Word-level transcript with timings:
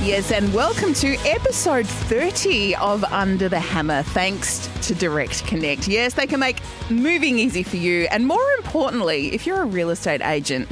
Yes, 0.00 0.30
and 0.30 0.54
welcome 0.54 0.94
to 0.94 1.16
episode 1.26 1.84
30 1.84 2.76
of 2.76 3.02
Under 3.02 3.48
the 3.48 3.58
Hammer, 3.58 4.04
thanks 4.04 4.68
to 4.86 4.94
Direct 4.94 5.44
Connect. 5.44 5.88
Yes, 5.88 6.14
they 6.14 6.28
can 6.28 6.38
make 6.38 6.60
moving 6.88 7.40
easy 7.40 7.64
for 7.64 7.78
you. 7.78 8.06
And 8.12 8.24
more 8.24 8.48
importantly, 8.58 9.34
if 9.34 9.44
you're 9.44 9.60
a 9.60 9.66
real 9.66 9.90
estate 9.90 10.22
agent, 10.22 10.68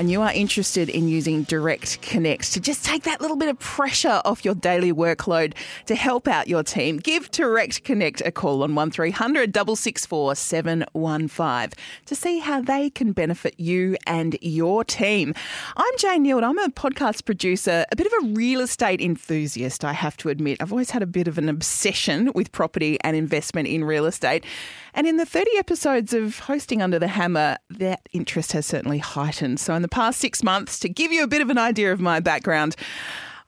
and 0.00 0.10
you 0.10 0.22
are 0.22 0.32
interested 0.32 0.88
in 0.88 1.08
using 1.08 1.42
Direct 1.42 2.00
Connect 2.00 2.54
to 2.54 2.60
just 2.60 2.86
take 2.86 3.02
that 3.02 3.20
little 3.20 3.36
bit 3.36 3.50
of 3.50 3.58
pressure 3.58 4.22
off 4.24 4.46
your 4.46 4.54
daily 4.54 4.94
workload 4.94 5.52
to 5.84 5.94
help 5.94 6.26
out 6.26 6.48
your 6.48 6.62
team, 6.62 6.96
give 6.96 7.30
Direct 7.30 7.84
Connect 7.84 8.22
a 8.22 8.32
call 8.32 8.62
on 8.62 8.74
1300 8.74 9.54
664 9.54 10.36
715 10.36 11.78
to 12.06 12.16
see 12.16 12.38
how 12.38 12.62
they 12.62 12.88
can 12.88 13.12
benefit 13.12 13.60
you 13.60 13.94
and 14.06 14.38
your 14.40 14.84
team. 14.84 15.34
I'm 15.76 15.98
Jane 15.98 16.24
Neild. 16.24 16.44
I'm 16.44 16.58
a 16.58 16.70
podcast 16.70 17.26
producer, 17.26 17.84
a 17.92 17.94
bit 17.94 18.06
of 18.06 18.12
a 18.24 18.26
real 18.28 18.62
estate 18.62 19.02
enthusiast, 19.02 19.84
I 19.84 19.92
have 19.92 20.16
to 20.16 20.30
admit. 20.30 20.62
I've 20.62 20.72
always 20.72 20.92
had 20.92 21.02
a 21.02 21.06
bit 21.06 21.28
of 21.28 21.36
an 21.36 21.50
obsession 21.50 22.32
with 22.34 22.52
property 22.52 22.96
and 23.02 23.18
investment 23.18 23.68
in 23.68 23.84
real 23.84 24.06
estate. 24.06 24.46
And 24.94 25.06
in 25.06 25.16
the 25.16 25.26
30 25.26 25.50
episodes 25.58 26.12
of 26.12 26.40
hosting 26.40 26.82
Under 26.82 26.98
the 26.98 27.08
Hammer, 27.08 27.58
that 27.70 28.08
interest 28.12 28.52
has 28.52 28.66
certainly 28.66 28.98
heightened. 28.98 29.60
So, 29.60 29.74
in 29.74 29.82
the 29.82 29.88
past 29.88 30.20
six 30.20 30.42
months, 30.42 30.78
to 30.80 30.88
give 30.88 31.12
you 31.12 31.22
a 31.22 31.28
bit 31.28 31.40
of 31.40 31.50
an 31.50 31.58
idea 31.58 31.92
of 31.92 32.00
my 32.00 32.20
background, 32.20 32.76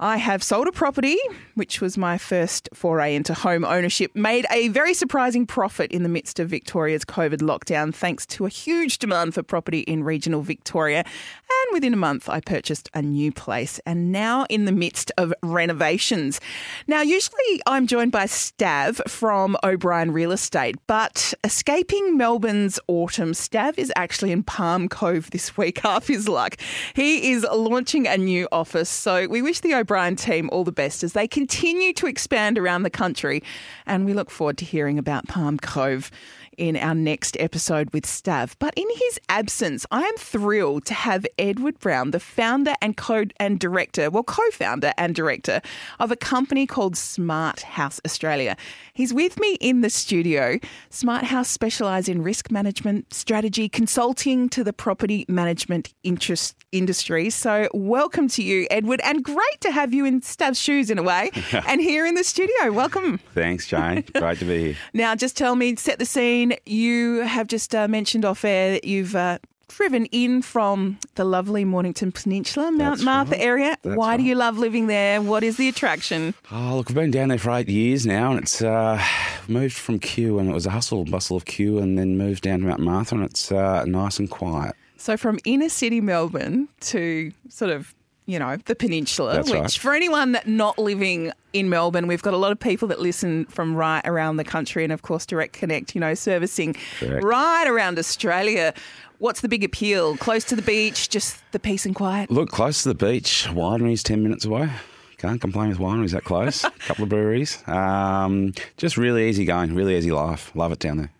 I 0.02 0.16
have 0.16 0.42
sold 0.42 0.66
a 0.66 0.72
property, 0.72 1.16
which 1.54 1.80
was 1.80 1.96
my 1.96 2.18
first 2.18 2.68
foray 2.74 3.14
into 3.14 3.34
home 3.34 3.64
ownership, 3.64 4.16
made 4.16 4.46
a 4.50 4.66
very 4.66 4.94
surprising 4.94 5.46
profit 5.46 5.92
in 5.92 6.02
the 6.02 6.08
midst 6.08 6.40
of 6.40 6.48
Victoria's 6.48 7.04
COVID 7.04 7.36
lockdown, 7.36 7.94
thanks 7.94 8.26
to 8.26 8.44
a 8.44 8.48
huge 8.48 8.98
demand 8.98 9.32
for 9.32 9.44
property 9.44 9.82
in 9.82 10.02
regional 10.02 10.42
Victoria. 10.42 11.04
And 11.04 11.72
within 11.72 11.94
a 11.94 11.96
month, 11.96 12.28
I 12.28 12.40
purchased 12.40 12.90
a 12.94 13.00
new 13.00 13.30
place 13.30 13.78
and 13.86 14.10
now 14.10 14.44
in 14.50 14.64
the 14.64 14.72
midst 14.72 15.12
of 15.18 15.32
renovations. 15.40 16.40
Now, 16.88 17.02
usually 17.02 17.60
I'm 17.68 17.86
joined 17.86 18.10
by 18.10 18.24
Stav 18.24 19.08
from 19.08 19.56
O'Brien 19.62 20.10
Real 20.10 20.32
Estate, 20.32 20.74
but 20.88 21.32
escaping 21.44 22.16
Melbourne's 22.16 22.80
autumn, 22.88 23.34
Stav 23.34 23.78
is 23.78 23.92
actually 23.94 24.32
in 24.32 24.42
Palm 24.42 24.88
Cove 24.88 25.30
this 25.30 25.56
week, 25.56 25.78
half 25.84 26.08
his 26.08 26.28
luck. 26.28 26.56
He 26.94 27.30
is 27.30 27.46
launching 27.52 28.08
a 28.08 28.18
new 28.18 28.48
office, 28.50 28.90
so 28.90 29.28
we 29.28 29.42
wish 29.42 29.60
the 29.60 29.74
O'Brien 29.74 29.91
team 30.16 30.48
all 30.52 30.64
the 30.64 30.72
best 30.72 31.02
as 31.02 31.12
they 31.12 31.28
continue 31.28 31.92
to 31.94 32.06
expand 32.06 32.58
around 32.58 32.82
the 32.82 32.90
country, 32.90 33.42
and 33.86 34.04
we 34.04 34.14
look 34.14 34.30
forward 34.30 34.58
to 34.58 34.64
hearing 34.64 34.98
about 34.98 35.28
Palm 35.28 35.58
Cove 35.58 36.10
in 36.58 36.76
our 36.76 36.94
next 36.94 37.36
episode 37.40 37.92
with 37.92 38.04
Stav. 38.04 38.54
But 38.58 38.74
in 38.76 38.86
his 38.90 39.20
absence, 39.28 39.86
I 39.90 40.02
am 40.02 40.16
thrilled 40.16 40.84
to 40.86 40.94
have 40.94 41.26
Edward 41.38 41.78
Brown, 41.78 42.10
the 42.10 42.20
founder 42.20 42.74
and 42.80 42.96
co 42.96 43.24
and 43.38 43.60
director, 43.60 44.10
well, 44.10 44.22
co-founder 44.22 44.92
and 44.96 45.14
director 45.14 45.60
of 46.00 46.10
a 46.10 46.16
company 46.16 46.66
called 46.66 46.96
Smart 46.96 47.62
House 47.62 48.00
Australia. 48.04 48.56
He's 48.94 49.12
with 49.12 49.38
me 49.38 49.56
in 49.60 49.80
the 49.80 49.90
studio. 49.90 50.58
Smart 50.90 51.24
House 51.24 51.48
specialise 51.48 52.08
in 52.08 52.22
risk 52.22 52.50
management, 52.50 53.12
strategy, 53.12 53.68
consulting 53.68 54.48
to 54.50 54.64
the 54.64 54.72
property 54.72 55.24
management 55.28 55.92
interest 56.02 56.56
industry. 56.72 57.30
So 57.30 57.68
welcome 57.74 58.28
to 58.28 58.42
you, 58.42 58.66
Edward, 58.70 59.00
and 59.04 59.22
great 59.22 59.60
to 59.60 59.70
have 59.70 59.92
you 59.92 60.04
in 60.04 60.20
Stav's 60.22 60.58
shoes 60.58 60.90
in 60.90 60.98
a 60.98 61.02
way, 61.02 61.30
and 61.66 61.80
here 61.80 62.06
in 62.06 62.14
the 62.14 62.24
studio. 62.24 62.72
Welcome. 62.72 63.18
Thanks, 63.34 63.66
Jane. 63.66 64.04
Great 64.14 64.38
to 64.38 64.44
be 64.44 64.64
here. 64.64 64.76
Now, 64.94 65.14
just 65.14 65.36
tell 65.36 65.54
me, 65.54 65.76
set 65.76 65.98
the 65.98 66.06
scene. 66.06 66.41
You 66.66 67.20
have 67.20 67.46
just 67.46 67.74
uh, 67.74 67.88
mentioned 67.88 68.24
off 68.24 68.44
air 68.44 68.72
that 68.72 68.84
you've 68.84 69.14
uh, 69.14 69.38
driven 69.68 70.06
in 70.06 70.42
from 70.42 70.98
the 71.14 71.24
lovely 71.24 71.64
Mornington 71.64 72.12
Peninsula, 72.12 72.70
Mount 72.70 72.96
That's 72.96 73.02
Martha 73.02 73.32
right. 73.32 73.40
area. 73.40 73.76
That's 73.82 73.96
Why 73.96 74.16
do 74.16 74.22
you 74.22 74.34
love 74.34 74.58
living 74.58 74.86
there? 74.86 75.20
What 75.22 75.42
is 75.42 75.56
the 75.56 75.68
attraction? 75.68 76.34
Oh, 76.50 76.76
look, 76.76 76.90
I've 76.90 76.96
been 76.96 77.10
down 77.10 77.28
there 77.28 77.38
for 77.38 77.50
eight 77.52 77.68
years 77.68 78.06
now, 78.06 78.30
and 78.32 78.40
it's 78.40 78.62
uh, 78.62 79.02
moved 79.48 79.76
from 79.76 79.98
Kew, 79.98 80.38
and 80.38 80.48
it 80.48 80.54
was 80.54 80.66
a 80.66 80.70
hustle 80.70 81.02
and 81.02 81.10
bustle 81.10 81.36
of 81.36 81.44
Kew, 81.44 81.78
and 81.78 81.98
then 81.98 82.18
moved 82.18 82.42
down 82.42 82.60
to 82.60 82.66
Mount 82.66 82.80
Martha, 82.80 83.14
and 83.14 83.24
it's 83.24 83.50
uh, 83.50 83.84
nice 83.84 84.18
and 84.18 84.30
quiet. 84.30 84.74
So, 84.96 85.16
from 85.16 85.38
inner 85.44 85.68
city 85.68 86.00
Melbourne 86.00 86.68
to 86.80 87.32
sort 87.48 87.72
of 87.72 87.94
you 88.26 88.38
know, 88.38 88.56
the 88.66 88.74
peninsula, 88.74 89.34
That's 89.34 89.50
which 89.50 89.60
right. 89.60 89.72
for 89.72 89.92
anyone 89.94 90.38
not 90.46 90.78
living 90.78 91.32
in 91.52 91.68
Melbourne, 91.68 92.06
we've 92.06 92.22
got 92.22 92.34
a 92.34 92.36
lot 92.38 92.52
of 92.52 92.60
people 92.60 92.88
that 92.88 93.00
listen 93.00 93.44
from 93.46 93.74
right 93.74 94.02
around 94.06 94.36
the 94.36 94.44
country 94.44 94.84
and, 94.84 94.92
of 94.92 95.02
course, 95.02 95.26
Direct 95.26 95.52
Connect, 95.52 95.94
you 95.94 96.00
know, 96.00 96.14
servicing 96.14 96.76
Correct. 96.98 97.24
right 97.24 97.66
around 97.66 97.98
Australia. 97.98 98.72
What's 99.18 99.40
the 99.40 99.48
big 99.48 99.62
appeal? 99.64 100.16
Close 100.16 100.44
to 100.44 100.56
the 100.56 100.62
beach, 100.62 101.08
just 101.08 101.36
the 101.52 101.58
peace 101.58 101.84
and 101.84 101.94
quiet? 101.94 102.30
Look, 102.30 102.50
close 102.50 102.82
to 102.84 102.88
the 102.88 102.94
beach. 102.94 103.46
Winery's 103.50 104.02
10 104.02 104.22
minutes 104.22 104.44
away. 104.44 104.70
Can't 105.18 105.40
complain 105.40 105.68
with 105.68 105.78
wineries 105.78 106.10
that 106.10 106.24
close. 106.24 106.64
A 106.64 106.70
couple 106.80 107.04
of 107.04 107.08
breweries. 107.08 107.62
Um, 107.68 108.54
just 108.76 108.96
really 108.96 109.28
easy 109.28 109.44
going, 109.44 109.74
really 109.74 109.96
easy 109.96 110.10
life. 110.10 110.50
Love 110.56 110.72
it 110.72 110.80
down 110.80 110.96
there. 110.96 111.12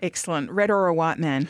Excellent. 0.00 0.50
Red 0.50 0.70
or 0.70 0.86
a 0.86 0.94
white 0.94 1.18
man? 1.18 1.48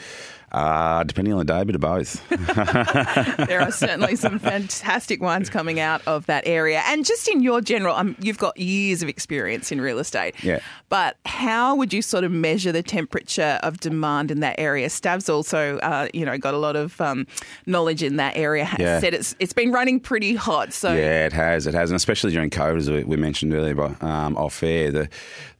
Uh, 0.50 1.04
depending 1.04 1.32
on 1.34 1.38
the 1.38 1.44
day, 1.44 1.60
a 1.60 1.64
bit 1.64 1.74
of 1.74 1.80
both. 1.80 2.26
there 3.48 3.60
are 3.60 3.70
certainly 3.70 4.16
some 4.16 4.38
fantastic 4.38 5.20
wines 5.20 5.50
coming 5.50 5.78
out 5.78 6.00
of 6.06 6.24
that 6.26 6.46
area. 6.46 6.82
And 6.86 7.04
just 7.04 7.28
in 7.28 7.42
your 7.42 7.60
general, 7.60 7.94
um, 7.94 8.16
you've 8.20 8.38
got 8.38 8.56
years 8.56 9.02
of 9.02 9.08
experience 9.08 9.70
in 9.70 9.80
real 9.80 9.98
estate. 9.98 10.34
Yeah. 10.42 10.60
But 10.88 11.18
how 11.26 11.74
would 11.76 11.92
you 11.92 12.00
sort 12.00 12.24
of 12.24 12.32
measure 12.32 12.72
the 12.72 12.82
temperature 12.82 13.58
of 13.62 13.80
demand 13.80 14.30
in 14.30 14.40
that 14.40 14.58
area? 14.58 14.88
Stav's 14.88 15.28
also, 15.28 15.78
uh, 15.78 16.08
you 16.14 16.24
know, 16.24 16.38
got 16.38 16.54
a 16.54 16.58
lot 16.58 16.76
of 16.76 16.98
um, 17.00 17.26
knowledge 17.66 18.02
in 18.02 18.16
that 18.16 18.36
area. 18.36 18.64
Has 18.64 18.80
Yeah. 18.80 19.00
Said 19.00 19.14
it's 19.14 19.36
it's 19.38 19.52
been 19.52 19.70
running 19.70 20.00
pretty 20.00 20.34
hot. 20.34 20.72
So 20.72 20.94
Yeah, 20.94 21.26
it 21.26 21.32
has. 21.34 21.66
It 21.66 21.74
has, 21.74 21.90
and 21.90 21.96
especially 21.96 22.32
during 22.32 22.50
COVID, 22.50 22.78
as 22.78 22.90
we, 22.90 23.04
we 23.04 23.16
mentioned 23.16 23.52
earlier, 23.52 23.74
but, 23.74 24.02
um, 24.02 24.36
off 24.36 24.62
air, 24.62 24.90
the, 24.90 25.08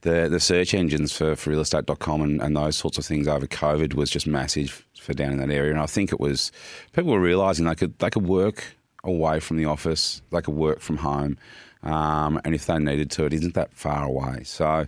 the 0.01 0.27
the 0.29 0.39
search 0.39 0.73
engines 0.73 1.15
for, 1.15 1.35
for 1.35 1.51
realestate.com 1.51 2.21
and, 2.21 2.41
and 2.41 2.55
those 2.57 2.75
sorts 2.75 2.97
of 2.97 3.05
things 3.05 3.27
over 3.27 3.45
COVID 3.45 3.93
was 3.93 4.09
just 4.09 4.25
massive 4.25 4.78
for 4.99 5.13
down 5.13 5.31
in 5.31 5.37
that 5.37 5.51
area. 5.51 5.71
And 5.71 5.79
I 5.79 5.85
think 5.85 6.11
it 6.11 6.19
was 6.19 6.51
people 6.93 7.11
were 7.11 7.19
realising 7.19 7.65
they 7.65 7.75
could 7.75 7.97
they 7.99 8.09
could 8.09 8.25
work 8.25 8.63
away 9.03 9.39
from 9.39 9.57
the 9.57 9.65
office, 9.65 10.21
they 10.31 10.41
could 10.41 10.55
work 10.55 10.81
from 10.81 10.97
home, 10.97 11.37
um, 11.83 12.39
and 12.43 12.53
if 12.53 12.65
they 12.65 12.77
needed 12.77 13.09
to, 13.11 13.25
it 13.25 13.33
isn't 13.33 13.53
that 13.55 13.73
far 13.73 14.05
away. 14.05 14.43
So. 14.43 14.87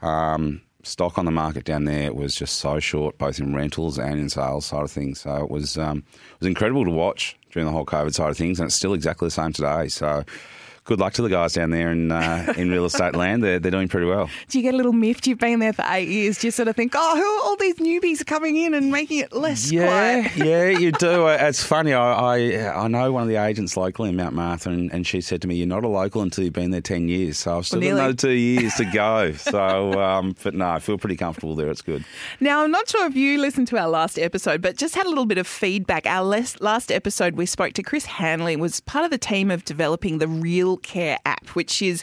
Um, 0.00 0.62
Stock 0.84 1.16
on 1.16 1.26
the 1.26 1.30
market 1.30 1.62
down 1.62 1.84
there 1.84 2.12
was 2.12 2.34
just 2.34 2.56
so 2.56 2.80
short, 2.80 3.16
both 3.16 3.38
in 3.38 3.54
rentals 3.54 4.00
and 4.00 4.18
in 4.18 4.28
sales 4.28 4.66
side 4.66 4.82
of 4.82 4.90
things. 4.90 5.20
So 5.20 5.44
it 5.44 5.48
was 5.48 5.78
um, 5.78 5.98
it 5.98 6.40
was 6.40 6.48
incredible 6.48 6.84
to 6.84 6.90
watch 6.90 7.38
during 7.52 7.66
the 7.66 7.72
whole 7.72 7.86
COVID 7.86 8.12
side 8.12 8.30
of 8.30 8.36
things, 8.36 8.58
and 8.58 8.66
it's 8.66 8.74
still 8.74 8.92
exactly 8.92 9.26
the 9.26 9.30
same 9.30 9.52
today. 9.52 9.86
So 9.86 10.24
good 10.84 10.98
luck 10.98 11.12
to 11.14 11.22
the 11.22 11.28
guys 11.28 11.52
down 11.52 11.70
there 11.70 11.92
in 11.92 12.10
uh, 12.12 12.52
in 12.56 12.70
real 12.70 12.84
estate 12.84 13.14
land. 13.14 13.42
They're, 13.42 13.58
they're 13.58 13.70
doing 13.70 13.88
pretty 13.88 14.06
well. 14.06 14.28
do 14.48 14.58
you 14.58 14.62
get 14.62 14.74
a 14.74 14.76
little 14.76 14.92
miffed? 14.92 15.26
You've 15.26 15.38
been 15.38 15.60
there 15.60 15.72
for 15.72 15.84
eight 15.88 16.08
years. 16.08 16.38
Do 16.38 16.46
you 16.48 16.50
sort 16.50 16.68
of 16.68 16.76
think, 16.76 16.92
oh, 16.96 17.16
who 17.16 17.22
are 17.22 17.48
all 17.50 17.56
these 17.56 17.76
newbies 17.76 18.20
are 18.20 18.24
coming 18.24 18.56
in 18.56 18.74
and 18.74 18.90
making 18.90 19.18
it 19.18 19.32
less 19.32 19.70
Yeah, 19.70 20.22
quiet? 20.28 20.36
yeah, 20.36 20.68
you 20.78 20.92
do. 20.92 21.26
It's 21.28 21.62
funny. 21.62 21.92
I, 21.92 22.12
I 22.12 22.84
I 22.84 22.88
know 22.88 23.12
one 23.12 23.22
of 23.22 23.28
the 23.28 23.36
agents 23.36 23.76
locally 23.76 24.08
in 24.10 24.16
Mount 24.16 24.34
Martha, 24.34 24.70
and, 24.70 24.92
and 24.92 25.06
she 25.06 25.20
said 25.20 25.40
to 25.42 25.48
me, 25.48 25.54
"You're 25.56 25.66
not 25.66 25.84
a 25.84 25.88
local 25.88 26.22
until 26.22 26.44
you've 26.44 26.52
been 26.52 26.70
there 26.70 26.80
ten 26.80 27.08
years." 27.08 27.38
So 27.38 27.58
I've 27.58 27.66
still 27.66 27.80
Well, 27.80 27.90
got 27.90 27.96
another 27.96 28.14
two 28.14 28.30
years 28.30 28.74
to 28.74 28.84
go. 28.86 29.32
So, 29.52 29.92
um, 30.00 30.34
but 30.42 30.54
no, 30.54 30.66
I 30.70 30.78
feel 30.78 30.96
pretty 30.98 31.16
comfortable 31.16 31.54
there. 31.56 31.68
It's 31.68 31.82
good. 31.82 32.04
Now, 32.40 32.62
I'm 32.64 32.70
not 32.70 32.88
sure 32.88 33.06
if 33.06 33.14
you 33.16 33.38
listened 33.38 33.68
to 33.68 33.78
our 33.78 33.88
last 33.88 34.18
episode, 34.18 34.62
but 34.62 34.76
just 34.76 34.94
had 34.94 35.04
a 35.04 35.08
little 35.08 35.26
bit 35.26 35.36
of 35.36 35.46
feedback. 35.46 36.06
Our 36.06 36.24
last, 36.24 36.60
last 36.62 36.90
episode, 36.90 37.34
we 37.36 37.44
spoke 37.44 37.74
to 37.74 37.82
Chris 37.82 38.06
Hanley, 38.06 38.56
was 38.56 38.80
part 38.80 39.04
of 39.04 39.10
the 39.10 39.18
team 39.18 39.50
of 39.50 39.64
developing 39.64 40.18
the 40.18 40.28
Real 40.28 40.71
Care 40.78 41.18
app, 41.24 41.48
which 41.48 41.82
is 41.82 42.02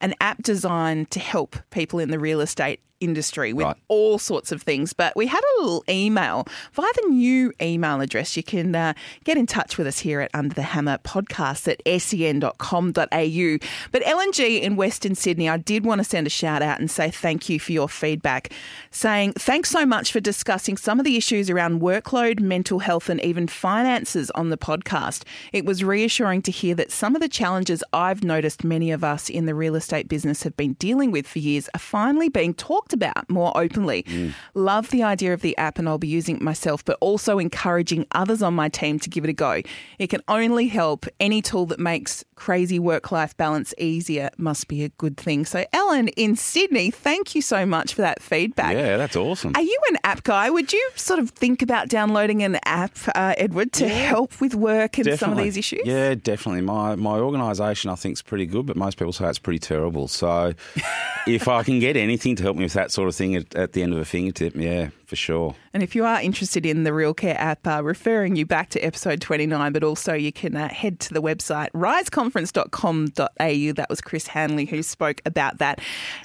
an 0.00 0.14
app 0.20 0.42
designed 0.42 1.10
to 1.12 1.20
help 1.20 1.56
people 1.70 1.98
in 1.98 2.10
the 2.10 2.18
real 2.18 2.40
estate 2.40 2.80
industry 3.04 3.52
with 3.52 3.66
Right. 3.66 3.76
all 3.88 4.18
sorts 4.18 4.50
of 4.50 4.62
things. 4.62 4.92
But 4.92 5.14
we 5.16 5.26
had 5.26 5.40
a 5.40 5.62
little 5.62 5.84
email 5.88 6.46
via 6.72 6.88
the 6.96 7.08
new 7.10 7.52
email 7.62 8.00
address. 8.00 8.36
You 8.36 8.42
can 8.42 8.74
uh, 8.74 8.94
get 9.24 9.36
in 9.36 9.46
touch 9.46 9.78
with 9.78 9.86
us 9.86 9.98
here 10.00 10.20
at 10.20 10.30
Under 10.34 10.54
the 10.54 10.62
Hammer 10.62 10.98
podcast 10.98 11.68
at 11.68 11.80
sen.com.au. 12.02 13.58
But 13.92 14.02
Ellen 14.06 14.32
G 14.32 14.60
in 14.62 14.76
Western 14.76 15.14
Sydney, 15.14 15.48
I 15.48 15.56
did 15.58 15.84
want 15.84 16.00
to 16.00 16.04
send 16.04 16.26
a 16.26 16.30
shout 16.30 16.62
out 16.62 16.80
and 16.80 16.90
say 16.90 17.10
thank 17.10 17.48
you 17.48 17.60
for 17.60 17.72
your 17.72 17.88
feedback, 17.88 18.52
saying 18.90 19.32
thanks 19.34 19.70
so 19.70 19.84
much 19.86 20.12
for 20.12 20.20
discussing 20.20 20.76
some 20.76 20.98
of 20.98 21.04
the 21.04 21.16
issues 21.16 21.50
around 21.50 21.80
workload, 21.80 22.40
mental 22.40 22.78
health, 22.80 23.08
and 23.08 23.20
even 23.22 23.46
finances 23.46 24.30
on 24.32 24.48
the 24.50 24.56
podcast. 24.58 25.24
It 25.52 25.64
was 25.64 25.84
reassuring 25.84 26.42
to 26.42 26.50
hear 26.50 26.74
that 26.76 26.90
some 26.92 27.14
of 27.14 27.20
the 27.20 27.28
challenges 27.28 27.82
I've 27.92 28.24
noticed 28.24 28.64
many 28.64 28.90
of 28.90 29.04
us 29.04 29.28
in 29.28 29.46
the 29.46 29.54
real 29.54 29.74
estate 29.74 30.08
business 30.08 30.42
have 30.42 30.56
been 30.56 30.74
dealing 30.74 31.10
with 31.10 31.26
for 31.26 31.38
years 31.38 31.68
are 31.74 31.78
finally 31.78 32.28
being 32.28 32.54
talked 32.54 32.92
about 32.94 33.28
more 33.28 33.52
openly. 33.56 34.32
Love 34.54 34.88
the 34.90 35.02
idea 35.02 35.34
of 35.34 35.42
the 35.42 35.56
app, 35.58 35.78
and 35.78 35.88
I'll 35.88 35.98
be 35.98 36.08
using 36.08 36.36
it 36.36 36.42
myself, 36.42 36.82
but 36.84 36.96
also 37.00 37.38
encouraging 37.38 38.06
others 38.12 38.40
on 38.42 38.54
my 38.54 38.68
team 38.68 38.98
to 39.00 39.10
give 39.10 39.24
it 39.24 39.30
a 39.30 39.34
go. 39.34 39.60
It 39.98 40.06
can 40.08 40.22
only 40.28 40.68
help. 40.68 41.06
Any 41.20 41.42
tool 41.42 41.66
that 41.66 41.78
makes 41.78 42.24
crazy 42.34 42.78
work 42.78 43.12
life 43.12 43.36
balance 43.36 43.74
easier 43.78 44.30
must 44.38 44.68
be 44.68 44.82
a 44.84 44.88
good 44.90 45.16
thing. 45.16 45.44
So, 45.44 45.64
Ellen 45.72 46.08
in 46.08 46.36
Sydney, 46.36 46.90
thank 46.90 47.34
you 47.34 47.42
so 47.42 47.66
much 47.66 47.94
for 47.94 48.02
that 48.02 48.22
feedback. 48.22 48.74
Yeah, 48.74 48.96
that's 48.96 49.16
awesome. 49.16 49.52
Are 49.54 49.62
you 49.62 49.78
an 49.90 49.98
app 50.04 50.22
guy? 50.22 50.50
Would 50.50 50.72
you 50.72 50.90
sort 50.96 51.18
of 51.18 51.30
think 51.30 51.62
about 51.62 51.88
downloading 51.88 52.42
an 52.42 52.58
app, 52.64 52.96
uh, 53.14 53.34
Edward, 53.36 53.72
to 53.74 53.88
help 53.88 54.40
with 54.40 54.54
work 54.54 54.98
and 54.98 55.18
some 55.18 55.32
of 55.32 55.38
these 55.38 55.56
issues? 55.56 55.82
Yeah, 55.84 56.14
definitely. 56.14 56.62
My 56.62 56.94
my 56.94 57.18
organisation 57.18 57.90
I 57.90 57.94
think 57.94 58.14
is 58.14 58.22
pretty 58.22 58.46
good, 58.46 58.66
but 58.66 58.76
most 58.76 58.98
people 58.98 59.12
say 59.12 59.28
it's 59.28 59.38
pretty 59.38 59.58
terrible. 59.58 60.08
So 60.08 60.54
if 61.26 61.48
I 61.48 61.62
can 61.62 61.78
get 61.78 61.96
anything 61.96 62.36
to 62.36 62.42
help 62.42 62.56
me 62.56 62.64
with 62.64 62.72
that 62.74 62.83
sort 62.90 63.08
of 63.08 63.14
thing 63.14 63.34
at, 63.34 63.54
at 63.54 63.72
the 63.72 63.82
end 63.82 63.92
of 63.92 63.98
a 63.98 64.04
fingertip, 64.04 64.54
yeah, 64.56 64.90
for 65.06 65.16
sure. 65.16 65.54
And 65.72 65.82
if 65.82 65.94
you 65.94 66.04
are 66.04 66.20
interested 66.20 66.66
in 66.66 66.84
the 66.84 66.92
Real 66.92 67.14
Care 67.14 67.38
app, 67.38 67.66
uh, 67.66 67.82
referring 67.82 68.36
you 68.36 68.46
back 68.46 68.70
to 68.70 68.80
episode 68.80 69.20
29, 69.20 69.72
but 69.72 69.82
also 69.82 70.14
you 70.14 70.32
can 70.32 70.56
uh, 70.56 70.68
head 70.68 71.00
to 71.00 71.14
the 71.14 71.22
website 71.22 71.70
riseconference.com.au. 71.72 73.72
That 73.72 73.90
was 73.90 74.00
Chris 74.00 74.28
Hanley 74.28 74.66
who 74.66 74.82
spoke 74.82 75.20
about 75.26 75.58
that. 75.58 75.80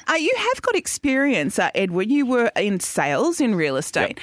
Uh, 0.07 0.13
you 0.13 0.33
have 0.37 0.61
got 0.61 0.75
experience, 0.75 1.59
uh, 1.59 1.71
Edward. 1.75 2.09
You 2.09 2.25
were 2.25 2.51
in 2.55 2.79
sales 2.79 3.41
in 3.41 3.55
real 3.55 3.77
estate. 3.77 4.19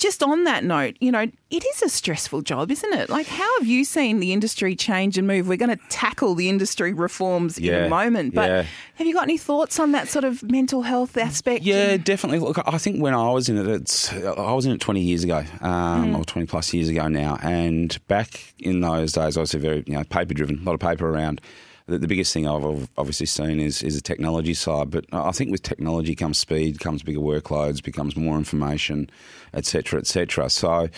Just 0.00 0.22
on 0.22 0.44
that 0.44 0.64
note, 0.64 0.96
you 0.98 1.12
know, 1.12 1.30
it 1.50 1.64
is 1.64 1.82
a 1.82 1.90
stressful 1.90 2.40
job, 2.40 2.70
isn't 2.70 2.92
it? 2.94 3.10
Like, 3.10 3.26
how 3.26 3.58
have 3.58 3.68
you 3.68 3.84
seen 3.84 4.18
the 4.18 4.32
industry 4.32 4.74
change 4.74 5.18
and 5.18 5.26
move? 5.26 5.46
We're 5.46 5.58
going 5.58 5.76
to 5.76 5.84
tackle 5.90 6.34
the 6.34 6.48
industry 6.48 6.94
reforms 6.94 7.58
in 7.58 7.74
a 7.74 7.88
moment, 7.90 8.34
but 8.34 8.48
yeah. 8.48 8.64
have 8.94 9.06
you 9.06 9.12
got 9.12 9.24
any 9.24 9.36
thoughts 9.36 9.78
on 9.78 9.92
that 9.92 10.08
sort 10.08 10.24
of 10.24 10.42
mental 10.42 10.80
health 10.80 11.18
aspect? 11.18 11.64
Yeah, 11.64 11.98
definitely. 11.98 12.38
Look, 12.38 12.58
I 12.66 12.78
think 12.78 13.02
when 13.02 13.12
I 13.12 13.30
was 13.30 13.50
in 13.50 13.58
it, 13.58 13.66
it's 13.66 14.10
I 14.10 14.52
was 14.52 14.64
in 14.64 14.72
it 14.72 14.80
twenty 14.80 15.02
years 15.02 15.22
ago, 15.22 15.44
um, 15.60 16.16
or 16.16 16.24
twenty 16.24 16.46
plus 16.46 16.72
years 16.72 16.88
ago 16.88 17.06
now. 17.08 17.38
And 17.42 17.98
back 18.08 18.54
in 18.58 18.80
those 18.80 19.12
days, 19.12 19.36
I 19.36 19.40
was 19.40 19.52
very 19.52 19.84
you 19.86 19.92
know 19.92 20.04
paper 20.04 20.32
driven, 20.32 20.60
a 20.60 20.62
lot 20.62 20.72
of 20.72 20.80
paper 20.80 21.10
around. 21.10 21.42
The, 21.90 21.98
the 21.98 22.06
biggest 22.06 22.32
thing 22.32 22.46
I've 22.46 22.88
obviously 22.96 23.26
seen 23.26 23.60
is 23.60 23.82
is 23.82 23.96
the 23.96 24.00
technology 24.00 24.54
side, 24.54 24.90
but 24.90 25.04
I 25.12 25.32
think 25.32 25.50
with 25.50 25.62
technology 25.62 26.14
comes 26.14 26.38
speed, 26.38 26.78
comes 26.78 27.02
bigger 27.02 27.20
workloads, 27.20 27.82
becomes 27.82 28.16
more 28.16 28.36
information, 28.36 29.10
etc., 29.52 30.00
etc. 30.00 30.48
So. 30.50 30.88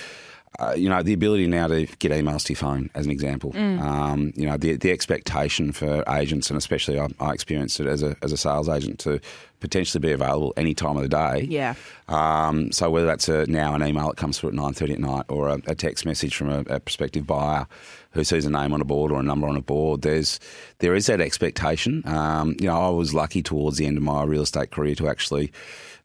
Uh, 0.58 0.74
you 0.76 0.86
know 0.86 1.02
the 1.02 1.14
ability 1.14 1.46
now 1.46 1.66
to 1.66 1.86
get 1.98 2.12
emails 2.12 2.44
to 2.44 2.52
your 2.52 2.58
phone, 2.58 2.90
as 2.94 3.06
an 3.06 3.10
example. 3.10 3.56
Um, 3.56 4.34
you 4.36 4.44
know 4.44 4.58
the 4.58 4.76
the 4.76 4.90
expectation 4.90 5.72
for 5.72 6.04
agents, 6.06 6.50
and 6.50 6.58
especially 6.58 7.00
I, 7.00 7.08
I 7.20 7.32
experienced 7.32 7.80
it 7.80 7.86
as 7.86 8.02
a 8.02 8.16
as 8.20 8.32
a 8.32 8.36
sales 8.36 8.68
agent 8.68 8.98
to 8.98 9.18
potentially 9.60 10.00
be 10.00 10.12
available 10.12 10.52
any 10.58 10.74
time 10.74 10.96
of 10.96 11.02
the 11.02 11.08
day. 11.08 11.46
Yeah. 11.48 11.72
Um, 12.08 12.70
so 12.70 12.90
whether 12.90 13.06
that's 13.06 13.30
a, 13.30 13.46
now 13.46 13.74
an 13.74 13.82
email 13.82 14.08
that 14.08 14.18
comes 14.18 14.38
through 14.38 14.50
at 14.50 14.54
nine 14.54 14.74
thirty 14.74 14.92
at 14.92 14.98
night, 14.98 15.24
or 15.30 15.48
a, 15.48 15.54
a 15.66 15.74
text 15.74 16.04
message 16.04 16.36
from 16.36 16.50
a, 16.50 16.60
a 16.68 16.80
prospective 16.80 17.26
buyer 17.26 17.66
who 18.12 18.24
sees 18.24 18.44
a 18.44 18.50
name 18.50 18.72
on 18.72 18.80
a 18.80 18.84
board 18.84 19.12
or 19.12 19.20
a 19.20 19.22
number 19.22 19.48
on 19.48 19.56
a 19.56 19.62
board, 19.62 20.02
there's 20.02 20.38
there 20.78 20.94
is 20.94 21.06
that 21.06 21.20
expectation. 21.20 22.02
Um, 22.06 22.56
you 22.58 22.66
know, 22.66 22.80
I 22.80 22.90
was 22.90 23.14
lucky 23.14 23.42
towards 23.42 23.78
the 23.78 23.86
end 23.86 23.96
of 23.96 24.02
my 24.02 24.24
real 24.24 24.42
estate 24.42 24.70
career 24.70 24.94
to 24.96 25.08
actually 25.08 25.52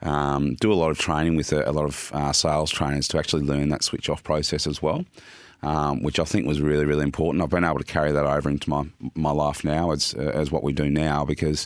um, 0.01 0.55
do 0.55 0.71
a 0.71 0.75
lot 0.75 0.91
of 0.91 0.97
training 0.97 1.35
with 1.35 1.51
a, 1.51 1.69
a 1.69 1.71
lot 1.71 1.85
of 1.85 2.11
uh, 2.13 2.31
sales 2.31 2.71
trainers 2.71 3.07
to 3.09 3.17
actually 3.17 3.43
learn 3.43 3.69
that 3.69 3.83
switch 3.83 4.09
off 4.09 4.23
process 4.23 4.67
as 4.67 4.81
well. 4.81 5.05
Um, 5.63 6.03
which 6.03 6.19
I 6.19 6.23
think 6.23 6.45
was 6.45 6.61
really, 6.61 6.85
really 6.85 7.01
important. 7.03 7.41
I've 7.41 7.49
been 7.49 7.63
able 7.63 7.79
to 7.79 7.83
carry 7.83 8.11
that 8.11 8.25
over 8.25 8.47
into 8.47 8.69
my 8.69 8.85
my 9.15 9.31
life 9.31 9.63
now 9.63 9.89
as 9.89 10.13
as 10.13 10.51
what 10.51 10.61
we 10.61 10.71
do 10.71 10.87
now 10.87 11.25
because 11.25 11.65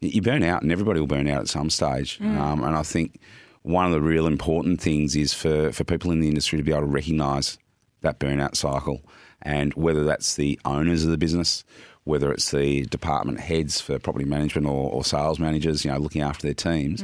you 0.00 0.20
burn 0.20 0.42
out, 0.42 0.62
and 0.62 0.70
everybody 0.70 1.00
will 1.00 1.06
burn 1.06 1.26
out 1.26 1.40
at 1.40 1.48
some 1.48 1.70
stage. 1.70 2.18
Um, 2.20 2.62
and 2.62 2.76
I 2.76 2.82
think 2.82 3.18
one 3.62 3.86
of 3.86 3.92
the 3.92 4.00
real 4.00 4.26
important 4.26 4.80
things 4.80 5.16
is 5.16 5.34
for, 5.34 5.72
for 5.72 5.84
people 5.84 6.10
in 6.10 6.20
the 6.20 6.28
industry 6.28 6.58
to 6.58 6.64
be 6.64 6.72
able 6.72 6.82
to 6.82 6.86
recognise 6.86 7.58
that 8.00 8.18
burnout 8.18 8.56
cycle, 8.56 9.02
and 9.42 9.72
whether 9.74 10.04
that's 10.04 10.36
the 10.36 10.58
owners 10.64 11.04
of 11.04 11.10
the 11.10 11.18
business, 11.18 11.64
whether 12.04 12.32
it's 12.32 12.50
the 12.50 12.82
department 12.86 13.40
heads 13.40 13.80
for 13.80 13.98
property 13.98 14.24
management 14.24 14.66
or, 14.66 14.90
or 14.90 15.04
sales 15.04 15.38
managers, 15.38 15.84
you 15.84 15.90
know, 15.90 15.98
looking 15.98 16.22
after 16.22 16.46
their 16.46 16.54
teams. 16.54 17.02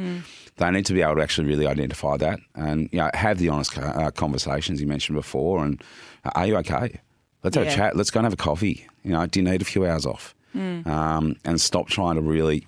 They 0.58 0.70
need 0.70 0.86
to 0.86 0.94
be 0.94 1.02
able 1.02 1.16
to 1.16 1.22
actually 1.22 1.48
really 1.48 1.66
identify 1.66 2.16
that 2.16 2.38
and 2.54 2.88
you 2.90 2.98
know 2.98 3.10
have 3.12 3.38
the 3.38 3.50
honest 3.50 3.76
uh, 3.76 4.10
conversations 4.12 4.80
you 4.80 4.86
mentioned 4.86 5.16
before. 5.16 5.62
And 5.64 5.82
uh, 6.24 6.30
are 6.34 6.46
you 6.46 6.56
okay? 6.56 6.98
Let's 7.44 7.56
have 7.56 7.66
Yeah. 7.66 7.72
a 7.72 7.76
chat. 7.76 7.96
Let's 7.96 8.10
go 8.10 8.20
and 8.20 8.24
have 8.24 8.32
a 8.32 8.36
coffee. 8.36 8.86
You 9.04 9.12
know, 9.12 9.26
do 9.26 9.38
you 9.40 9.44
need 9.44 9.60
a 9.60 9.66
few 9.66 9.86
hours 9.86 10.06
off? 10.06 10.34
Um, 10.54 11.36
and 11.44 11.60
stop 11.60 11.88
trying 11.88 12.14
to 12.14 12.22
really 12.22 12.66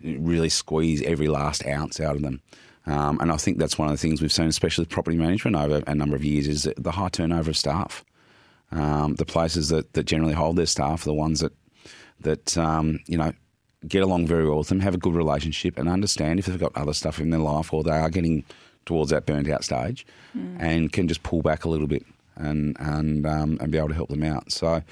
really 0.00 0.48
squeeze 0.48 1.02
every 1.02 1.26
last 1.28 1.66
ounce 1.66 1.98
out 1.98 2.14
of 2.14 2.22
them. 2.22 2.40
Um, 2.86 3.18
and 3.20 3.32
I 3.32 3.36
think 3.38 3.58
that's 3.58 3.78
one 3.78 3.88
of 3.88 3.94
the 3.94 3.98
things 3.98 4.20
we've 4.20 4.30
seen, 4.32 4.46
especially 4.46 4.82
with 4.82 4.90
property 4.90 5.16
management 5.16 5.56
over 5.56 5.82
a 5.86 5.94
number 5.94 6.14
of 6.14 6.22
years, 6.24 6.46
is 6.46 6.68
the 6.76 6.90
high 6.92 7.08
turnover 7.08 7.50
of 7.50 7.56
staff. 7.56 8.04
Um, 8.72 9.14
the 9.14 9.24
places 9.24 9.68
that, 9.68 9.92
that 9.92 10.04
generally 10.04 10.34
hold 10.34 10.56
their 10.56 10.66
staff 10.66 11.02
are 11.02 11.10
the 11.10 11.14
ones 11.14 11.40
that 11.40 11.52
that 12.20 12.56
um, 12.58 13.00
you 13.06 13.16
know 13.16 13.32
get 13.86 14.02
along 14.02 14.26
very 14.26 14.48
well 14.48 14.58
with 14.58 14.68
them, 14.68 14.80
have 14.80 14.94
a 14.94 14.98
good 14.98 15.14
relationship, 15.14 15.78
and 15.78 15.88
understand 15.88 16.38
if 16.38 16.46
they've 16.46 16.58
got 16.58 16.76
other 16.76 16.94
stuff 16.94 17.20
in 17.20 17.30
their 17.30 17.40
life 17.40 17.72
or 17.72 17.82
they 17.82 17.90
are 17.90 18.10
getting 18.10 18.44
towards 18.86 19.10
that 19.10 19.26
burnt 19.26 19.48
out 19.48 19.64
stage, 19.64 20.06
and 20.58 20.92
can 20.92 21.08
just 21.08 21.22
pull 21.22 21.42
back 21.42 21.64
a 21.64 21.68
little 21.68 21.86
bit 21.86 22.04
and 22.36 22.76
and 22.80 23.26
um, 23.26 23.58
and 23.60 23.70
be 23.70 23.78
able 23.78 23.88
to 23.88 23.94
help 23.94 24.08
them 24.08 24.22
out. 24.22 24.50
So 24.50 24.82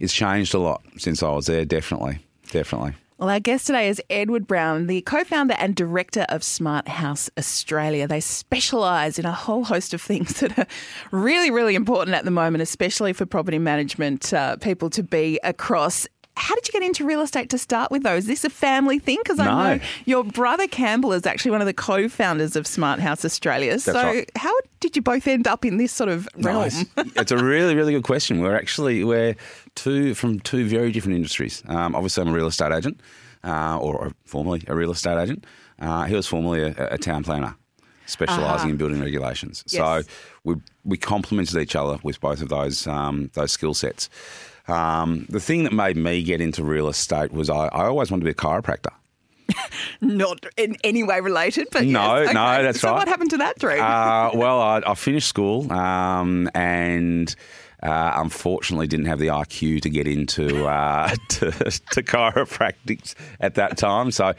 it's 0.00 0.12
changed 0.12 0.54
a 0.54 0.58
lot 0.58 0.82
since 0.96 1.22
I 1.22 1.30
was 1.30 1.46
there. 1.46 1.64
Definitely, 1.64 2.18
definitely. 2.50 2.94
Well, 3.22 3.30
our 3.30 3.38
guest 3.38 3.68
today 3.68 3.88
is 3.88 4.02
Edward 4.10 4.48
Brown, 4.48 4.88
the 4.88 5.00
co 5.02 5.22
founder 5.22 5.54
and 5.56 5.76
director 5.76 6.26
of 6.28 6.42
Smart 6.42 6.88
House 6.88 7.30
Australia. 7.38 8.08
They 8.08 8.18
specialise 8.18 9.16
in 9.16 9.24
a 9.24 9.30
whole 9.30 9.62
host 9.62 9.94
of 9.94 10.02
things 10.02 10.32
that 10.40 10.58
are 10.58 10.66
really, 11.12 11.48
really 11.52 11.76
important 11.76 12.16
at 12.16 12.24
the 12.24 12.32
moment, 12.32 12.62
especially 12.62 13.12
for 13.12 13.24
property 13.24 13.60
management 13.60 14.34
uh, 14.34 14.56
people 14.56 14.90
to 14.90 15.04
be 15.04 15.38
across. 15.44 16.08
How 16.36 16.54
did 16.54 16.66
you 16.66 16.72
get 16.72 16.82
into 16.82 17.04
real 17.04 17.20
estate 17.20 17.50
to 17.50 17.58
start 17.58 17.90
with, 17.90 18.02
though? 18.04 18.14
Is 18.16 18.26
this 18.26 18.42
a 18.44 18.50
family 18.50 18.98
thing? 18.98 19.18
Because 19.22 19.38
I 19.38 19.44
No. 19.44 19.76
know 19.76 19.80
your 20.06 20.24
brother 20.24 20.66
Campbell 20.66 21.12
is 21.12 21.26
actually 21.26 21.50
one 21.50 21.60
of 21.60 21.66
the 21.66 21.74
co 21.74 22.08
founders 22.08 22.56
of 22.56 22.66
Smart 22.66 23.00
House 23.00 23.24
Australia. 23.24 23.78
so, 23.78 23.92
right. 23.92 24.30
how 24.36 24.52
did 24.80 24.96
you 24.96 25.02
both 25.02 25.26
end 25.28 25.46
up 25.46 25.64
in 25.64 25.76
this 25.76 25.92
sort 25.92 26.08
of 26.08 26.26
realm? 26.38 26.62
Nice. 26.62 26.84
it's 27.16 27.32
a 27.32 27.36
really, 27.36 27.74
really 27.74 27.92
good 27.92 28.04
question. 28.04 28.40
We're 28.40 28.56
actually 28.56 29.04
we're 29.04 29.36
two 29.74 30.14
from 30.14 30.40
two 30.40 30.66
very 30.66 30.90
different 30.90 31.16
industries. 31.16 31.62
Um, 31.68 31.94
obviously, 31.94 32.22
I'm 32.22 32.28
a 32.28 32.32
real 32.32 32.46
estate 32.46 32.72
agent, 32.72 33.00
uh, 33.44 33.78
or 33.78 34.12
formerly 34.24 34.62
a 34.68 34.74
real 34.74 34.90
estate 34.90 35.18
agent. 35.22 35.44
Uh, 35.78 36.04
he 36.04 36.14
was 36.14 36.26
formerly 36.26 36.62
a, 36.62 36.94
a 36.94 36.98
town 36.98 37.24
planner, 37.24 37.56
specialising 38.06 38.70
in 38.70 38.76
building 38.78 39.00
regulations. 39.00 39.64
Uh-huh. 39.76 39.96
Yes. 39.98 40.06
So 40.06 40.12
we 40.44 40.54
we 40.84 40.96
complemented 40.96 41.56
each 41.58 41.76
other 41.76 41.98
with 42.02 42.20
both 42.20 42.40
of 42.40 42.48
those 42.48 42.86
um, 42.86 43.30
those 43.34 43.52
skill 43.52 43.74
sets. 43.74 44.08
Um, 44.72 45.26
the 45.28 45.40
thing 45.40 45.64
that 45.64 45.72
made 45.72 45.96
me 45.96 46.22
get 46.22 46.40
into 46.40 46.64
real 46.64 46.88
estate 46.88 47.32
was 47.32 47.50
I, 47.50 47.66
I 47.66 47.84
always 47.86 48.10
wanted 48.10 48.22
to 48.22 48.24
be 48.26 48.30
a 48.30 48.34
chiropractor. 48.34 48.92
Not 50.00 50.46
in 50.56 50.76
any 50.82 51.02
way 51.02 51.20
related, 51.20 51.68
but 51.70 51.84
No, 51.84 52.22
yes. 52.22 52.32
no, 52.34 52.62
that's 52.62 52.64
right. 52.64 52.76
so 52.76 52.88
right. 52.88 52.94
what 52.98 53.08
happened 53.08 53.30
to 53.30 53.36
that 53.38 53.58
dream? 53.58 53.80
Uh, 53.82 54.30
well, 54.34 54.60
I, 54.60 54.82
I 54.86 54.94
finished 54.94 55.28
school 55.28 55.70
um, 55.72 56.48
and 56.54 57.34
uh, 57.82 58.12
unfortunately 58.16 58.86
didn't 58.86 59.06
have 59.06 59.18
the 59.18 59.26
IQ 59.26 59.82
to 59.82 59.90
get 59.90 60.06
into 60.06 60.66
uh, 60.66 61.08
to, 61.28 61.50
to 61.50 62.02
chiropractics 62.02 63.14
at 63.40 63.56
that 63.56 63.76
time. 63.76 64.10
So 64.10 64.32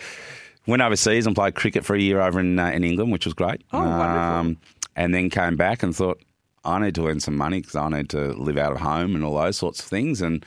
went 0.65 0.81
overseas 0.81 1.27
and 1.27 1.35
played 1.35 1.55
cricket 1.55 1.85
for 1.85 1.95
a 1.95 1.99
year 1.99 2.21
over 2.21 2.39
in 2.39 2.57
uh, 2.57 2.69
in 2.69 2.83
England, 2.83 3.11
which 3.11 3.25
was 3.25 3.33
great. 3.33 3.63
Oh, 3.71 3.79
wonderful. 3.79 4.61
and 4.95 5.13
then 5.13 5.29
came 5.29 5.57
back 5.57 5.83
and 5.83 5.95
thought 5.95 6.21
I 6.65 6.79
need 6.79 6.95
to 6.95 7.07
earn 7.07 7.19
some 7.19 7.35
money 7.35 7.61
because 7.61 7.75
I 7.75 7.89
need 7.89 8.09
to 8.09 8.33
live 8.33 8.57
out 8.57 8.71
of 8.71 8.79
home 8.79 9.15
and 9.15 9.23
all 9.23 9.35
those 9.39 9.57
sorts 9.57 9.79
of 9.79 9.85
things 9.85 10.21
and. 10.21 10.45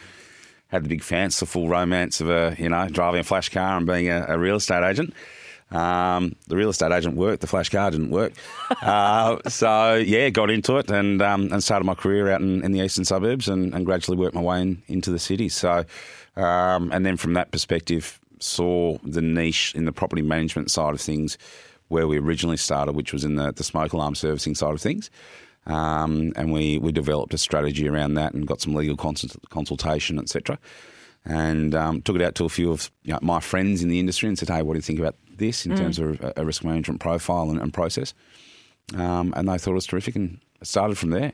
Had 0.71 0.83
the 0.83 0.89
big 0.89 1.05
fanciful 1.05 1.69
romance 1.69 2.21
of 2.21 2.29
a 2.29 2.57
you 2.59 2.69
know 2.69 2.89
driving 2.89 3.21
a 3.21 3.25
flash 3.25 3.51
car 3.51 3.77
and 3.77 3.87
being 3.87 4.09
a, 4.09 4.27
a 4.29 4.37
real 4.37 4.57
estate 4.57 4.83
agent. 4.83 5.15
Um, 5.71 6.35
the 6.49 6.57
real 6.57 6.71
estate 6.71 6.91
agent 6.91 7.17
worked, 7.17 7.41
the 7.41 7.47
flash 7.47 7.69
car 7.69 7.93
didn't 7.93 8.11
work. 8.11 8.33
uh, 8.83 9.39
so 9.49 9.95
yeah, 9.95 10.29
got 10.31 10.51
into 10.51 10.77
it 10.79 10.91
and 10.91 11.23
um, 11.23 11.53
and 11.53 11.63
started 11.63 11.85
my 11.85 11.95
career 11.95 12.31
out 12.33 12.41
in, 12.41 12.65
in 12.65 12.73
the 12.73 12.81
eastern 12.81 13.05
suburbs 13.05 13.49
and, 13.49 13.75
and 13.75 13.87
gradually 13.87 14.17
worked 14.17 14.35
my 14.35 14.41
way 14.41 14.61
in, 14.61 14.83
into 14.89 15.13
the 15.13 15.21
city. 15.21 15.49
So 15.49 15.85
um, 16.37 16.93
and 16.93 17.05
then 17.07 17.17
from 17.17 17.35
that 17.35 17.51
perspective, 17.51 18.21
saw 18.39 18.99
the 19.03 19.23
niche 19.23 19.73
in 19.75 19.87
the 19.87 19.93
property 19.93 20.23
management 20.23 20.71
side 20.71 20.95
of 20.95 21.01
things 21.01 21.39
where 21.89 22.07
we 22.07 22.19
originally 22.19 22.57
started, 22.57 22.95
which 22.95 23.13
was 23.13 23.25
in 23.25 23.37
the, 23.37 23.53
the 23.53 23.65
smoke 23.65 23.93
alarm 23.93 24.15
servicing 24.15 24.55
side 24.55 24.75
of 24.75 24.81
things. 24.81 25.11
Um, 25.67 26.33
and 26.37 26.53
we, 26.53 26.79
we 26.79 26.93
developed 26.93 27.35
a 27.35 27.39
strategy 27.39 27.89
around 27.89 28.15
that 28.15 28.35
and 28.35 28.47
got 28.47 28.61
some 28.61 28.75
legal 28.75 28.97
consult- 28.97 29.37
consultation, 29.51 30.19
etc. 30.19 30.59
And 31.25 31.75
um, 31.75 32.03
took 32.03 32.17
it 32.17 32.23
out 32.23 32.37
to 32.37 32.45
a 32.45 32.49
few 32.49 32.71
of 32.71 32.91
you 33.03 33.13
know, 33.13 33.19
my 33.21 33.41
friends 33.41 33.83
in 33.83 33.89
the 33.89 33.99
industry 33.99 34.29
and 34.29 34.39
said, 34.39 34.49
"Hey, 34.49 34.63
what 34.63 34.75
do 34.75 34.79
you 34.79 34.83
think 34.83 35.01
about 35.01 35.17
this 35.37 35.67
in 35.67 35.77
terms 35.77 35.99
of 35.99 36.21
a, 36.23 36.33
a 36.37 36.45
risk 36.45 36.63
management 36.63 37.01
profile 37.01 37.51
and, 37.51 37.61
and 37.61 37.75
process?" 37.75 38.15
Um, 38.95 39.35
and 39.37 39.49
they 39.49 39.59
thought 39.59 39.73
it 39.73 39.75
was 39.75 39.87
terrific, 39.87 40.15
and 40.15 40.39
started 40.63 40.97
from 40.97 41.11
there. 41.11 41.33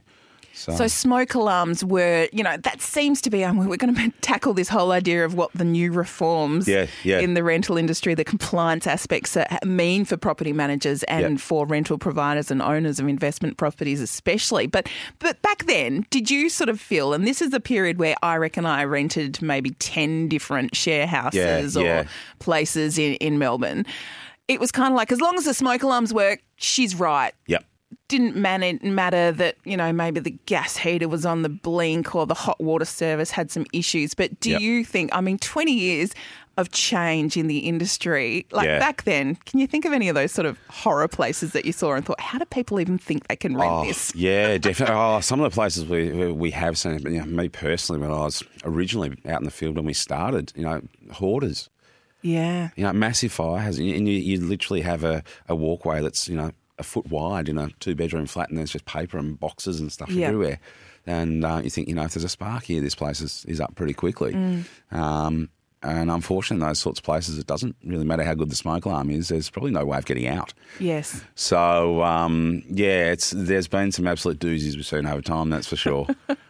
So, 0.55 0.75
So 0.77 0.87
smoke 0.87 1.35
alarms 1.35 1.85
were, 1.85 2.29
you 2.33 2.43
know, 2.43 2.57
that 2.59 2.81
seems 2.83 3.21
to 3.23 3.31
be. 3.31 3.45
Um, 3.45 3.57
we're 3.67 3.77
going 3.77 3.95
to 3.97 4.11
tackle 4.21 4.55
this 4.55 4.69
whole 4.69 4.93
idea 4.93 5.25
of 5.25 5.35
what 5.35 5.51
the 5.55 5.65
new 5.65 5.93
reforms 5.93 6.69
Yeah, 6.69 6.87
yeah. 7.05 7.21
in 7.21 7.35
the 7.35 7.43
rental 7.43 7.77
industry, 7.77 8.15
the 8.15 8.25
compliance 8.25 8.87
aspects 8.87 9.37
mean 9.65 10.05
for 10.05 10.17
property 10.17 10.53
managers 10.53 11.03
and 11.05 11.33
Yeah. 11.33 11.37
for 11.39 11.67
rental 11.67 11.99
providers 11.99 12.51
and 12.51 12.61
owners 12.63 12.99
of 13.01 13.09
investment 13.09 13.57
properties, 13.57 14.01
especially. 14.01 14.67
But 14.67 14.89
but 15.19 15.41
back 15.43 15.65
then, 15.67 16.07
did 16.11 16.31
you 16.31 16.49
sort 16.49 16.69
of 16.69 16.81
feel? 16.81 17.13
And 17.15 17.27
this 17.27 17.41
is 17.43 17.53
a 17.55 17.61
period 17.61 17.99
where 17.99 18.15
I 18.23 18.37
reckon 18.37 18.67
I 18.67 18.85
rented 18.85 19.41
maybe 19.43 19.71
ten 19.79 20.29
different 20.29 20.77
share 20.77 21.07
houses 21.07 21.77
or 21.77 22.05
places 22.39 22.99
in 22.99 23.15
in 23.15 23.39
Melbourne. 23.39 23.87
It 24.49 24.61
was 24.61 24.73
kind 24.73 24.93
of 24.93 24.97
like 24.97 25.13
as 25.13 25.21
long 25.21 25.37
as 25.37 25.45
the 25.45 25.55
smoke 25.55 25.83
alarms 25.83 26.13
work, 26.13 26.41
she's 26.57 26.95
right 26.95 27.33
yep. 27.47 27.65
Didn't 28.13 28.37
man- 28.37 28.79
matter 28.83 29.33
that 29.33 29.57
you 29.65 29.77
know 29.77 29.93
maybe 29.93 30.21
the 30.21 30.37
gas 30.47 30.77
heater 30.77 31.09
was 31.09 31.25
on 31.27 31.43
the 31.43 31.49
blink 31.49 32.15
or 32.15 32.27
the 32.27 32.35
hot 32.47 32.61
water 32.61 32.85
service 32.85 33.31
had 33.33 33.51
some 33.51 33.65
issues 33.73 34.15
but 34.15 34.29
do 34.41 34.51
Yep. 34.51 34.61
you 34.61 34.85
think 34.85 35.11
i 35.13 35.21
mean 35.21 35.39
20 35.39 35.73
years 35.73 36.13
of 36.59 36.71
change 36.71 37.37
in 37.39 37.47
the 37.47 37.61
industry 37.61 38.47
like 38.53 38.67
Yeah. 38.67 38.79
back 38.79 39.05
then 39.05 39.37
can 39.47 39.59
you 39.61 39.67
think 39.67 39.85
of 39.87 39.93
any 39.93 40.09
of 40.11 40.15
those 40.15 40.33
sort 40.33 40.45
of 40.47 40.59
horror 40.69 41.09
places 41.09 41.53
that 41.53 41.65
you 41.65 41.73
saw 41.73 41.95
and 41.95 42.05
thought 42.05 42.21
how 42.21 42.39
do 42.39 42.45
people 42.45 42.79
even 42.79 42.99
think 42.99 43.27
they 43.29 43.37
can 43.37 43.57
rent 43.57 43.73
Oh, 43.73 43.85
this 43.87 44.15
yeah, 44.29 44.59
definitely. 44.59 44.95
Oh, 44.95 45.21
some 45.21 45.41
of 45.41 45.51
the 45.51 45.55
places 45.55 45.87
we 45.87 46.31
we 46.45 46.51
have 46.51 46.77
seen, 46.77 46.99
you 47.15 47.21
know, 47.21 47.25
me 47.25 47.49
personally, 47.49 48.01
when 48.03 48.11
I 48.11 48.21
was 48.25 48.43
originally 48.65 49.11
out 49.27 49.41
in 49.41 49.45
the 49.45 49.51
field 49.51 49.77
when 49.77 49.87
we 49.87 49.95
started, 49.95 50.53
you 50.55 50.65
know, 50.65 50.83
hoarders. 51.13 51.71
yeah 52.21 52.69
You 52.77 52.85
know, 52.85 52.93
massive 52.93 53.33
fire 53.33 53.59
has, 53.67 53.79
and 53.79 54.07
you, 54.09 54.19
you 54.31 54.37
literally 54.41 54.83
have 54.83 55.03
a, 55.05 55.25
a 55.49 55.55
walkway 55.57 56.03
that's 56.03 56.29
you 56.29 56.37
know 56.37 56.51
a 56.79 56.83
foot 56.83 57.07
wide 57.11 57.49
in 57.49 57.59
a 57.59 57.69
two 57.81 57.95
bedroom 57.95 58.27
flat, 58.27 58.49
and 58.49 58.59
there's 58.59 58.71
just 58.73 58.85
paper 58.85 59.19
and 59.19 59.39
boxes 59.39 59.81
and 59.81 59.93
stuff 59.93 60.11
Yeah. 60.11 60.29
everywhere. 60.29 60.59
And 61.07 61.45
uh, 61.45 61.61
you 61.65 61.71
think, 61.71 61.89
you 61.89 61.95
know, 61.95 62.05
if 62.05 62.15
there's 62.15 62.25
a 62.25 62.29
spark 62.29 62.65
here, 62.65 62.81
this 62.81 62.95
place 62.95 63.21
is, 63.21 63.45
is 63.49 63.61
up 63.61 63.75
pretty 63.75 63.93
quickly. 63.93 64.33
Mm. 64.33 64.65
Um, 64.93 65.49
and 65.83 66.11
unfortunately, 66.11 66.63
in 66.65 66.69
those 66.69 66.79
sorts 66.79 67.01
of 67.01 67.05
places, 67.05 67.39
it 67.39 67.47
doesn't 67.47 67.77
really 67.85 68.05
matter 68.05 68.25
how 68.25 68.35
good 68.35 68.51
the 68.51 68.57
smoke 68.57 68.85
alarm 68.85 69.11
is. 69.11 69.29
There's 69.29 69.51
probably 69.51 69.71
no 69.73 69.85
way 69.85 69.99
of 69.99 70.05
getting 70.05 70.27
out. 70.27 70.53
yes 70.79 71.23
So 71.35 72.03
um, 72.03 72.63
yeah, 72.69 73.11
it's 73.13 73.31
there's 73.31 73.69
been 73.69 73.93
some 73.93 74.07
absolute 74.07 74.39
doozies 74.39 74.77
we've 74.77 74.87
seen 74.87 75.07
over 75.07 75.23
time. 75.23 75.51
That's 75.51 75.67
for 75.67 75.77
sure. 75.77 76.07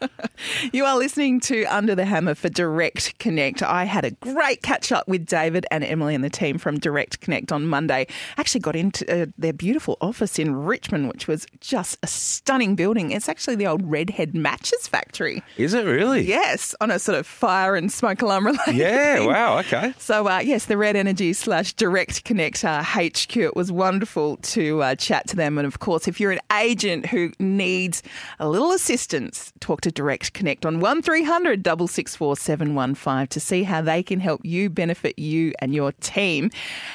You 0.72 0.84
are 0.84 0.96
listening 0.96 1.40
to 1.40 1.64
Under 1.64 1.94
the 1.94 2.04
Hammer 2.04 2.34
for 2.34 2.48
Direct 2.48 3.18
Connect. 3.18 3.62
I 3.62 3.84
had 3.84 4.04
a 4.04 4.10
great 4.10 4.62
catch 4.62 4.90
up 4.90 5.06
with 5.06 5.26
David 5.26 5.66
and 5.70 5.84
Emily 5.84 6.14
and 6.14 6.24
the 6.24 6.30
team 6.30 6.58
from 6.58 6.78
Direct 6.78 7.20
Connect 7.20 7.52
on 7.52 7.66
Monday. 7.66 8.06
Actually, 8.36 8.60
got 8.62 8.74
into 8.74 9.22
uh, 9.22 9.26
their 9.38 9.52
beautiful 9.52 9.98
office 10.00 10.38
in 10.38 10.54
Richmond, 10.54 11.08
which 11.08 11.28
was 11.28 11.46
just 11.60 11.98
a 12.02 12.06
stunning 12.06 12.74
building. 12.74 13.10
It's 13.12 13.28
actually 13.28 13.56
the 13.56 13.66
old 13.66 13.88
Redhead 13.88 14.34
Matches 14.34 14.88
Factory. 14.88 15.42
is 15.56 15.74
it 15.74 15.84
really? 15.84 16.22
Yes, 16.22 16.74
on 16.80 16.90
a 16.90 16.98
sort 16.98 17.18
of 17.18 17.26
fire 17.26 17.76
and 17.76 17.92
smoke 17.92 18.22
alarm 18.22 18.46
related. 18.46 18.74
Yeah. 18.74 19.21
Wow. 19.26 19.58
Okay. 19.58 19.94
So, 19.98 20.28
uh, 20.28 20.40
yes, 20.40 20.66
the 20.66 20.76
Red 20.76 20.96
Energy 20.96 21.32
slash 21.32 21.72
Direct 21.74 22.24
Connect 22.24 22.64
uh, 22.64 22.82
HQ. 22.82 23.36
It 23.36 23.56
was 23.56 23.70
wonderful 23.72 24.36
to 24.38 24.82
uh, 24.82 24.94
chat 24.94 25.28
to 25.28 25.36
them. 25.36 25.58
And 25.58 25.66
of 25.66 25.78
course, 25.78 26.08
if 26.08 26.20
you're 26.20 26.32
an 26.32 26.40
agent 26.52 27.06
who 27.06 27.32
needs 27.38 28.02
a 28.38 28.48
little 28.48 28.72
assistance, 28.72 29.52
talk 29.60 29.80
to 29.82 29.90
Direct 29.90 30.32
Connect 30.32 30.66
on 30.66 30.80
1300 30.80 31.64
664 31.64 32.36
715 32.36 33.26
to 33.28 33.40
see 33.40 33.62
how 33.62 33.80
they 33.82 34.02
can 34.02 34.20
help 34.20 34.40
you 34.44 34.70
benefit 34.70 35.18
you 35.18 35.52
and 35.60 35.74
your 35.74 35.92
team. 35.92 36.50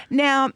Now, 0.10 0.52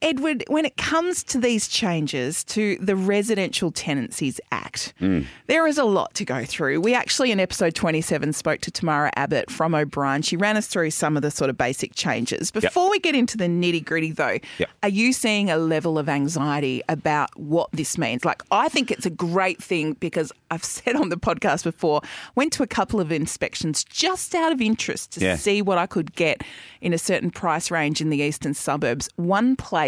Edward, 0.00 0.44
when 0.46 0.64
it 0.64 0.76
comes 0.76 1.24
to 1.24 1.38
these 1.40 1.66
changes 1.66 2.44
to 2.44 2.76
the 2.80 2.94
Residential 2.94 3.72
Tenancies 3.72 4.40
Act, 4.52 4.94
hmm. 5.00 5.22
there 5.48 5.66
is 5.66 5.76
a 5.76 5.82
lot 5.82 6.14
to 6.14 6.24
go 6.24 6.44
through. 6.44 6.80
We 6.80 6.94
actually, 6.94 7.32
in 7.32 7.40
episode 7.40 7.74
27, 7.74 8.32
spoke 8.32 8.60
to 8.60 8.70
Tamara 8.70 9.10
Abbott 9.16 9.50
from 9.50 9.74
O'Brien. 9.74 10.22
She 10.22 10.36
ran 10.36 10.56
us 10.56 10.68
through 10.68 10.92
some 10.92 11.16
of 11.16 11.22
the 11.22 11.32
sort 11.32 11.50
of 11.50 11.58
basic 11.58 11.96
changes. 11.96 12.52
Before 12.52 12.88
we 12.90 13.00
get 13.00 13.16
into 13.16 13.36
the 13.36 13.46
nitty 13.46 13.84
gritty, 13.84 14.12
though, 14.12 14.38
Yep. 14.58 14.70
are 14.84 14.88
you 14.88 15.12
seeing 15.12 15.50
a 15.50 15.56
level 15.56 15.98
of 15.98 16.08
anxiety 16.08 16.80
about 16.88 17.36
what 17.36 17.68
this 17.72 17.98
means? 17.98 18.24
Like, 18.24 18.42
I 18.52 18.68
think 18.68 18.92
it's 18.92 19.04
a 19.06 19.10
great 19.10 19.60
thing 19.60 19.94
because 19.94 20.30
I've 20.52 20.62
said 20.78 20.94
on 20.94 21.08
the 21.08 21.16
podcast 21.16 21.64
before, 21.64 22.02
went 22.36 22.52
to 22.52 22.62
a 22.62 22.68
couple 22.68 23.00
of 23.00 23.10
inspections 23.10 23.82
just 23.82 24.32
out 24.36 24.52
of 24.52 24.60
interest 24.60 25.10
to 25.12 25.20
Yeah. 25.20 25.34
see 25.36 25.60
what 25.60 25.76
I 25.76 25.86
could 25.86 26.14
get 26.14 26.42
in 26.80 26.92
a 26.92 26.98
certain 26.98 27.32
price 27.32 27.72
range 27.72 28.00
in 28.00 28.10
the 28.10 28.18
eastern 28.18 28.54
suburbs. 28.54 29.08
One 29.16 29.56
place 29.56 29.87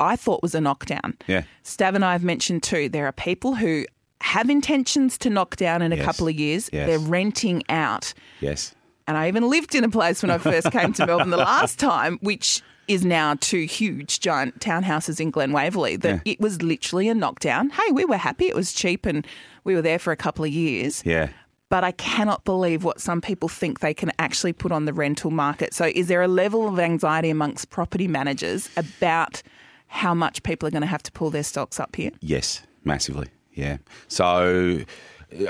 I 0.00 0.16
thought 0.16 0.42
was 0.42 0.54
a 0.54 0.60
knockdown. 0.60 1.16
Yeah. 1.26 1.42
Stav 1.64 1.94
and 1.94 2.04
I 2.04 2.12
have 2.12 2.22
mentioned 2.24 2.62
too, 2.62 2.88
there 2.88 3.06
are 3.06 3.12
people 3.12 3.54
who 3.54 3.86
have 4.20 4.50
intentions 4.50 5.16
to 5.18 5.30
knock 5.30 5.56
down 5.56 5.82
in 5.82 5.92
a 5.92 5.96
Yes. 5.96 6.04
couple 6.04 6.28
of 6.28 6.34
years. 6.34 6.68
Yes. 6.72 6.86
They're 6.88 6.98
renting 6.98 7.62
out. 7.68 8.12
Yes. 8.40 8.74
And 9.06 9.16
I 9.16 9.28
even 9.28 9.48
lived 9.48 9.74
in 9.74 9.84
a 9.84 9.88
place 9.88 10.22
when 10.22 10.30
I 10.30 10.38
first 10.38 10.70
came 10.72 10.92
to 10.94 11.06
Melbourne 11.06 11.30
the 11.30 11.36
last 11.54 11.78
time, 11.78 12.18
which 12.22 12.60
is 12.88 13.04
now 13.04 13.34
two 13.40 13.64
huge 13.64 14.20
giant 14.20 14.58
townhouses 14.60 15.20
in 15.20 15.30
Glen 15.30 15.52
Waverley. 15.52 15.96
That 15.96 16.22
Yeah. 16.26 16.32
it 16.32 16.40
was 16.40 16.60
literally 16.62 17.08
a 17.08 17.14
knockdown. 17.14 17.70
Hey, 17.70 17.92
we 17.92 18.04
were 18.04 18.16
happy. 18.16 18.46
It 18.46 18.54
was 18.54 18.72
cheap 18.72 19.06
and 19.06 19.26
we 19.64 19.74
were 19.74 19.82
there 19.82 19.98
for 19.98 20.12
a 20.12 20.16
couple 20.16 20.44
of 20.44 20.50
years. 20.50 21.02
Yeah. 21.06 21.28
But 21.76 21.84
I 21.84 21.92
cannot 21.92 22.42
believe 22.46 22.84
what 22.84 23.02
some 23.02 23.20
people 23.20 23.50
think 23.50 23.80
they 23.80 23.92
can 23.92 24.10
actually 24.18 24.54
put 24.54 24.72
on 24.72 24.86
the 24.86 24.94
rental 24.94 25.30
market. 25.30 25.74
So, 25.74 25.92
is 25.94 26.08
there 26.08 26.22
a 26.22 26.26
level 26.26 26.66
of 26.66 26.78
anxiety 26.78 27.28
amongst 27.28 27.68
property 27.68 28.08
managers 28.08 28.70
about 28.78 29.42
how 29.88 30.14
much 30.14 30.42
people 30.42 30.66
are 30.66 30.70
going 30.70 30.80
to 30.80 30.86
have 30.86 31.02
to 31.02 31.12
pull 31.12 31.28
their 31.28 31.42
stocks 31.42 31.78
up 31.78 31.94
here? 31.94 32.12
Yes. 32.22 32.62
Massively. 32.84 33.28
Yeah. 33.52 33.76
So, 34.08 34.84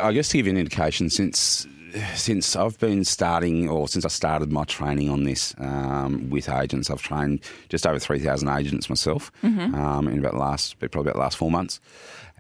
I 0.03 0.13
guess 0.13 0.31
to 0.31 0.39
give 0.39 0.47
you 0.47 0.51
an 0.51 0.59
indication, 0.59 1.11
since 1.11 1.65
since 2.17 2.57
I've 2.57 2.77
been 2.81 3.05
starting, 3.05 3.69
or 3.69 3.87
since 3.87 4.05
I 4.05 4.09
started 4.09 4.51
my 4.51 4.65
training 4.65 5.09
on 5.09 5.23
this 5.23 5.55
um, 5.59 6.29
with 6.29 6.49
agents, 6.49 6.91
I've 6.91 7.03
trained 7.03 7.39
just 7.69 7.87
over 7.87 8.01
three 8.01 8.19
thousand 8.19 8.49
agents 8.49 8.89
myself 8.89 9.31
um, 9.45 10.09
in 10.09 10.19
about 10.19 10.33
the 10.33 10.41
last, 10.41 10.77
probably 10.81 11.03
about 11.03 11.15
the 11.15 11.21
last 11.21 11.37
four 11.37 11.53
months, 11.53 11.79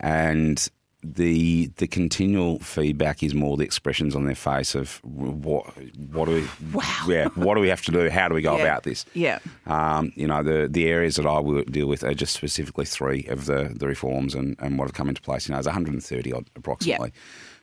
and 0.01 0.69
the 1.03 1.67
the 1.77 1.87
continual 1.87 2.59
feedback 2.59 3.23
is 3.23 3.35
more 3.35 3.57
the 3.57 3.63
expressions 3.65 4.17
on 4.17 4.25
their 4.25 4.35
face 4.35 4.75
of 4.75 4.99
what 5.05 5.65
what 6.11 6.25
do 6.27 6.33
we 6.35 6.49
Wow. 6.73 6.83
yeah 7.09 7.29
what 7.35 7.55
do 7.55 7.61
we 7.61 7.69
have 7.69 7.83
to 7.83 7.93
do 7.93 8.09
how 8.11 8.29
do 8.29 8.35
we 8.35 8.43
go 8.43 8.57
Yeah. 8.57 8.63
about 8.63 8.83
this 8.83 9.05
Yeah. 9.15 9.39
um, 9.67 10.11
you 10.17 10.27
know, 10.27 10.43
the 10.43 10.69
the 10.69 10.89
areas 10.89 11.17
that 11.17 11.27
I 11.27 11.39
will 11.39 11.63
deal 11.65 11.87
with 11.87 12.03
are 12.03 12.15
just 12.15 12.33
specifically 12.35 12.87
three 12.87 13.25
of 13.29 13.45
the, 13.47 13.73
the 13.77 13.87
reforms 13.87 14.35
and, 14.35 14.57
and 14.59 14.79
what 14.79 14.87
have 14.89 14.95
come 14.95 15.09
into 15.09 15.23
place. 15.23 15.47
You 15.49 15.53
know, 15.53 15.57
there's 15.59 15.67
130 15.67 16.33
odd 16.33 16.47
approximately. 16.57 17.13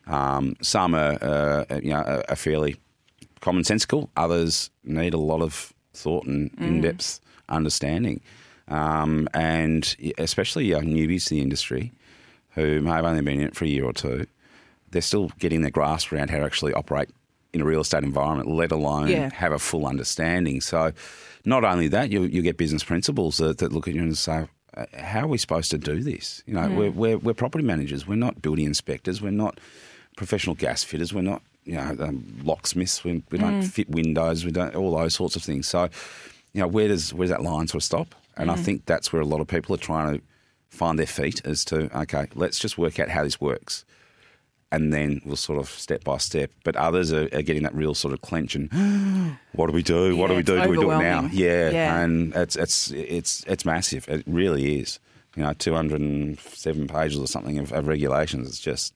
Um, 0.08 0.56
some 0.62 0.94
are, 0.96 1.18
uh, 1.22 1.66
you 1.82 1.90
know, 1.92 2.24
are, 2.30 2.36
fairly 2.36 2.76
commonsensical. 3.42 4.10
Others 4.18 4.70
need 4.84 5.14
a 5.14 5.18
lot 5.18 5.42
of 5.42 5.74
thought 5.94 6.26
and 6.26 6.52
in 6.60 6.82
depth 6.82 7.20
understanding. 7.50 8.22
Um, 8.68 9.28
and 9.34 9.96
especially 10.18 10.66
young 10.66 10.86
newbies 10.86 11.26
to 11.26 11.32
the 11.32 11.42
industry 11.42 11.92
who 12.56 12.82
may 12.82 12.92
have 12.92 13.06
only 13.06 13.22
been 13.22 13.40
in 13.40 13.48
it 13.48 13.56
for 13.56 13.66
a 13.66 13.68
year 13.68 13.84
or 13.86 13.94
two, 13.94 14.26
they're 14.92 15.02
still 15.02 15.30
getting 15.40 15.62
their 15.62 15.72
grasp 15.72 16.12
around 16.14 16.30
how 16.30 16.38
to 16.38 16.44
actually 16.46 16.74
operate 16.74 17.10
in 17.52 17.62
a 17.62 17.66
real 17.66 17.82
estate 17.82 18.04
environment, 18.04 18.50
let 18.50 18.72
alone 18.72 19.08
Yeah. 19.10 19.30
have 19.34 19.52
a 19.52 19.60
full 19.60 19.86
understanding. 19.86 20.60
So, 20.62 20.92
not 21.46 21.64
only 21.64 21.88
that, 21.90 22.12
you 22.12 22.24
you 22.24 22.42
get 22.42 22.58
business 22.58 22.84
principles 22.84 23.38
that, 23.38 23.58
that 23.60 23.72
look 23.74 23.88
at 23.88 23.94
you 23.94 24.02
and 24.02 24.18
say, 24.18 24.48
"Uh, 24.76 24.86
"How 24.98 25.22
are 25.26 25.28
we 25.28 25.38
supposed 25.38 25.70
to 25.72 25.78
do 25.78 26.02
this?" 26.02 26.42
You 26.48 26.54
know, 26.54 26.70
we're, 26.70 26.92
we're 26.92 27.18
we're 27.18 27.34
property 27.34 27.64
managers. 27.66 28.08
We're 28.08 28.16
not 28.16 28.42
building 28.42 28.66
inspectors. 28.66 29.22
We're 29.22 29.32
not 29.32 29.60
professional 30.16 30.56
gas 30.56 30.84
fitters. 30.84 31.14
We're 31.14 31.22
not 31.22 31.42
you 31.66 31.76
know 31.76 31.96
um, 32.00 32.40
locksmiths. 32.44 33.04
We, 33.04 33.24
we 33.32 33.38
don't 33.40 33.62
fit 33.64 33.90
windows. 33.90 34.46
We 34.46 34.52
don't 34.52 34.76
all 34.76 34.96
those 34.98 35.14
sorts 35.16 35.36
of 35.36 35.44
things. 35.44 35.68
So, 35.68 35.90
you 36.54 36.62
know, 36.62 36.68
where 36.68 36.88
does 36.88 37.14
where 37.14 37.28
does 37.28 37.36
that 37.38 37.44
line 37.44 37.68
sort 37.68 37.82
of 37.82 37.84
stop? 37.84 38.16
And 38.38 38.50
I 38.50 38.56
think 38.56 38.86
that's 38.86 39.12
where 39.14 39.22
a 39.22 39.26
lot 39.26 39.42
of 39.42 39.48
people 39.48 39.76
are 39.76 39.80
trying 39.80 40.16
to 40.16 40.22
find 40.74 40.98
their 41.00 41.06
feet 41.06 41.42
as 41.46 41.64
to 41.66 41.96
okay, 42.02 42.28
let's 42.36 42.60
just 42.60 42.78
work 42.78 43.00
out 43.00 43.10
how 43.10 43.24
this 43.24 43.40
works 43.40 43.86
and 44.72 44.92
then 44.92 45.22
we'll 45.24 45.36
sort 45.36 45.60
of 45.60 45.70
step 45.70 46.04
by 46.04 46.18
step. 46.18 46.50
But 46.64 46.76
others 46.76 47.14
are, 47.14 47.26
are 47.32 47.44
getting 47.44 47.62
that 47.62 47.76
real 47.76 47.94
sort 47.94 48.12
of 48.14 48.22
clench 48.22 48.56
and 48.56 48.72
what 49.54 49.68
do 49.68 49.74
we 49.74 49.84
do? 49.84 50.16
what 50.18 50.28
do 50.30 50.36
we 50.36 50.42
do? 50.44 50.62
Do 50.62 50.70
we 50.70 50.78
do 50.78 50.90
it 50.92 50.98
now? 50.98 51.30
Yeah, 51.32 51.70
Yeah. 51.70 52.00
and 52.02 52.34
it's 52.36 52.56
it's 52.56 52.90
it's 52.92 53.44
it's 53.48 53.66
massive. 53.66 54.10
It 54.10 54.24
really 54.26 54.80
is. 54.80 55.00
You 55.36 55.44
know, 55.44 55.54
two 55.54 55.74
hundred 55.74 56.02
and 56.02 56.40
seven 56.40 56.88
pages 56.88 57.20
or 57.20 57.28
something 57.28 57.58
of, 57.60 57.72
of 57.72 57.88
regulations. 57.88 58.48
It's 58.50 58.60
just 58.60 58.94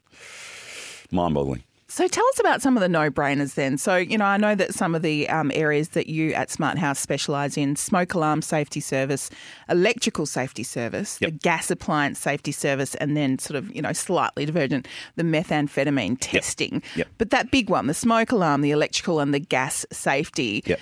mind-boggling. 1.11 1.63
So 1.97 2.07
tell 2.07 2.27
us 2.27 2.39
about 2.39 2.61
some 2.61 2.77
of 2.77 2.81
the 2.81 2.89
no-brainers 2.89 3.55
then. 3.55 3.79
So, 3.79 3.95
you 3.95 4.19
know, 4.19 4.25
I 4.25 4.37
know 4.37 4.53
that 4.53 4.75
some 4.75 4.93
of 4.93 5.01
the 5.01 5.27
um, 5.29 5.51
areas 5.55 5.89
that 5.89 6.05
you 6.05 6.31
at 6.33 6.51
Smart 6.51 6.77
House 6.77 6.99
specialise 6.99 7.57
in, 7.57 7.75
smoke 7.75 8.13
alarm 8.13 8.43
safety 8.43 8.79
service, 8.81 9.31
electrical 9.67 10.27
safety 10.27 10.61
service, 10.61 11.17
Yep. 11.19 11.31
the 11.31 11.37
gas 11.39 11.71
appliance 11.71 12.19
safety 12.19 12.51
service, 12.51 12.93
and 12.93 13.17
then 13.17 13.39
sort 13.39 13.55
of, 13.55 13.75
you 13.75 13.81
know, 13.81 13.93
slightly 13.93 14.45
divergent, 14.45 14.87
the 15.15 15.23
methamphetamine 15.23 16.17
testing. 16.19 16.83
Yep. 16.95 17.07
But 17.17 17.31
that 17.31 17.49
big 17.49 17.67
one, 17.67 17.87
the 17.87 17.95
smoke 17.95 18.31
alarm, 18.31 18.61
the 18.61 18.69
electrical 18.69 19.19
and 19.19 19.33
the 19.33 19.39
gas 19.39 19.83
safety. 19.91 20.61
Yep. 20.67 20.79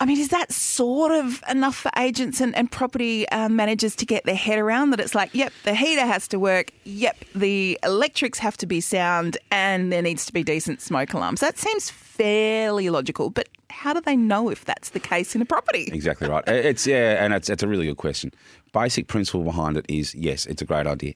I 0.00 0.06
mean, 0.06 0.18
is 0.18 0.28
that 0.28 0.52
sort 0.52 1.12
of 1.12 1.42
enough 1.48 1.76
for 1.76 1.90
agents 1.96 2.40
and, 2.40 2.54
and 2.56 2.70
property 2.70 3.28
uh, 3.28 3.48
managers 3.48 3.94
to 3.96 4.06
get 4.06 4.24
their 4.24 4.34
head 4.34 4.58
around 4.58 4.90
that 4.90 5.00
it's 5.00 5.14
like, 5.14 5.32
yep, 5.34 5.52
the 5.62 5.74
heater 5.74 6.04
has 6.04 6.26
to 6.28 6.38
work, 6.38 6.72
yep, 6.84 7.16
the 7.34 7.78
electrics 7.82 8.38
have 8.40 8.56
to 8.58 8.66
be 8.66 8.80
sound, 8.80 9.38
and 9.50 9.92
there 9.92 10.02
needs 10.02 10.26
to 10.26 10.32
be 10.32 10.42
decent 10.42 10.80
smoke 10.82 11.14
alarms? 11.14 11.40
That 11.40 11.58
seems 11.58 11.90
fairly 11.90 12.90
logical, 12.90 13.30
but 13.30 13.48
how 13.70 13.92
do 13.92 14.00
they 14.00 14.16
know 14.16 14.50
if 14.50 14.64
that's 14.64 14.90
the 14.90 15.00
case 15.00 15.34
in 15.34 15.42
a 15.42 15.44
property? 15.44 15.88
Exactly 15.92 16.28
right. 16.28 16.46
It's 16.46 16.86
yeah, 16.86 17.24
and 17.24 17.32
it's 17.32 17.48
it's 17.48 17.62
a 17.62 17.68
really 17.68 17.86
good 17.86 17.96
question. 17.96 18.30
Basic 18.72 19.08
principle 19.08 19.42
behind 19.42 19.76
it 19.76 19.86
is 19.88 20.14
yes, 20.14 20.46
it's 20.46 20.62
a 20.62 20.64
great 20.64 20.86
idea. 20.86 21.14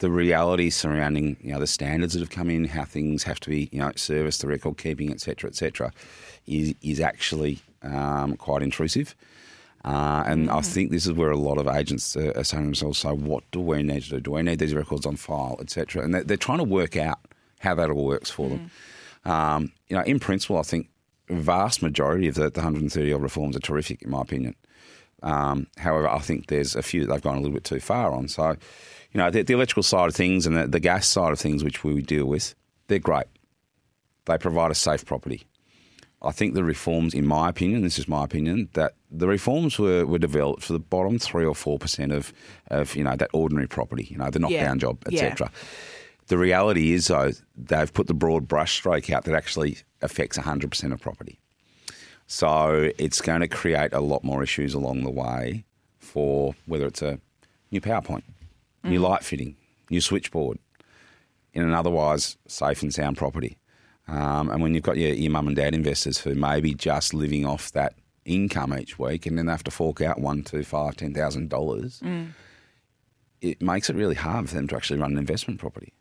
The 0.00 0.10
reality 0.10 0.70
surrounding 0.70 1.36
you 1.40 1.52
know 1.52 1.60
the 1.60 1.66
standards 1.66 2.14
that 2.14 2.20
have 2.20 2.30
come 2.30 2.50
in, 2.50 2.64
how 2.66 2.84
things 2.84 3.22
have 3.22 3.40
to 3.40 3.50
be 3.50 3.68
you 3.72 3.78
know 3.78 3.92
serviced, 3.96 4.42
the 4.42 4.48
record 4.48 4.76
keeping, 4.76 5.10
etc., 5.10 5.48
etc., 5.48 5.92
is 6.46 6.74
is 6.82 7.00
actually 7.00 7.60
um, 7.82 8.36
quite 8.36 8.62
intrusive. 8.62 9.14
Uh, 9.82 10.22
and 10.26 10.50
I 10.50 10.60
think 10.60 10.90
this 10.90 11.06
is 11.06 11.12
where 11.12 11.30
a 11.30 11.38
lot 11.38 11.56
of 11.56 11.66
agents 11.66 12.14
are, 12.14 12.36
are 12.36 12.44
saying 12.44 12.64
to 12.64 12.66
themselves, 12.66 12.98
"So 12.98 13.14
what 13.14 13.44
do 13.50 13.60
we 13.60 13.82
need 13.82 14.02
to 14.04 14.10
do? 14.10 14.20
Do 14.20 14.30
we 14.32 14.42
need 14.42 14.58
these 14.58 14.74
records 14.74 15.06
on 15.06 15.16
file, 15.16 15.56
etc.?" 15.60 16.02
And 16.02 16.14
they're, 16.14 16.24
they're 16.24 16.36
trying 16.36 16.58
to 16.58 16.64
work 16.64 16.96
out 16.96 17.18
how 17.60 17.74
that 17.74 17.90
all 17.90 18.04
works 18.04 18.30
for 18.30 18.48
them. 18.48 18.70
Um, 19.24 19.72
you 19.88 19.96
know, 19.96 20.02
in 20.02 20.18
principle, 20.18 20.58
I 20.58 20.62
think 20.62 20.88
vast 21.28 21.82
majority 21.82 22.28
of 22.28 22.34
the, 22.34 22.50
the 22.50 22.60
130 22.60 23.12
odd 23.12 23.22
reforms 23.22 23.56
are 23.56 23.60
terrific, 23.60 24.02
in 24.02 24.10
my 24.10 24.20
opinion. 24.20 24.54
Um, 25.22 25.66
however, 25.78 26.08
I 26.08 26.18
think 26.20 26.46
there's 26.46 26.74
a 26.74 26.82
few 26.82 27.04
that 27.06 27.12
they've 27.12 27.22
gone 27.22 27.36
a 27.36 27.40
little 27.40 27.54
bit 27.54 27.64
too 27.64 27.80
far 27.80 28.12
on. 28.12 28.28
So, 28.28 28.50
you 29.12 29.18
know, 29.18 29.30
the, 29.30 29.42
the 29.42 29.54
electrical 29.54 29.82
side 29.82 30.08
of 30.08 30.14
things 30.14 30.46
and 30.46 30.56
the, 30.56 30.66
the 30.66 30.80
gas 30.80 31.06
side 31.06 31.32
of 31.32 31.38
things, 31.38 31.62
which 31.64 31.84
we 31.84 32.00
deal 32.02 32.26
with, 32.26 32.54
they're 32.88 32.98
great. 32.98 33.26
They 34.26 34.38
provide 34.38 34.70
a 34.70 34.74
safe 34.74 35.04
property. 35.04 35.46
I 36.22 36.32
think 36.32 36.52
the 36.54 36.64
reforms, 36.64 37.14
in 37.14 37.26
my 37.26 37.48
opinion, 37.48 37.82
this 37.82 37.98
is 37.98 38.06
my 38.06 38.24
opinion, 38.24 38.68
that 38.74 38.92
the 39.10 39.26
reforms 39.26 39.78
were, 39.78 40.04
were 40.04 40.18
developed 40.18 40.62
for 40.62 40.74
the 40.74 40.78
bottom 40.78 41.18
three 41.18 41.46
or 41.46 41.54
four 41.54 41.78
percent 41.78 42.12
of, 42.12 42.32
of 42.68 42.94
you 42.94 43.02
know 43.02 43.16
that 43.16 43.30
ordinary 43.32 43.66
property, 43.66 44.06
you 44.10 44.18
know, 44.18 44.28
the 44.30 44.38
knockdown 44.38 44.78
job, 44.78 45.02
Yeah. 45.08 45.24
etc. 45.24 45.50
The 46.26 46.36
reality 46.38 46.92
is, 46.92 47.08
though, 47.08 47.32
they've 47.56 47.92
put 47.92 48.06
the 48.06 48.14
broad 48.14 48.46
brushstroke 48.46 49.10
out 49.10 49.24
that 49.24 49.34
actually 49.34 49.78
affects 50.00 50.38
100% 50.38 50.92
of 50.92 51.00
property. 51.00 51.39
So 52.32 52.92
it's 52.96 53.20
going 53.20 53.40
to 53.40 53.48
create 53.48 53.92
a 53.92 53.98
lot 53.98 54.22
more 54.22 54.40
issues 54.40 54.72
along 54.72 55.02
the 55.02 55.10
way 55.10 55.64
for 55.98 56.54
whether 56.66 56.86
it's 56.86 57.02
a 57.02 57.18
new 57.72 57.80
power 57.80 58.00
point, 58.00 58.22
new 58.84 59.00
light 59.00 59.24
fitting, 59.24 59.56
new 59.90 60.00
switchboard 60.00 60.58
in 61.52 61.64
an 61.64 61.74
otherwise 61.74 62.36
safe 62.46 62.82
and 62.82 62.94
sound 62.94 63.16
property. 63.16 63.58
Um, 64.06 64.48
and 64.48 64.62
when 64.62 64.74
you've 64.74 64.84
got 64.84 64.96
your, 64.96 65.12
your 65.12 65.32
mum 65.32 65.48
and 65.48 65.56
dad 65.56 65.74
investors 65.74 66.18
who 66.18 66.36
may 66.36 66.60
be 66.60 66.72
just 66.72 67.12
living 67.12 67.44
off 67.44 67.72
that 67.72 67.94
income 68.24 68.78
each 68.78 68.96
week 68.96 69.26
and 69.26 69.36
then 69.36 69.46
they 69.46 69.52
have 69.52 69.64
to 69.64 69.72
fork 69.72 70.00
out 70.00 70.20
one, 70.20 70.44
two, 70.44 70.62
five, 70.62 70.94
ten 70.96 71.12
thousand 71.12 71.50
dollars, 71.50 72.00
it 73.40 73.60
makes 73.60 73.90
it 73.90 73.96
really 73.96 74.14
hard 74.14 74.48
for 74.48 74.54
them 74.54 74.68
to 74.68 74.76
actually 74.76 75.00
run 75.00 75.10
an 75.10 75.18
investment 75.18 75.58
property. 75.58 75.92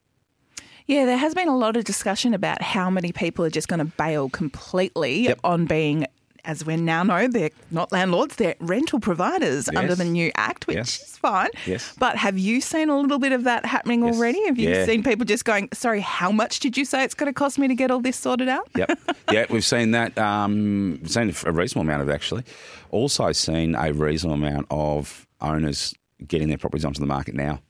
Yeah, 0.86 1.06
there 1.06 1.18
has 1.18 1.34
been 1.34 1.48
a 1.48 1.58
lot 1.58 1.76
of 1.76 1.86
discussion 1.86 2.36
about 2.36 2.62
how 2.62 2.92
many 2.92 3.12
people 3.12 3.44
are 3.46 3.50
just 3.50 3.68
going 3.68 3.80
to 3.80 3.86
bail 3.86 4.30
completely 4.30 5.22
Yep. 5.24 5.40
on 5.44 5.66
being, 5.66 6.06
as 6.50 6.66
we 6.66 6.76
now 6.76 7.04
know, 7.04 7.28
they're 7.28 7.52
not 7.70 7.92
landlords, 7.92 8.36
they're 8.38 8.56
rental 8.60 9.00
providers 9.00 9.70
under 9.76 9.94
the 9.94 10.04
new 10.04 10.32
act, 10.34 10.66
which 10.66 10.78
Yes. 10.78 11.02
is 11.04 11.18
fine. 11.18 11.50
Yes. 11.68 11.94
But 12.00 12.18
have 12.18 12.40
you 12.40 12.60
seen 12.60 12.90
a 12.90 12.98
little 13.00 13.20
bit 13.20 13.34
of 13.34 13.44
that 13.44 13.68
happening 13.68 14.04
Yes. 14.04 14.16
already? 14.16 14.44
Have 14.48 14.58
you 14.58 14.70
Yeah. 14.70 14.86
seen 14.86 15.04
people 15.04 15.26
just 15.26 15.46
going, 15.46 15.70
sorry, 15.74 16.00
how 16.00 16.32
much 16.32 16.60
did 16.60 16.76
you 16.76 16.86
say 16.86 17.04
it's 17.04 17.14
going 17.14 17.30
to 17.32 17.34
cost 17.34 17.60
me 17.60 17.68
to 17.68 17.76
get 17.76 17.92
all 17.92 18.00
this 18.02 18.18
sorted 18.18 18.50
out? 18.50 18.68
Yep. 18.76 19.00
yeah, 19.32 19.46
we've 19.52 19.64
seen 19.64 19.92
that. 19.92 20.18
Um, 20.18 21.00
seen 21.06 21.32
a 21.46 21.52
reasonable 21.52 21.82
amount 21.88 22.02
of 22.02 22.10
actually. 22.10 22.44
Also 22.90 23.32
seen 23.32 23.76
a 23.76 23.94
reasonable 23.94 24.34
amount 24.44 24.66
of 24.72 25.28
owners 25.42 25.94
getting 26.28 26.48
their 26.48 26.58
properties 26.58 26.84
onto 26.84 27.00
the 27.00 27.06
market 27.06 27.36
now, 27.36 27.62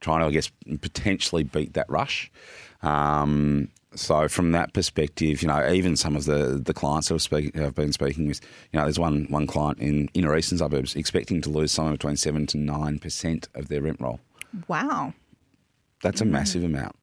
trying 0.00 0.20
to, 0.20 0.26
I 0.26 0.30
guess, 0.30 0.50
potentially 0.80 1.42
beat 1.42 1.74
that 1.74 1.90
rush. 1.90 2.30
Um, 2.80 3.68
so 3.94 4.28
from 4.28 4.52
that 4.52 4.72
perspective, 4.72 5.42
you 5.42 5.48
know, 5.48 5.70
even 5.72 5.96
some 5.96 6.16
of 6.16 6.24
the, 6.24 6.60
the 6.64 6.74
clients 6.74 7.08
that 7.08 7.14
I've, 7.14 7.22
speak, 7.22 7.54
have 7.54 7.74
been 7.74 7.92
speaking 7.92 8.26
with, 8.26 8.40
you 8.72 8.78
know, 8.78 8.84
there's 8.84 8.98
one 8.98 9.26
one 9.28 9.46
client 9.46 9.78
in 9.78 10.08
inner 10.14 10.36
eastern 10.36 10.58
suburbs 10.58 10.96
expecting 10.96 11.40
to 11.42 11.50
lose 11.50 11.72
somewhere 11.72 11.94
between 11.94 12.16
seven 12.16 12.46
to 12.48 12.58
nine 12.58 12.98
percent 12.98 13.48
of 13.54 13.68
their 13.68 13.82
rent 13.82 14.00
roll. 14.00 14.20
Wow. 14.68 15.14
That's 16.02 16.20
a 16.20 16.24
massive 16.24 16.64
amount. 16.64 16.96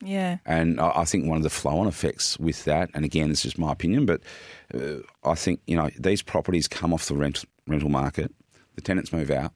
Yeah. 0.00 0.38
And 0.44 0.80
I 0.80 0.92
I 0.96 1.04
think 1.04 1.26
one 1.26 1.36
of 1.36 1.42
the 1.42 1.50
flow-on 1.50 1.86
effects 1.86 2.38
with 2.38 2.64
that, 2.64 2.90
and 2.94 3.04
again, 3.04 3.28
this 3.28 3.38
is 3.38 3.44
just 3.44 3.58
my 3.58 3.72
opinion, 3.72 4.06
but 4.06 4.20
uh, 4.74 4.96
I 5.24 5.34
think 5.34 5.60
you 5.66 5.76
know 5.76 5.90
these 5.98 6.22
properties 6.22 6.66
come 6.68 6.92
off 6.92 7.06
the 7.06 7.14
rent 7.14 7.44
rental 7.66 7.88
market, 7.88 8.34
the 8.74 8.80
tenants 8.80 9.12
move 9.12 9.30
out, 9.30 9.52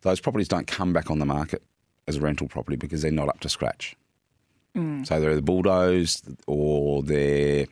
those 0.00 0.20
properties 0.20 0.48
don't 0.48 0.66
come 0.66 0.92
back 0.92 1.10
on 1.10 1.18
the 1.18 1.26
market 1.26 1.62
as 2.06 2.16
a 2.16 2.20
rental 2.20 2.48
property 2.48 2.76
because 2.76 3.02
they're 3.02 3.10
not 3.10 3.28
up 3.28 3.40
to 3.40 3.48
scratch. 3.48 3.96
Mm. 4.76 5.06
So 5.06 5.20
they're 5.20 5.32
either 5.32 5.40
bulldozed 5.40 6.28
or 6.46 7.02
they're 7.02 7.66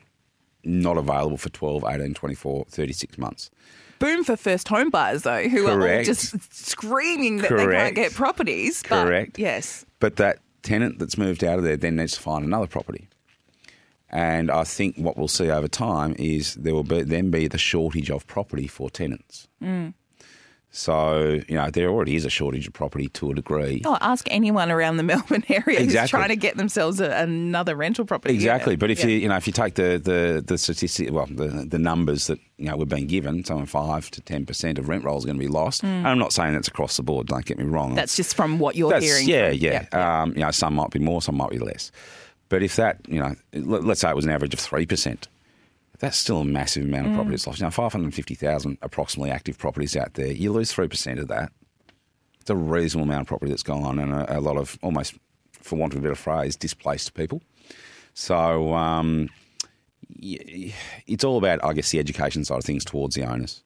not 0.63 0.97
available 0.97 1.37
for 1.37 1.49
12, 1.49 1.83
18, 1.85 2.13
24, 2.13 2.65
36 2.69 3.17
months. 3.17 3.51
Boom 3.99 4.23
for 4.23 4.35
first 4.35 4.67
home 4.67 4.89
buyers, 4.89 5.23
though, 5.23 5.47
who 5.47 5.67
are 5.67 5.75
Correct. 5.77 6.05
just 6.05 6.53
screaming 6.53 7.37
that 7.37 7.49
they 7.55 7.65
can't 7.65 7.95
get 7.95 8.13
properties. 8.13 8.83
But 8.87 9.05
Correct. 9.05 9.39
yes. 9.39 9.85
But 9.99 10.17
that 10.17 10.39
tenant 10.61 10.99
that's 10.99 11.17
moved 11.17 11.43
out 11.43 11.57
of 11.57 11.63
there 11.63 11.77
then 11.77 11.95
needs 11.97 12.13
to 12.13 12.19
find 12.19 12.43
another 12.43 12.67
property. 12.67 13.07
And 14.09 14.51
I 14.51 14.63
think 14.63 14.95
what 14.97 15.17
we'll 15.17 15.27
see 15.27 15.49
over 15.49 15.67
time 15.67 16.15
is 16.19 16.53
there 16.55 16.73
will 16.73 16.83
be, 16.83 17.01
then 17.01 17.31
be 17.31 17.47
the 17.47 17.57
shortage 17.57 18.11
of 18.11 18.27
property 18.27 18.67
for 18.67 18.89
tenants. 18.89 19.47
Mm. 19.61 19.93
So, 20.75 21.39
you 21.47 21.55
know, 21.55 21.69
there 21.69 21.87
already 21.87 22.15
is 22.15 22.25
a 22.25 22.31
shortage 22.31 22.65
of 22.65 22.73
property 22.73 23.07
to 23.09 23.29
a 23.29 23.35
degree. 23.35 23.83
Oh, 23.85 23.95
ask 24.01 24.27
anyone 24.31 24.71
around 24.71 24.97
the 24.97 25.03
Melbourne 25.11 25.43
area 25.47 25.81
who's 25.83 26.09
trying 26.09 26.29
to 26.29 26.35
get 26.35 26.57
themselves 26.57 26.99
a, 26.99 27.11
another 27.11 27.75
rental 27.75 28.05
property. 28.05 28.33
Exactly, 28.33 28.73
Yeah. 28.73 28.77
but 28.77 28.89
if 28.89 29.01
Yeah. 29.01 29.05
you 29.05 29.17
you 29.17 29.27
know 29.29 29.35
if 29.35 29.45
you 29.45 29.53
take 29.53 29.75
the 29.75 30.01
the 30.03 30.43
the 30.45 30.57
statistic, 30.57 31.11
well 31.11 31.27
the 31.27 31.67
the 31.69 31.77
numbers 31.77 32.25
that 32.25 32.39
you 32.57 32.65
know 32.65 32.75
we're 32.75 32.85
being 32.85 33.05
given, 33.05 33.45
somewhere 33.45 33.67
five 33.67 34.09
to 34.11 34.21
ten 34.21 34.47
percent 34.47 34.79
of 34.79 34.89
rent 34.89 35.03
rolls 35.03 35.25
are 35.25 35.27
going 35.27 35.37
to 35.37 35.45
be 35.45 35.47
lost. 35.47 35.83
And 35.83 36.07
I'm 36.07 36.17
not 36.17 36.33
saying 36.33 36.53
that's 36.53 36.67
across 36.67 36.97
the 36.97 37.03
board. 37.03 37.27
Don't 37.27 37.45
get 37.45 37.59
me 37.59 37.65
wrong. 37.65 37.93
That's 37.93 38.15
just 38.15 38.35
from 38.35 38.57
what 38.57 38.75
you're 38.75 38.89
That's- 38.89 39.07
hearing. 39.25 39.59
Yeah, 39.59 39.83
from- 39.83 39.99
yeah. 39.99 40.21
Um, 40.23 40.29
you 40.33 40.39
know, 40.41 40.49
some 40.49 40.73
might 40.73 40.89
be 40.89 40.97
more, 40.97 41.21
some 41.21 41.37
might 41.37 41.51
be 41.51 41.59
less. 41.59 41.91
But 42.49 42.63
if 42.63 42.75
that, 42.77 42.97
you 43.07 43.19
know, 43.19 43.35
let's 43.53 44.01
say 44.01 44.09
it 44.09 44.15
was 44.15 44.25
an 44.25 44.31
average 44.31 44.55
of 44.55 44.59
three 44.59 44.87
percent, 44.87 45.27
that's 46.03 46.17
still 46.17 46.39
a 46.41 46.45
massive 46.45 46.83
amount 46.83 47.07
Mm. 47.07 47.09
of 47.11 47.15
properties 47.15 47.47
lost. 47.47 47.61
Now, 47.61 47.69
five 47.69 47.91
hundred 47.93 48.13
fifty 48.13 48.35
thousand 48.35 48.77
approximately 48.81 49.31
active 49.31 49.57
properties 49.57 49.95
out 49.95 50.13
there. 50.15 50.31
You 50.31 50.51
lose 50.51 50.71
three 50.71 50.87
percent 50.87 51.19
of 51.19 51.27
that. 51.29 51.51
It's 52.41 52.49
a 52.49 52.55
reasonable 52.55 53.05
amount 53.09 53.21
of 53.21 53.27
property 53.27 53.49
that's 53.51 53.63
gone, 53.63 53.83
on 53.83 53.99
and 53.99 54.11
a, 54.13 54.37
a 54.37 54.41
lot 54.41 54.57
of 54.57 54.77
almost, 54.83 55.15
for 55.53 55.77
want 55.77 55.93
of 55.93 55.99
a 55.99 56.01
better 56.01 56.15
phrase, 56.15 56.55
displaced 56.57 57.13
people. 57.13 57.41
So 58.13 58.73
um, 58.73 59.29
it's 60.19 61.23
all 61.23 61.37
about, 61.37 61.63
I 61.63 61.73
guess, 61.73 61.89
the 61.91 61.99
education 61.99 62.43
side 62.45 62.57
of 62.59 62.63
things 62.65 62.83
towards 62.85 63.15
the 63.15 63.23
owners, 63.23 63.63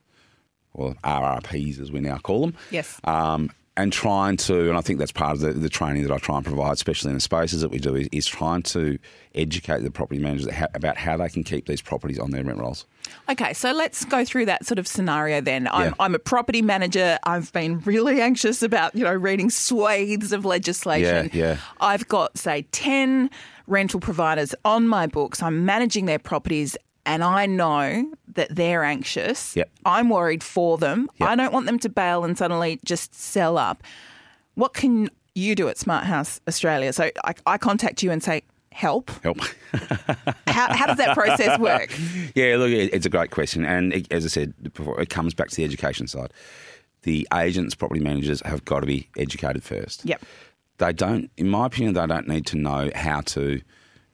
or 0.74 0.94
RRPs 1.04 1.80
as 1.80 1.90
we 1.92 2.00
now 2.00 2.18
call 2.18 2.40
them. 2.42 2.54
Yes. 2.70 3.00
Um, 3.04 3.50
and 3.78 3.92
trying 3.92 4.36
to, 4.36 4.68
and 4.68 4.76
I 4.76 4.80
think 4.80 4.98
that's 4.98 5.12
part 5.12 5.32
of 5.32 5.40
the, 5.40 5.52
the 5.52 5.68
training 5.68 6.02
that 6.02 6.12
I 6.12 6.18
try 6.18 6.36
and 6.36 6.44
provide, 6.44 6.72
especially 6.72 7.10
in 7.10 7.14
the 7.14 7.20
spaces 7.20 7.60
that 7.60 7.70
we 7.70 7.78
do, 7.78 7.94
is, 7.94 8.08
is 8.10 8.26
trying 8.26 8.62
to 8.64 8.98
educate 9.36 9.84
the 9.84 9.90
property 9.90 10.18
managers 10.20 10.48
about 10.74 10.96
how 10.96 11.16
they 11.16 11.28
can 11.28 11.44
keep 11.44 11.66
these 11.66 11.80
properties 11.80 12.18
on 12.18 12.32
their 12.32 12.42
rent 12.42 12.58
rolls. 12.58 12.86
Okay, 13.30 13.52
so 13.52 13.70
let's 13.70 14.04
go 14.04 14.24
through 14.24 14.46
that 14.46 14.66
sort 14.66 14.80
of 14.80 14.88
scenario 14.88 15.40
then. 15.40 15.68
I'm, 15.68 15.86
Yeah. 15.86 15.94
I'm 16.00 16.14
a 16.16 16.18
property 16.18 16.60
manager. 16.60 17.18
I've 17.22 17.52
been 17.52 17.78
really 17.80 18.20
anxious 18.28 18.64
about, 18.64 18.96
you 18.96 19.04
know, 19.04 19.14
reading 19.14 19.48
swathes 19.48 20.32
of 20.32 20.44
legislation. 20.44 21.30
Yeah, 21.32 21.50
yeah. 21.50 21.56
I've 21.80 22.08
got, 22.08 22.36
say, 22.36 22.62
10 22.72 23.30
rental 23.68 24.00
providers 24.00 24.56
on 24.64 24.88
my 24.88 25.06
books. 25.06 25.40
I'm 25.40 25.64
managing 25.64 26.06
their 26.06 26.18
properties 26.18 26.76
and 27.08 27.24
I 27.24 27.46
know 27.46 28.12
that 28.34 28.54
they're 28.54 28.84
anxious. 28.84 29.56
Yep. 29.56 29.70
I'm 29.84 30.10
worried 30.10 30.44
for 30.44 30.76
them. 30.78 31.08
Yep. 31.18 31.28
I 31.28 31.34
don't 31.34 31.52
want 31.52 31.66
them 31.66 31.78
to 31.80 31.88
bail 31.88 32.22
and 32.24 32.36
suddenly 32.36 32.78
just 32.84 33.14
sell 33.14 33.56
up. 33.58 33.82
What 34.54 34.74
can 34.74 35.08
you 35.34 35.54
do 35.54 35.68
at 35.68 35.78
Smart 35.78 36.04
House 36.04 36.40
Australia? 36.46 36.92
So 36.92 37.10
I, 37.24 37.34
I 37.46 37.58
contact 37.58 38.02
you 38.02 38.10
and 38.10 38.22
say, 38.22 38.42
help. 38.72 39.10
Help. 39.22 39.38
How, 40.46 40.72
how 40.74 40.86
does 40.86 40.98
that 40.98 41.14
process 41.14 41.58
work? 41.58 41.90
Yeah, 42.34 42.56
look, 42.56 42.70
it- 42.70 42.92
it's 42.92 43.06
a 43.06 43.10
great 43.10 43.30
question, 43.30 43.64
and 43.64 43.92
it, 43.92 44.12
as 44.12 44.24
I 44.24 44.28
said 44.28 44.54
before, 44.74 45.00
it 45.00 45.08
comes 45.08 45.34
back 45.34 45.48
to 45.48 45.56
the 45.56 45.64
education 45.64 46.06
side. 46.06 46.32
The 47.02 47.26
agents, 47.34 47.74
property 47.74 48.00
managers, 48.00 48.42
have 48.44 48.64
got 48.64 48.80
to 48.80 48.86
be 48.86 49.08
educated 49.16 49.62
first. 49.62 50.04
Yep. 50.04 50.22
They 50.78 50.92
don't, 50.92 51.30
in 51.36 51.48
my 51.48 51.66
opinion, 51.66 51.94
they 51.94 52.06
don't 52.06 52.28
need 52.28 52.44
to 52.46 52.56
know 52.56 52.90
how 52.94 53.20
to 53.22 53.60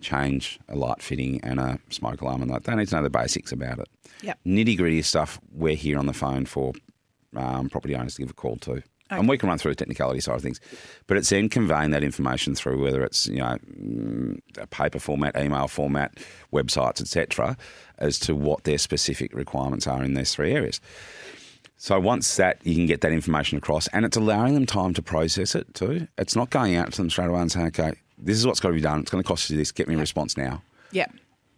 change 0.05 0.59
a 0.69 0.77
light 0.77 1.03
fitting 1.03 1.41
and 1.43 1.59
a 1.59 1.79
smoke 1.91 2.21
alarm 2.21 2.43
and 2.43 2.51
that. 2.51 2.65
They 2.65 2.75
need 2.75 2.89
to 2.89 2.97
know 2.97 3.03
the 3.03 3.11
basics 3.11 3.53
about 3.53 3.79
it. 3.79 3.89
Yep. 4.23 4.39
Nitty 4.47 4.77
gritty 4.77 5.03
stuff, 5.03 5.41
we're 5.53 5.75
here 5.75 5.99
on 5.99 6.07
the 6.07 6.13
phone 6.13 6.47
for 6.47 6.73
um, 7.37 7.69
property 7.69 7.95
owners 7.97 8.15
to 8.15 8.23
give 8.23 8.31
a 8.31 8.35
call 8.35 8.57
to. 8.59 8.83
And 9.11 9.29
we 9.29 9.39
can 9.39 9.49
run 9.49 9.59
through 9.59 9.73
the 9.73 9.77
technicality 9.77 10.21
side 10.21 10.37
of 10.37 10.43
things, 10.43 10.61
but 11.07 11.17
it's 11.17 11.29
then 11.29 11.49
conveying 11.49 11.91
that 11.91 12.03
information 12.03 12.55
through 12.55 12.83
whether 12.83 13.05
it's 13.05 13.27
you 13.27 13.39
know 13.39 13.59
mm, 13.79 14.41
a 14.59 14.67
paper 14.67 14.99
format, 14.99 15.37
email 15.37 15.69
format, 15.69 16.19
websites, 16.53 17.01
etc., 17.01 17.57
as 17.99 18.19
to 18.21 18.35
what 18.35 18.65
their 18.65 18.79
specific 18.79 19.35
requirements 19.35 19.87
are 19.87 20.03
in 20.03 20.15
these 20.15 20.35
three 20.35 20.53
areas. 20.53 20.81
So 21.77 22.01
once 22.01 22.37
that 22.37 22.59
you 22.65 22.75
can 22.75 22.87
get 22.87 23.03
that 23.03 23.13
information 23.13 23.59
across, 23.59 23.89
and 23.89 24.05
it's 24.05 24.17
allowing 24.17 24.55
them 24.55 24.67
time 24.67 24.95
to 24.95 25.03
process 25.03 25.55
it 25.55 25.75
too. 25.75 26.09
It's 26.17 26.35
not 26.35 26.51
going 26.51 26.75
out 26.75 26.93
to 26.93 26.97
them 26.97 27.11
straight 27.11 27.29
away 27.29 27.41
and 27.41 27.53
saying, 27.53 27.67
"Okay, 27.67 27.93
this 28.25 28.37
is 28.39 28.47
what's 28.47 28.61
got 28.61 28.69
to 28.69 28.75
be 28.75 28.81
done. 28.81 29.01
It's 29.01 29.11
going 29.11 29.23
to 29.23 29.27
cost 29.29 29.49
you 29.51 29.57
this. 29.57 29.73
Get 29.73 29.89
me 29.89 29.95
a 29.95 29.99
response 29.99 30.37
now." 30.37 30.63
Yeah. 30.91 31.07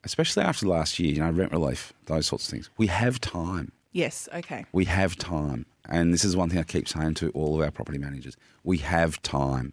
Especially 0.04 0.44
after 0.44 0.66
last 0.66 0.98
year, 0.98 1.12
you 1.12 1.20
know, 1.20 1.30
rent 1.30 1.50
relief, 1.52 1.92
those 2.06 2.26
sorts 2.26 2.46
of 2.46 2.50
things. 2.52 2.70
We 2.76 2.86
have 2.86 3.20
time. 3.20 3.72
Yes. 3.92 4.28
Okay. 4.32 4.64
We 4.72 4.84
have 4.84 5.16
time. 5.16 5.66
And 5.88 6.12
this 6.14 6.24
is 6.24 6.36
one 6.36 6.48
thing 6.50 6.58
I 6.58 6.62
keep 6.62 6.86
saying 6.88 7.14
to 7.14 7.30
all 7.30 7.56
of 7.56 7.60
our 7.64 7.70
property 7.70 7.98
managers. 7.98 8.36
We 8.62 8.78
have 8.78 9.20
time. 9.22 9.72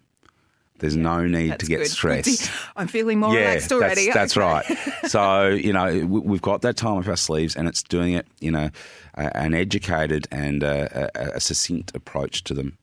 There's 0.80 0.96
no 0.96 1.26
need 1.26 1.60
to 1.60 1.66
get 1.66 1.78
good. 1.80 1.88
stressed. 1.90 2.52
I'm 2.76 2.88
feeling 2.88 3.20
more 3.20 3.34
relaxed 3.34 3.72
already. 3.72 4.06
That's, 4.12 4.34
that's 4.34 4.38
right. 4.38 4.66
So, 5.10 5.50
you 5.50 5.72
know, 5.74 6.06
we- 6.06 6.20
we've 6.22 6.42
got 6.42 6.62
that 6.64 6.78
time 6.78 6.98
up 6.98 7.08
our 7.08 7.16
sleeves 7.18 7.56
and 7.56 7.68
it's 7.68 7.84
doing 7.84 8.14
it, 8.14 8.26
you 8.40 8.52
know, 8.52 8.70
a- 9.16 9.38
an 9.38 9.54
educated 9.54 10.28
and 10.32 10.64
a, 10.64 11.10
a, 11.16 11.36
a 11.36 11.40
succinct 11.40 11.96
approach 11.96 12.44
to 12.46 12.54
them. 12.54 12.78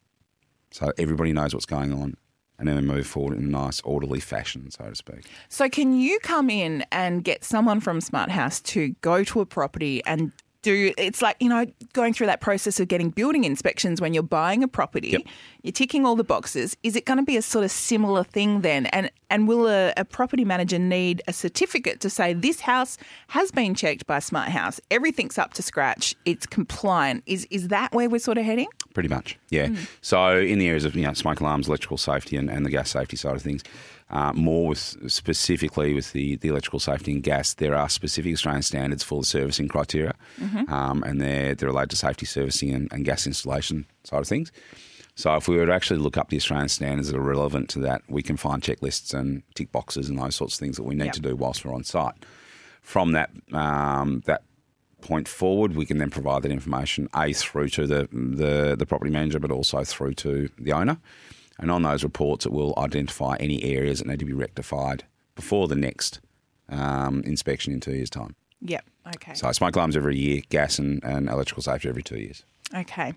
So 0.71 0.93
everybody 0.99 1.33
knows 1.33 1.53
what's 1.55 1.67
going 1.67 1.93
on 1.93 2.17
and 2.61 2.69
then 2.69 2.77
we 2.77 2.83
move 2.83 3.07
forward 3.07 3.37
in 3.39 3.45
a 3.45 3.49
nice, 3.49 3.81
orderly 3.81 4.21
fashion, 4.21 4.71
so 4.71 4.85
to 4.85 4.95
speak. 4.95 5.25
So, 5.49 5.69
can 5.69 5.99
you 5.99 6.21
come 6.21 6.51
in 6.51 6.85
and 6.93 7.25
get 7.25 7.43
someone 7.43 7.81
from 7.81 8.01
Smart 8.03 8.31
House 8.31 8.61
to 8.61 8.91
go 9.01 9.25
to 9.25 9.41
a 9.41 9.47
property 9.47 10.03
and 10.05 10.31
do 10.63 10.93
it's 10.99 11.23
like, 11.23 11.37
you 11.41 11.49
know, 11.49 11.67
going 11.93 12.13
through 12.13 12.27
that 12.27 12.41
process 12.41 12.81
of 12.81 12.89
getting 12.89 13.11
building 13.11 13.45
inspections 13.45 14.01
when 14.01 14.13
you're 14.15 14.23
buying 14.23 14.63
a 14.63 14.69
property, 14.69 15.09
Yep. 15.11 15.23
you're 15.63 15.73
ticking 15.73 16.05
all 16.05 16.17
the 16.17 16.25
boxes. 16.25 16.77
Is 16.83 16.97
it 16.97 17.07
going 17.07 17.17
to 17.19 17.25
be 17.25 17.37
a 17.37 17.43
sort 17.43 17.65
of 17.65 17.71
similar 17.71 18.25
thing 18.25 18.61
then? 18.61 18.87
And 18.87 19.11
and 19.31 19.47
will 19.49 19.69
a, 19.69 19.93
a 19.97 20.05
property 20.05 20.45
manager 20.45 20.79
need 20.79 21.23
a 21.29 21.33
certificate 21.33 22.01
to 22.01 22.11
say 22.11 22.35
this 22.35 22.61
house 22.61 22.99
has 23.29 23.51
been 23.51 23.75
checked 23.75 24.07
by 24.07 24.19
Smart 24.19 24.49
House, 24.49 24.81
everything's 24.91 25.39
up 25.39 25.55
to 25.55 25.63
scratch, 25.63 26.15
it's 26.25 26.47
compliant? 26.47 27.23
Is 27.27 27.47
is 27.51 27.69
that 27.69 27.93
where 27.93 28.09
we're 28.11 28.19
sort 28.19 28.39
of 28.39 28.45
heading? 28.45 28.69
Pretty 28.93 29.09
much, 29.09 29.39
yeah. 29.51 29.69
Hmm. 29.69 29.77
So 30.03 30.39
in 30.39 30.59
the 30.59 30.67
areas 30.69 30.85
of 30.85 30.95
you 30.95 31.03
know 31.03 31.13
smoke 31.15 31.41
alarms, 31.41 31.69
electrical 31.69 31.97
safety, 31.97 32.37
and, 32.37 32.51
and 32.51 32.67
the 32.67 32.71
gas 32.71 32.91
safety 32.91 33.17
side 33.17 33.37
of 33.37 33.43
things, 33.43 33.63
uh, 34.11 34.33
more 34.35 34.67
with 34.69 34.97
specifically 35.11 35.95
with 35.95 36.13
the, 36.13 36.37
the 36.37 36.49
electrical 36.49 36.81
safety 36.81 37.13
and 37.13 37.23
gas, 37.23 37.55
there 37.55 37.75
are 37.75 37.89
specific 37.89 38.33
Australian 38.35 38.63
standards 38.63 39.03
for 39.05 39.21
the 39.21 39.27
servicing 39.27 39.69
criteria, 39.69 40.15
um, 40.69 41.03
and 41.05 41.21
they're 41.21 41.55
they're 41.55 41.69
related 41.69 41.91
to 41.91 41.97
safety 41.97 42.27
servicing 42.27 42.71
and, 42.73 42.93
and 42.93 43.05
gas 43.05 43.27
installation 43.27 43.87
side 44.05 44.21
of 44.21 44.27
things. 44.29 44.51
So 45.15 45.35
if 45.37 45.49
we 45.49 45.57
were 45.57 45.67
to 45.67 45.73
actually 45.75 45.99
look 46.01 46.17
up 46.17 46.31
the 46.31 46.37
Australian 46.37 46.69
standards 46.69 47.11
that 47.11 47.17
are 47.19 47.21
relevant 47.21 47.69
to 47.71 47.79
that, 47.81 48.03
we 48.09 48.23
can 48.23 48.37
find 48.37 48.63
checklists 48.63 49.13
and 49.13 49.43
tick 49.55 49.71
boxes 49.71 50.09
and 50.09 50.19
those 50.19 50.35
sorts 50.35 50.55
of 50.55 50.61
things 50.61 50.77
that 50.77 50.85
we 50.85 50.95
need 50.95 51.07
Yep. 51.07 51.15
to 51.15 51.21
do 51.21 51.37
whilst 51.37 51.65
we're 51.65 51.75
on 51.75 51.85
site. 51.85 52.15
From 52.81 53.13
that 53.13 53.31
um, 53.53 54.23
that 54.27 54.43
point 55.03 55.29
forward, 55.29 55.77
we 55.77 55.87
can 55.87 55.99
then 55.99 56.11
provide 56.11 56.43
that 56.43 56.51
information 56.53 57.09
a 57.15 57.33
through 57.33 57.69
to 57.71 57.87
the, 57.87 58.09
the 58.13 58.75
the 58.79 58.87
property 58.87 59.11
manager, 59.11 59.39
but 59.39 59.51
also 59.51 59.85
through 59.85 60.15
to 60.15 60.49
the 60.59 60.73
owner. 60.73 60.99
And 61.61 61.71
on 61.71 61.83
those 61.83 62.03
reports, 62.03 62.47
it 62.47 62.53
will 62.53 62.75
identify 62.79 63.37
any 63.39 63.63
areas 63.63 63.99
that 63.99 64.09
need 64.09 64.19
to 64.19 64.25
be 64.25 64.33
rectified 64.33 65.05
before 65.37 65.69
the 65.69 65.77
next 65.77 66.21
um, 66.71 67.23
inspection 67.25 67.73
in 67.73 67.81
two 67.81 67.95
years' 67.95 68.11
time. 68.11 68.35
Yep. 68.63 68.85
Okay. 69.17 69.35
So 69.35 69.53
smoke 69.53 69.77
alarms 69.77 69.97
every 69.97 70.19
year, 70.19 70.43
gas 70.49 70.79
and, 70.79 71.05
and 71.05 71.29
electrical 71.29 71.63
safety 71.63 71.89
every 71.89 72.03
two 72.03 72.19
years. 72.19 72.45
Okay. 72.73 73.15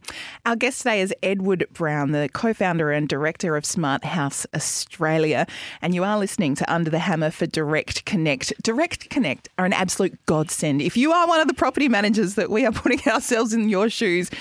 Our 0.47 0.55
guest 0.55 0.79
today 0.79 1.01
is 1.01 1.13
Edward 1.21 1.67
Brown, 1.73 2.11
the 2.11 2.27
co 2.33 2.55
founder 2.55 2.91
and 2.91 3.07
director 3.07 3.55
of 3.55 3.67
Smart 3.67 4.03
House 4.03 4.47
Australia. 4.55 5.45
And 5.79 5.93
you 5.93 6.03
are 6.03 6.17
listening 6.17 6.55
to 6.55 6.73
Under 6.73 6.89
the 6.89 6.97
Hammer 6.97 7.29
for 7.29 7.45
Direct 7.45 8.03
Connect. 8.05 8.51
Direct 8.63 9.11
Connect 9.11 9.49
are 9.59 9.65
an 9.65 9.73
absolute 9.73 10.17
godsend. 10.25 10.81
If 10.81 10.97
you 10.97 11.11
are 11.11 11.27
one 11.27 11.39
of 11.39 11.47
the 11.47 11.53
property 11.53 11.87
managers 11.87 12.33
that 12.33 12.49
we 12.49 12.65
are 12.65 12.71
putting 12.71 12.99
ourselves 13.07 13.53
in 13.53 13.69
your 13.69 13.89
shoes, 13.89 14.31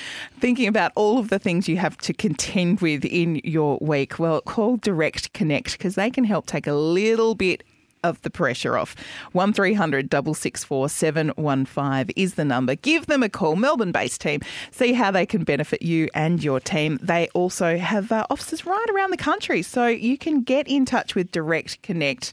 thinking 0.40 0.66
about 0.66 0.92
all 0.94 1.18
of 1.18 1.29
the 1.29 1.38
things 1.38 1.68
you 1.68 1.77
have 1.77 1.98
to 1.98 2.14
contend 2.14 2.81
with 2.81 3.05
in 3.05 3.38
your 3.44 3.77
week, 3.83 4.18
well, 4.18 4.40
call 4.40 4.79
Direct 4.79 5.35
Connect 5.35 5.72
because 5.72 5.94
they 5.94 6.11
can 6.11 6.25
help 6.25 6.46
take 6.46 6.66
a 6.66 6.72
little 6.72 7.35
bit 7.35 7.64
of 8.03 8.21
the 8.23 8.31
pressure 8.31 8.77
off. 8.77 8.95
1300 9.33 10.11
664 10.11 10.88
715 10.88 12.15
is 12.17 12.35
the 12.35 12.45
number. 12.45 12.75
Give 12.75 13.07
them 13.07 13.23
a 13.23 13.29
call, 13.29 13.57
Melbourne 13.57 13.93
based 13.93 14.21
team. 14.21 14.41
See 14.71 14.93
how 14.93 15.11
they 15.11 15.27
can 15.27 15.45
benefit 15.45 15.83
you 15.83 16.09
and 16.15 16.43
your 16.43 16.61
team. 16.61 16.99
They 17.03 17.29
also 17.35 17.79
have 17.79 18.12
uh, 18.12 18.27
offices 18.31 18.67
right 18.67 18.87
around 18.93 19.11
the 19.11 19.17
country, 19.17 19.62
so 19.62 19.87
you 19.87 20.19
can 20.19 20.43
get 20.43 20.69
in 20.69 20.85
touch 20.85 21.15
with 21.15 21.31
Direct 21.33 21.83
Connect. 21.83 22.33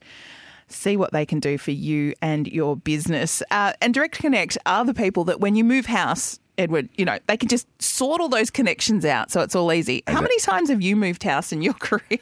See 0.68 0.98
what 0.98 1.12
they 1.12 1.26
can 1.26 1.40
do 1.40 1.58
for 1.58 1.72
you 1.72 2.14
and 2.22 2.48
your 2.48 2.76
business. 2.76 3.42
Uh, 3.50 3.74
and 3.82 3.94
Direct 3.94 4.20
Connect 4.20 4.58
are 4.66 4.86
the 4.86 4.94
people 4.94 5.24
that 5.26 5.40
when 5.40 5.56
you 5.56 5.64
move 5.64 5.88
house, 5.88 6.40
Edward, 6.60 6.90
you 6.98 7.06
know, 7.06 7.18
they 7.28 7.38
can 7.38 7.48
just 7.48 7.68
sort 7.82 8.20
all 8.20 8.28
those 8.28 8.50
connections 8.50 9.06
out 9.06 9.32
so 9.32 9.42
it's 9.42 9.56
all 9.56 9.72
easy. 9.72 10.04
How 10.08 10.20
many 10.20 10.38
times 10.40 10.70
have 10.70 10.82
you 10.82 10.96
moved 10.98 11.24
house 11.24 11.54
in 11.54 11.62
your 11.62 11.74
career, 11.80 12.20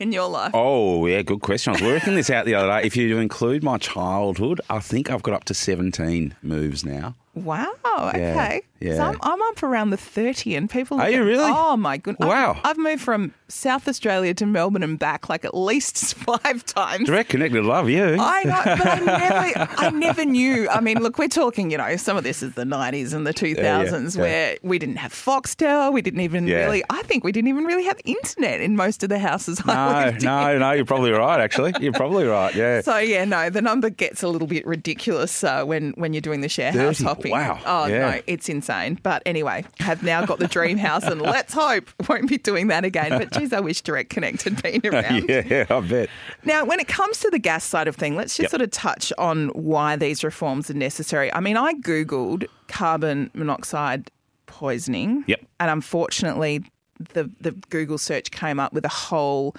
in 0.00 0.10
your 0.12 0.28
life? 0.28 0.50
Oh, 0.54 1.06
yeah, 1.06 1.22
good 1.22 1.40
question. 1.40 1.70
I 1.70 1.74
was 1.74 1.82
working 1.82 2.16
this 2.16 2.28
out 2.28 2.46
the 2.46 2.54
other 2.56 2.68
day. 2.68 2.86
If 2.86 2.96
you 2.96 3.18
include 3.18 3.62
my 3.62 3.78
childhood, 3.78 4.60
I 4.68 4.80
think 4.80 5.10
I've 5.10 5.22
got 5.22 5.34
up 5.34 5.44
to 5.44 5.54
17 5.54 6.34
moves 6.42 6.84
now. 6.84 7.14
Wow. 7.34 7.72
Okay. 8.08 8.18
yeah. 8.18 8.60
So 8.82 9.00
I'm, 9.02 9.18
I'm 9.22 9.42
up 9.42 9.62
around 9.62 9.90
the 9.90 9.96
30 9.96 10.54
and 10.54 10.68
people. 10.70 11.00
Are 11.00 11.08
you 11.10 11.20
at- 11.22 11.26
really? 11.26 11.50
Oh, 11.54 11.76
my 11.76 11.96
goodness. 11.96 12.26
Wow. 12.28 12.52
I've, 12.62 12.72
I've 12.72 12.78
moved 12.78 13.02
from 13.02 13.32
South 13.48 13.88
Australia 13.88 14.34
to 14.34 14.44
Melbourne 14.46 14.82
and 14.82 14.98
back 14.98 15.28
like 15.28 15.44
at 15.44 15.56
least 15.56 16.14
five 16.14 16.64
times. 16.66 17.06
Direct 17.06 17.30
Connected, 17.30 17.64
love 17.64 17.88
you. 17.88 18.16
I 18.20 18.42
know, 18.44 18.62
but 18.64 18.86
I 18.86 18.98
never, 19.54 19.68
I 19.78 19.90
never 19.90 20.24
knew. 20.24 20.68
I 20.68 20.80
mean, 20.80 21.00
look, 21.02 21.16
we're 21.18 21.28
talking, 21.28 21.70
you 21.70 21.78
know, 21.78 21.96
some 21.96 22.16
of 22.16 22.24
this 22.24 22.42
is 22.42 22.54
the 22.54 22.64
90s 22.64 23.14
and 23.14 23.26
the 23.26 23.32
2000s 23.32 24.14
yeah. 24.16 24.20
where 24.22 24.56
we 24.62 24.78
didn't 24.78 24.96
have 24.96 25.12
Foxtel. 25.12 25.92
We 25.92 26.02
didn't 26.02 26.20
even 26.20 26.46
Yeah. 26.46 26.64
really, 26.64 26.82
I 26.90 27.02
think 27.02 27.24
we 27.24 27.32
didn't 27.32 27.48
even 27.48 27.64
really 27.64 27.84
have 27.84 27.98
internet 28.04 28.60
in 28.60 28.76
most 28.76 29.02
of 29.02 29.08
the 29.08 29.18
houses 29.18 29.60
I 29.66 30.04
no, 30.04 30.08
in. 30.10 30.18
no, 30.18 30.58
no, 30.58 30.72
you're 30.72 30.84
probably 30.84 31.12
right, 31.12 31.40
actually. 31.40 31.72
You're 31.80 31.92
probably 31.92 32.24
right, 32.26 32.54
yeah. 32.54 32.80
So 32.86 32.98
yeah, 32.98 33.24
no, 33.24 33.48
the 33.48 33.62
number 33.62 33.88
gets 33.90 34.22
a 34.22 34.28
little 34.28 34.46
bit 34.48 34.66
ridiculous 34.66 35.42
uh, 35.42 35.64
when 35.64 35.92
when 35.96 36.12
you're 36.12 36.20
doing 36.20 36.40
the 36.42 36.48
share 36.48 36.72
house 36.72 37.00
hopping. 37.00 37.32
wow, 37.32 37.58
Oh 37.64 37.86
yeah. 37.86 38.10
no, 38.10 38.20
it's 38.26 38.48
insane. 38.48 38.65
But 39.02 39.22
anyway, 39.26 39.64
have 39.80 40.02
now 40.02 40.24
got 40.26 40.38
the 40.38 40.48
dream 40.48 40.78
house, 40.78 41.04
and 41.04 41.20
let's 41.20 41.54
hope 41.54 41.88
won't 42.08 42.28
be 42.28 42.38
doing 42.38 42.68
that 42.68 42.84
again. 42.84 43.10
But 43.10 43.32
geez, 43.32 43.52
I 43.52 43.60
wish 43.60 43.80
Direct 43.82 44.10
Connect 44.10 44.42
had 44.42 44.62
been 44.62 44.80
around. 44.92 45.28
yeah, 45.28 45.66
I 45.70 45.80
bet. 45.80 46.08
Now, 46.44 46.64
when 46.64 46.80
it 46.80 46.88
comes 46.88 47.20
to 47.20 47.30
the 47.30 47.38
gas 47.38 47.64
side 47.64 47.88
of 47.88 47.96
thing, 47.96 48.16
let's 48.16 48.36
just 48.36 48.44
Yep. 48.44 48.50
sort 48.50 48.62
of 48.62 48.70
touch 48.70 49.12
on 49.18 49.48
why 49.48 49.96
these 49.96 50.22
reforms 50.24 50.70
are 50.70 50.74
necessary. 50.74 51.32
I 51.32 51.40
mean, 51.40 51.56
I 51.56 51.74
googled 51.74 52.46
carbon 52.68 53.30
monoxide 53.34 54.10
poisoning. 54.46 55.24
Yep. 55.26 55.40
And 55.60 55.70
unfortunately, 55.70 56.64
the 57.12 57.30
the 57.40 57.52
Google 57.70 57.98
search 57.98 58.30
came 58.30 58.58
up 58.60 58.72
with 58.72 58.84
a 58.84 58.88
whole 58.88 59.54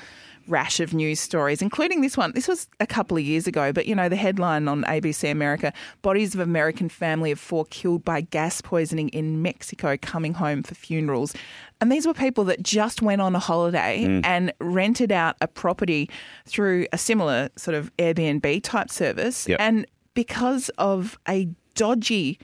rash 0.48 0.80
of 0.80 0.94
news 0.94 1.20
stories, 1.20 1.62
including 1.62 2.02
this 2.02 2.16
one. 2.18 2.32
This 2.34 2.48
was 2.48 2.68
a 2.80 2.88
couple 2.88 3.18
of 3.18 3.24
years 3.24 3.48
ago, 3.48 3.72
but 3.74 3.86
you 3.86 3.94
know, 3.96 4.10
the 4.10 4.16
headline 4.16 4.68
on 4.68 4.84
ABC 4.84 5.30
America 5.30 5.74
Bodies 6.02 6.34
of 6.34 6.40
American 6.42 6.90
family 6.90 7.32
of 7.32 7.40
four 7.40 7.66
killed 7.66 8.04
by 8.06 8.22
gas 8.22 8.62
poisoning 8.62 9.10
in 9.10 9.42
Mexico 9.42 9.98
coming 10.02 10.34
home 10.34 10.64
for 10.64 10.76
funerals. 10.76 11.34
And 11.82 11.92
these 11.92 12.08
were 12.08 12.14
people 12.14 12.44
that 12.46 12.64
just 12.64 13.02
went 13.02 13.22
on 13.22 13.36
a 13.36 13.40
holiday 13.40 14.04
Mm. 14.06 14.22
and 14.26 14.54
rented 14.60 15.12
out 15.12 15.36
a 15.42 15.48
property 15.48 16.10
through 16.46 16.88
a 16.92 16.98
similar 16.98 17.50
sort 17.56 17.76
of 17.76 17.96
Airbnb 17.98 18.64
type 18.64 18.90
service. 18.90 19.48
Yep. 19.48 19.60
And 19.60 19.86
because 20.14 20.70
of 20.78 21.18
a 21.28 21.48
dodgy 21.76 22.40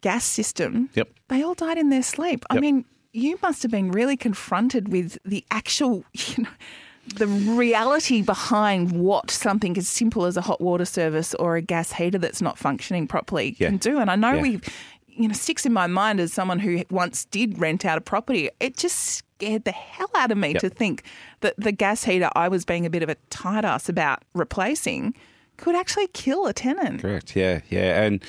gas 0.00 0.24
system, 0.24 0.88
Yep. 0.94 1.08
they 1.28 1.42
all 1.42 1.54
died 1.54 1.78
in 1.78 1.90
their 1.90 2.02
sleep. 2.02 2.44
I 2.50 2.58
mean, 2.58 2.84
you 3.12 3.38
must 3.42 3.62
have 3.62 3.70
been 3.70 3.90
really 3.92 4.16
confronted 4.16 4.88
with 4.90 5.18
the 5.24 5.44
actual, 5.50 6.04
you 6.14 6.44
know, 6.44 6.50
the 7.16 7.26
reality 7.26 8.22
behind 8.22 8.92
what 8.92 9.30
something 9.30 9.76
as 9.76 9.88
simple 9.88 10.24
as 10.24 10.36
a 10.36 10.40
hot 10.40 10.60
water 10.60 10.84
service 10.84 11.34
or 11.34 11.56
a 11.56 11.62
gas 11.62 11.92
heater 11.92 12.18
that's 12.18 12.40
not 12.40 12.58
functioning 12.58 13.06
properly 13.06 13.56
Yeah. 13.58 13.68
can 13.68 13.76
do. 13.78 13.98
And 13.98 14.10
I 14.10 14.16
know 14.16 14.34
Yeah. 14.34 14.42
we, 14.42 14.60
you 15.08 15.28
know, 15.28 15.34
sticks 15.34 15.66
in 15.66 15.72
my 15.72 15.86
mind 15.86 16.20
as 16.20 16.32
someone 16.32 16.60
who 16.60 16.82
once 16.90 17.24
did 17.26 17.58
rent 17.58 17.84
out 17.84 17.98
a 17.98 18.00
property. 18.00 18.50
It 18.60 18.76
just 18.76 18.98
scared 18.98 19.64
the 19.64 19.72
hell 19.72 20.10
out 20.14 20.30
of 20.30 20.38
me 20.38 20.52
Yep. 20.52 20.60
to 20.60 20.70
think 20.70 21.02
that 21.40 21.54
the 21.58 21.72
gas 21.72 22.04
heater 22.04 22.30
I 22.36 22.46
was 22.48 22.64
being 22.64 22.86
a 22.86 22.90
bit 22.90 23.02
of 23.02 23.08
a 23.08 23.16
tight 23.30 23.64
ass 23.64 23.88
about 23.88 24.22
replacing 24.34 25.14
could 25.58 25.74
actually 25.76 26.06
kill 26.08 26.46
a 26.46 26.52
tenant. 26.52 27.02
Correct. 27.02 27.36
Yeah, 27.36 27.60
yeah. 27.68 28.02
And 28.04 28.22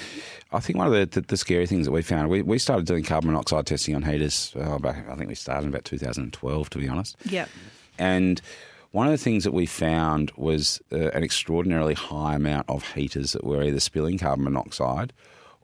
I 0.51 0.59
think 0.59 0.77
one 0.77 0.87
of 0.87 0.93
the, 0.93 1.05
the, 1.05 1.21
the 1.25 1.37
scary 1.37 1.65
things 1.67 1.85
that 1.85 1.91
we 1.91 2.01
found, 2.01 2.29
we, 2.29 2.41
we 2.41 2.57
started 2.59 2.85
doing 2.85 3.03
carbon 3.03 3.29
monoxide 3.31 3.65
testing 3.65 3.95
on 3.95 4.03
heaters. 4.03 4.51
Uh, 4.59 4.77
back, 4.79 5.07
I 5.09 5.15
think 5.15 5.29
we 5.29 5.35
started 5.35 5.63
in 5.63 5.69
about 5.69 5.85
2012, 5.85 6.69
to 6.71 6.77
be 6.79 6.87
honest. 6.87 7.15
Yep. 7.29 7.49
And 7.97 8.41
one 8.91 9.07
of 9.07 9.11
the 9.11 9.17
things 9.17 9.43
that 9.43 9.53
we 9.53 9.65
found 9.65 10.31
was 10.37 10.81
uh, 10.91 11.09
an 11.09 11.23
extraordinarily 11.23 11.93
high 11.93 12.35
amount 12.35 12.69
of 12.69 12.83
heaters 12.93 13.31
that 13.33 13.43
were 13.43 13.63
either 13.63 13.79
spilling 13.79 14.17
carbon 14.17 14.43
monoxide 14.45 15.13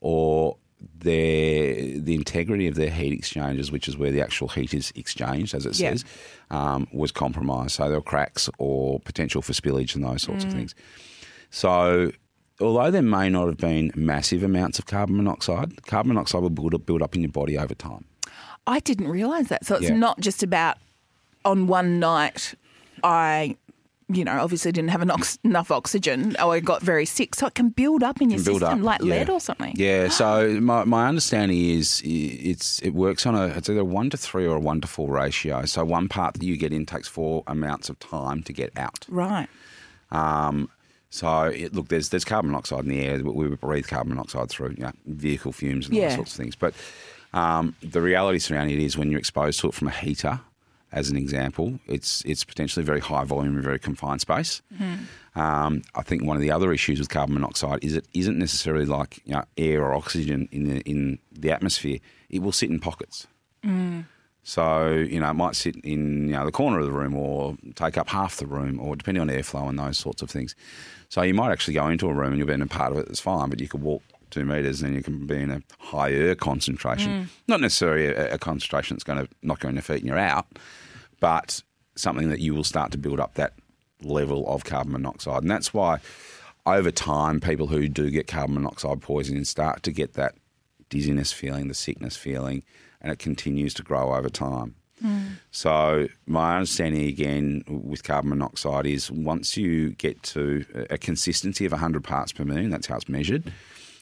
or 0.02 0.58
their 1.00 2.00
the 2.00 2.16
integrity 2.16 2.66
of 2.68 2.76
their 2.76 2.90
heat 2.90 3.12
exchangers, 3.14 3.72
which 3.72 3.88
is 3.88 3.98
where 3.98 4.12
the 4.12 4.22
actual 4.22 4.48
heat 4.48 4.74
is 4.74 4.92
exchanged, 4.96 5.54
as 5.54 5.66
it 5.66 5.78
Yeah. 5.78 5.92
says, 5.92 6.06
um, 6.50 6.88
was 6.94 7.12
compromised. 7.12 7.72
So 7.72 7.84
there 7.90 7.98
were 7.98 8.02
cracks 8.02 8.50
or 8.58 9.00
potential 9.02 9.42
for 9.42 9.54
spillage 9.54 9.96
and 9.96 10.04
those 10.04 10.24
sorts 10.24 10.46
of 10.46 10.52
things. 10.52 10.74
So, 11.52 12.12
although 12.62 12.92
there 12.92 13.02
may 13.02 13.30
not 13.30 13.48
have 13.48 13.58
been 13.58 13.92
massive 13.96 14.44
amounts 14.44 14.80
of 14.80 14.86
carbon 14.86 15.18
monoxide, 15.18 15.86
carbon 15.86 16.10
monoxide 16.14 16.42
will 16.42 16.50
build 16.50 16.74
up, 16.74 16.86
build 16.86 17.02
up 17.02 17.16
in 17.16 17.22
your 17.24 17.32
body 17.32 17.58
over 17.58 17.76
time. 17.76 18.06
I 18.68 18.80
didn't 18.80 19.08
realise 19.08 19.48
that. 19.50 19.66
So 19.66 19.76
it's 19.76 19.86
Yeah. 19.90 19.96
not 19.96 20.20
just 20.20 20.44
about 20.44 20.78
on 21.46 21.68
one 21.68 22.00
night 22.00 22.54
I, 23.04 23.56
you 24.10 24.26
know, 24.26 24.40
obviously 24.42 24.72
didn't 24.72 24.90
have 24.90 25.02
enough, 25.02 25.38
enough 25.44 25.72
oxygen 25.72 26.36
or 26.44 26.54
I 26.54 26.60
got 26.60 26.82
very 26.82 27.06
sick. 27.06 27.36
So 27.36 27.48
it 27.48 27.54
can 27.56 27.70
build 27.70 28.04
up 28.04 28.22
in 28.22 28.30
your 28.30 28.40
system 28.40 28.64
up, 28.64 28.82
like 28.82 29.02
yeah. 29.02 29.20
lead 29.20 29.30
or 29.30 29.40
something. 29.40 29.74
Yeah. 29.78 30.10
So 30.10 30.50
my, 30.62 30.84
my 30.84 31.08
understanding 31.08 31.58
is 31.70 32.02
it's 32.04 32.80
it 32.82 32.90
works 32.92 33.26
on 33.26 33.36
a 33.36 33.48
it's 33.48 33.70
either 33.70 33.80
a 33.82 33.86
one 33.86 34.10
to 34.10 34.18
three 34.18 34.46
or 34.46 34.58
a 34.58 34.60
one 34.60 34.82
to 34.82 34.88
four 34.88 35.10
ratio. 35.10 35.66
So 35.66 35.86
one 35.86 36.10
part 36.10 36.34
that 36.34 36.44
you 36.44 36.58
get 36.58 36.74
in 36.74 36.86
takes 36.86 37.08
four 37.08 37.44
amounts 37.48 37.90
of 37.90 38.00
time 38.00 38.44
to 38.44 38.54
get 38.54 38.78
out. 38.78 39.06
Right. 39.08 39.48
Um, 40.12 40.70
so 41.12 41.44
it, 41.44 41.74
look, 41.74 41.88
there's 41.88 42.10
there's 42.10 42.26
carbon 42.26 42.52
monoxide 42.52 42.84
in 42.84 42.90
the 42.90 43.06
air. 43.06 43.24
We 43.24 43.48
breathe 43.56 43.88
carbon 43.88 44.10
monoxide 44.10 44.50
through 44.50 44.72
you 44.78 44.84
know, 44.84 44.92
vehicle 45.06 45.52
fumes 45.54 45.86
and 45.88 45.96
all 45.96 46.02
Yeah. 46.02 46.08
those 46.10 46.16
sorts 46.16 46.32
of 46.34 46.38
things. 46.38 46.56
But 46.56 46.74
um, 47.34 47.76
the 47.82 48.02
reality 48.02 48.40
surrounding 48.40 48.80
it 48.80 48.84
is 48.84 48.98
when 48.98 49.10
you're 49.10 49.20
exposed 49.20 49.60
to 49.62 49.68
it 49.68 49.74
from 49.74 49.88
a 49.88 49.92
heater, 49.92 50.42
as 50.92 51.10
an 51.10 51.18
example, 51.18 51.80
it's 51.88 52.24
it's 52.26 52.44
potentially 52.44 52.84
very 52.84 53.00
high 53.00 53.24
volume 53.24 53.56
and 53.56 53.64
very 53.64 53.80
confined 53.80 54.22
space. 54.22 54.62
Um, 55.36 55.84
I 55.96 56.02
think 56.02 56.24
one 56.24 56.36
of 56.36 56.42
the 56.42 56.52
other 56.52 56.74
issues 56.74 57.00
with 57.00 57.10
carbon 57.10 57.36
monoxide 57.36 57.84
is 57.84 57.96
it 57.96 58.06
isn't 58.14 58.38
necessarily 58.38 58.86
like 58.86 59.20
you 59.26 59.34
know, 59.34 59.44
air 59.58 59.84
or 59.84 59.94
oxygen 59.94 60.50
in 60.52 60.64
the 60.66 60.80
in 60.82 61.20
the 61.32 61.52
atmosphere. 61.52 62.00
It 62.30 62.42
will 62.42 62.52
sit 62.52 62.70
in 62.70 62.80
pockets. 62.80 63.28
So 64.44 64.90
you 64.94 65.20
know, 65.20 65.30
it 65.30 65.36
might 65.36 65.56
sit 65.56 65.76
in 65.84 66.28
you 66.28 66.34
know 66.34 66.46
the 66.46 66.52
corner 66.52 66.80
of 66.80 66.86
the 66.86 66.92
room, 66.92 67.16
or 67.16 67.56
take 67.76 67.98
up 67.98 68.10
half 68.10 68.38
the 68.38 68.48
room, 68.48 68.80
or 68.80 68.96
depending 68.96 69.22
on 69.22 69.28
airflow 69.28 69.70
and 69.70 69.78
those 69.78 69.98
sorts 69.98 70.22
of 70.22 70.30
things. 70.32 70.56
So 71.10 71.22
you 71.22 71.34
might 71.34 71.52
actually 71.52 71.76
go 71.76 71.88
into 71.88 72.08
a 72.08 72.14
room 72.14 72.30
and 72.30 72.38
you'll 72.38 72.48
be 72.48 72.54
in 72.54 72.62
a 72.62 72.68
part 72.68 72.92
of 72.92 72.98
it 72.98 73.08
that's 73.08 73.20
fine, 73.20 73.50
but 73.50 73.60
you 73.60 73.68
could 73.68 73.82
walk 73.82 74.02
two 74.30 74.46
meters 74.46 74.82
and 74.82 74.96
you 74.96 75.04
can 75.04 75.26
be 75.26 75.38
in 75.38 75.52
a 75.52 75.62
higher 75.80 76.36
concentration. 76.36 77.12
Mm. 77.12 77.28
Not 77.48 77.62
necessarily 77.62 78.08
a, 78.08 78.36
a 78.36 78.38
concentration 78.38 78.96
that's 78.96 79.04
going 79.04 79.26
to 79.26 79.32
knock 79.42 79.64
you 79.64 79.70
on 79.70 79.76
your 79.76 79.82
feet 79.82 79.98
and 79.98 80.08
you're 80.08 80.18
out, 80.18 80.48
but 81.20 81.62
something 81.96 82.30
that 82.30 82.40
you 82.40 82.54
will 82.54 82.64
start 82.64 82.92
to 82.92 82.98
build 82.98 83.20
up 83.20 83.36
that 83.36 83.54
level 84.02 84.48
of 84.48 84.64
carbon 84.64 84.94
monoxide, 84.94 85.42
and 85.42 85.52
that's 85.52 85.74
why 85.74 86.00
over 86.66 86.92
time 86.92 87.40
people 87.40 87.68
who 87.68 87.88
do 87.88 88.10
get 88.10 88.28
carbon 88.28 88.56
monoxide 88.56 89.02
poisoning 89.02 89.44
start 89.44 89.84
to 89.84 89.92
get 89.92 90.14
that 90.14 90.36
dizziness 90.90 91.32
feeling, 91.32 91.68
the 91.68 91.74
sickness 91.74 92.16
feeling, 92.16 92.64
and 93.02 93.12
it 93.12 93.20
continues 93.20 93.74
to 93.74 93.84
grow 93.84 94.14
over 94.14 94.30
time. 94.30 94.76
Mm. 95.04 95.38
So 95.52 96.08
my 96.26 96.56
understanding 96.56 97.08
again 97.08 97.64
with 97.68 98.04
carbon 98.04 98.30
monoxide 98.32 98.86
is 98.86 99.10
once 99.10 99.56
you 99.56 99.92
get 99.92 100.22
to 100.24 100.66
a 100.90 100.98
consistency 100.98 101.66
of 101.66 101.72
100 101.72 102.04
parts 102.04 102.34
per 102.34 102.44
million, 102.44 102.70
that's 102.70 102.88
how 102.88 102.98
it's 102.98 103.08
measured 103.08 103.52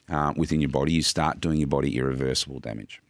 uh, 0.09 0.33
within 0.37 0.61
your 0.61 0.69
body, 0.69 0.93
you 0.93 1.01
start 1.01 1.39
doing 1.41 1.57
your 1.59 1.67
body 1.67 1.97
irreversible 1.97 2.59
damage. 2.59 3.01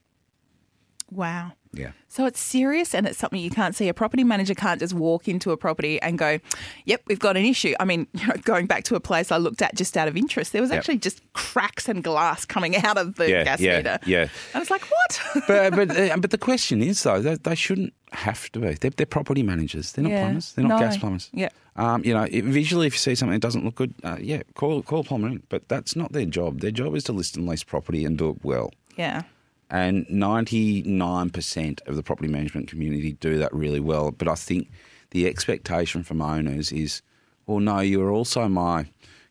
Wow. 1.09 1.53
Yeah. 1.73 1.91
So 2.09 2.25
it's 2.25 2.39
serious 2.39 2.93
and 2.93 3.07
it's 3.07 3.17
something 3.17 3.39
you 3.39 3.49
can't 3.49 3.75
see. 3.75 3.87
A 3.87 3.93
property 3.93 4.23
manager 4.25 4.53
can't 4.53 4.79
just 4.79 4.93
walk 4.93 5.27
into 5.29 5.51
a 5.51 5.57
property 5.57 6.01
and 6.01 6.17
go, 6.17 6.39
"Yep, 6.85 7.03
we've 7.07 7.19
got 7.19 7.37
an 7.37 7.45
issue." 7.45 7.75
I 7.79 7.85
mean, 7.85 8.07
you 8.13 8.27
know, 8.27 8.33
going 8.43 8.65
back 8.67 8.83
to 8.85 8.95
a 8.95 8.99
place 8.99 9.31
I 9.31 9.37
looked 9.37 9.61
at 9.61 9.75
just 9.75 9.95
out 9.95 10.07
of 10.09 10.17
interest, 10.17 10.51
there 10.51 10.61
was 10.61 10.69
Yep. 10.71 10.79
actually 10.79 10.97
just 10.97 11.21
cracks 11.33 11.87
and 11.87 12.03
glass 12.03 12.43
coming 12.45 12.75
out 12.77 12.97
of 12.97 13.15
the 13.15 13.29
Yeah, 13.29 13.43
gas 13.45 13.59
yeah, 13.61 13.77
meter. 13.77 13.99
yeah. 14.05 14.27
And 14.53 14.61
it's 14.61 14.71
like, 14.71 14.83
what? 14.83 15.21
but 15.47 15.75
but 15.75 15.97
uh, 15.97 16.17
but 16.17 16.31
the 16.31 16.37
question 16.37 16.81
is 16.81 17.01
though 17.03 17.21
they, 17.21 17.35
they 17.35 17.55
shouldn't 17.55 17.93
have 18.13 18.51
to 18.53 18.59
be. 18.59 18.73
They're, 18.73 18.91
they're 18.91 19.05
property 19.05 19.43
managers. 19.43 19.91
They're 19.93 20.03
not 20.03 20.11
Yeah. 20.11 20.23
plumbers. 20.23 20.53
They're 20.53 20.65
not 20.65 20.79
No. 20.79 20.85
gas 20.85 20.97
plumbers. 20.97 21.29
Yeah. 21.33 21.49
Um, 21.75 22.03
you 22.03 22.13
know, 22.13 22.23
it, 22.29 22.43
visually, 22.43 22.87
if 22.87 22.93
you 22.93 22.99
see 22.99 23.15
something 23.15 23.33
that 23.33 23.41
doesn't 23.41 23.63
look 23.65 23.75
good, 23.75 23.93
uh, 24.03 24.17
yeah, 24.19 24.41
call 24.55 24.81
call 24.81 25.01
a 25.01 25.03
plumber 25.03 25.27
in. 25.27 25.43
But 25.49 25.67
that's 25.69 25.95
not 25.95 26.11
their 26.13 26.25
job. 26.25 26.61
Their 26.61 26.71
job 26.71 26.95
is 26.95 27.03
to 27.05 27.11
list 27.13 27.37
and 27.37 27.45
lease 27.47 27.63
property 27.63 28.05
and 28.05 28.17
do 28.17 28.29
it 28.29 28.37
well. 28.43 28.71
yeah. 28.95 29.23
And 29.69 30.05
ninety 30.09 30.81
nine 30.83 31.29
percent 31.29 31.81
of 31.87 31.97
the 31.97 32.03
property 32.03 32.29
management 32.29 32.69
community 32.69 33.11
do 33.13 33.37
that 33.39 33.53
really 33.53 33.81
well. 33.81 34.11
But 34.11 34.29
I 34.29 34.35
think 34.35 34.69
the 35.11 35.27
expectation 35.27 36.03
from 36.03 36.21
owners 36.21 36.71
is, 36.71 37.01
well, 37.47 37.59
no, 37.59 37.81
you're 37.81 38.09
also 38.09 38.47
my 38.47 38.85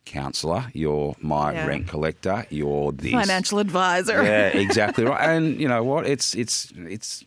counsellor. 0.05 0.67
You're 0.73 1.15
my 1.19 1.53
Yeah. 1.53 1.65
rent 1.65 1.87
collector. 1.87 2.45
You're 2.51 2.91
this 2.91 3.11
Financial 3.11 3.57
advisor. 3.59 4.23
yeah, 4.23 4.47
exactly 4.49 5.05
right. 5.05 5.27
And 5.27 5.59
you 5.59 5.67
know 5.67 5.83
what? 5.83 6.05
It's 6.05 6.35
it's 6.35 6.71
it's 6.77 7.25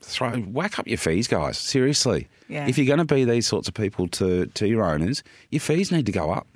throw 0.00 0.32
whack 0.40 0.78
up 0.78 0.86
your 0.88 0.98
fees, 0.98 1.28
guys. 1.28 1.58
Seriously. 1.58 2.28
Yeah. 2.48 2.66
If 2.66 2.78
you're 2.78 2.86
going 2.86 3.06
to 3.06 3.14
be 3.14 3.24
these 3.24 3.46
sorts 3.46 3.68
of 3.68 3.74
people 3.74 4.08
to 4.08 4.46
to 4.46 4.66
your 4.66 4.84
owners, 4.84 5.22
your 5.50 5.60
fees 5.60 5.92
need 5.92 6.06
to 6.06 6.12
go 6.12 6.30
up. 6.32 6.46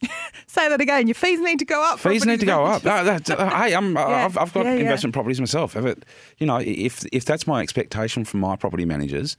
Say 0.46 0.68
that 0.68 0.80
again. 0.80 1.06
Your 1.06 1.14
fees 1.14 1.40
need 1.40 1.58
to 1.58 1.64
go 1.64 1.82
up. 1.82 1.98
Fees 1.98 2.24
need 2.24 2.40
to 2.40 2.46
go 2.46 2.64
up. 2.64 2.84
No, 2.84 2.92
uh, 2.92 3.18
hey, 3.50 3.74
I'm, 3.74 3.96
I've, 3.96 4.38
I've 4.38 4.52
got 4.52 4.64
Yeah, 4.64 4.74
yeah. 4.74 4.80
investment 4.80 5.12
properties 5.12 5.40
myself. 5.40 5.76
If 5.76 5.84
it, 5.84 6.04
you 6.38 6.46
know, 6.46 6.58
if 6.58 7.04
if 7.12 7.24
that's 7.24 7.46
my 7.46 7.60
expectation 7.62 8.24
from 8.24 8.40
my 8.40 8.56
property 8.56 8.84
managers, 8.84 9.36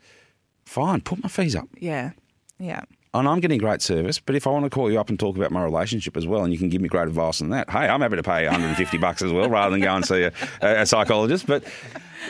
fine, 0.65 1.01
put 1.01 1.21
my 1.23 1.29
fees 1.29 1.55
up. 1.55 1.67
Yeah. 1.77 2.11
Yeah. 2.59 2.81
And 3.13 3.27
I'm 3.27 3.39
getting 3.39 3.57
great 3.57 3.81
service, 3.81 4.19
but 4.19 4.35
if 4.35 4.45
I 4.45 4.51
want 4.51 4.65
to 4.65 4.69
call 4.69 4.91
you 4.91 4.99
up 4.99 5.09
and 5.09 5.19
talk 5.19 5.35
about 5.35 5.49
my 5.51 5.63
relationship 5.63 6.15
as 6.15 6.27
well, 6.27 6.43
and 6.43 6.53
you 6.53 6.59
can 6.59 6.69
give 6.69 6.79
me 6.79 6.87
great 6.89 7.07
advice 7.07 7.41
on 7.41 7.49
that, 7.49 7.67
hey, 7.67 7.87
I'm 7.87 8.01
happy 8.01 8.17
to 8.17 8.21
pay 8.21 8.43
150 8.45 8.97
bucks 8.99 9.23
as 9.23 9.31
well, 9.31 9.49
rather 9.49 9.71
than 9.71 9.81
go 9.81 9.95
and 9.95 10.05
see 10.05 10.21
a, 10.23 10.31
a 10.61 10.85
psychologist. 10.85 11.47
But 11.47 11.63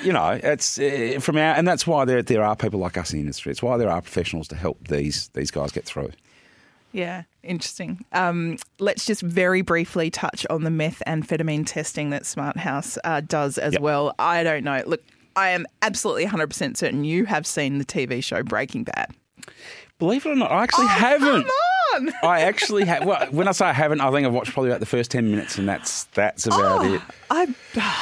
you 0.03 0.13
know, 0.13 0.39
it's 0.41 0.79
uh, 0.79 1.17
from 1.19 1.37
our, 1.37 1.53
and 1.55 1.67
that's 1.67 1.85
why 1.87 2.05
there 2.05 2.21
there 2.23 2.43
are 2.43 2.55
people 2.55 2.79
like 2.79 2.97
us 2.97 3.11
in 3.11 3.17
the 3.17 3.21
industry. 3.21 3.51
It's 3.51 3.61
why 3.63 3.77
there 3.77 3.89
are 3.89 4.01
professionals 4.01 4.47
to 4.49 4.55
help 4.55 4.87
these 4.87 5.29
these 5.29 5.51
guys 5.51 5.71
get 5.71 5.85
through. 5.85 6.11
Yeah, 6.91 7.23
interesting. 7.43 8.03
Um, 8.13 8.57
let's 8.79 9.05
just 9.05 9.21
very 9.21 9.61
briefly 9.61 10.09
touch 10.09 10.45
on 10.49 10.63
the 10.63 10.71
methamphetamine 10.71 11.65
testing 11.67 12.09
that 12.09 12.25
Smart 12.25 12.57
House 12.57 12.97
uh, 13.03 13.21
does 13.21 13.59
as 13.59 13.73
Yep. 13.73 13.81
well. 13.81 14.15
I 14.17 14.43
don't 14.43 14.63
know. 14.63 14.81
Look, 14.87 15.03
I 15.35 15.49
am 15.49 15.67
absolutely 15.83 16.25
100% 16.25 16.77
certain 16.77 17.03
you 17.03 17.25
have 17.25 17.45
seen 17.45 17.77
the 17.77 17.85
TV 17.85 18.23
show 18.23 18.41
Breaking 18.41 18.85
Bad. 18.85 19.13
Believe 19.99 20.25
it 20.25 20.29
or 20.29 20.35
not, 20.35 20.51
I 20.51 20.63
actually 20.63 20.85
Oh, 20.85 20.87
haven't. 20.87 21.47
On! 21.95 22.11
I 22.23 22.41
actually 22.41 22.85
have. 22.85 23.05
Well, 23.05 23.25
when 23.31 23.47
I 23.47 23.51
say 23.51 23.65
I 23.65 23.73
haven't, 23.73 24.01
I 24.01 24.11
think 24.11 24.25
I've 24.27 24.33
watched 24.33 24.53
probably 24.53 24.69
about 24.69 24.79
the 24.79 24.85
first 24.85 25.11
ten 25.11 25.29
minutes, 25.31 25.57
and 25.57 25.67
that's 25.67 26.05
that's 26.05 26.45
about 26.47 26.85
it. 26.85 27.01
I 27.29 27.47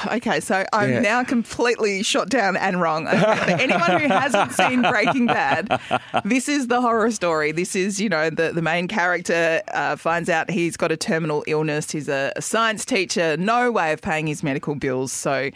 okay, 0.17 0.39
so 0.39 0.65
I'm 0.73 0.89
Yeah. 0.91 1.00
now 1.00 1.23
completely 1.23 2.04
shot 2.04 2.30
down 2.30 2.58
and 2.58 2.82
wrong. 2.82 3.08
Okay, 3.08 3.36
for 3.36 3.62
anyone 3.62 4.00
who 4.02 4.08
hasn't 4.08 4.52
seen 4.54 4.82
Breaking 4.82 5.28
Bad, 5.28 5.80
this 6.26 6.47
is 6.50 6.67
the 6.67 6.82
horror 6.82 7.12
story. 7.12 7.52
This 7.52 7.76
is 7.76 8.00
you 8.02 8.10
know 8.10 8.30
the 8.30 8.52
the 8.54 8.62
main 8.62 8.88
character 8.88 9.62
uh, 9.73 9.95
finds 9.95 10.30
out 10.30 10.50
he's 10.50 10.78
got 10.78 10.91
a 10.91 10.97
terminal 10.97 11.43
illness. 11.47 11.91
He's 11.91 12.10
a, 12.10 12.32
a 12.36 12.41
science 12.41 12.86
teacher, 12.86 13.38
no 13.38 13.71
way 13.71 13.93
of 13.93 14.02
paying 14.02 14.28
his 14.28 14.43
medical 14.43 14.76
bills. 14.76 15.12
So 15.12 15.52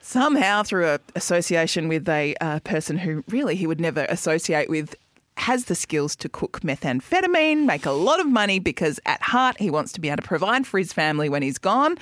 somehow 0.00 0.62
through 0.62 0.86
a 0.88 1.00
association 1.16 1.88
with 1.88 2.08
a 2.08 2.34
uh, 2.40 2.60
person 2.60 2.96
who 2.98 3.24
really 3.28 3.56
he 3.56 3.66
would 3.66 3.80
never 3.80 4.06
associate 4.08 4.68
with. 4.70 4.94
Has 5.36 5.66
the 5.66 5.74
skills 5.74 6.16
to 6.16 6.28
cook 6.28 6.60
methamphetamine, 6.62 7.64
make 7.66 7.86
a 7.86 7.90
lot 7.92 8.20
of 8.20 8.26
money 8.26 8.58
because 8.58 8.98
at 9.06 9.22
heart 9.22 9.58
he 9.58 9.70
wants 9.70 9.92
to 9.92 10.00
be 10.00 10.08
able 10.08 10.16
to 10.22 10.22
provide 10.28 10.66
for 10.66 10.78
his 10.78 10.92
family 10.92 11.28
when 11.28 11.42
he's 11.42 11.58
gone 11.58 11.96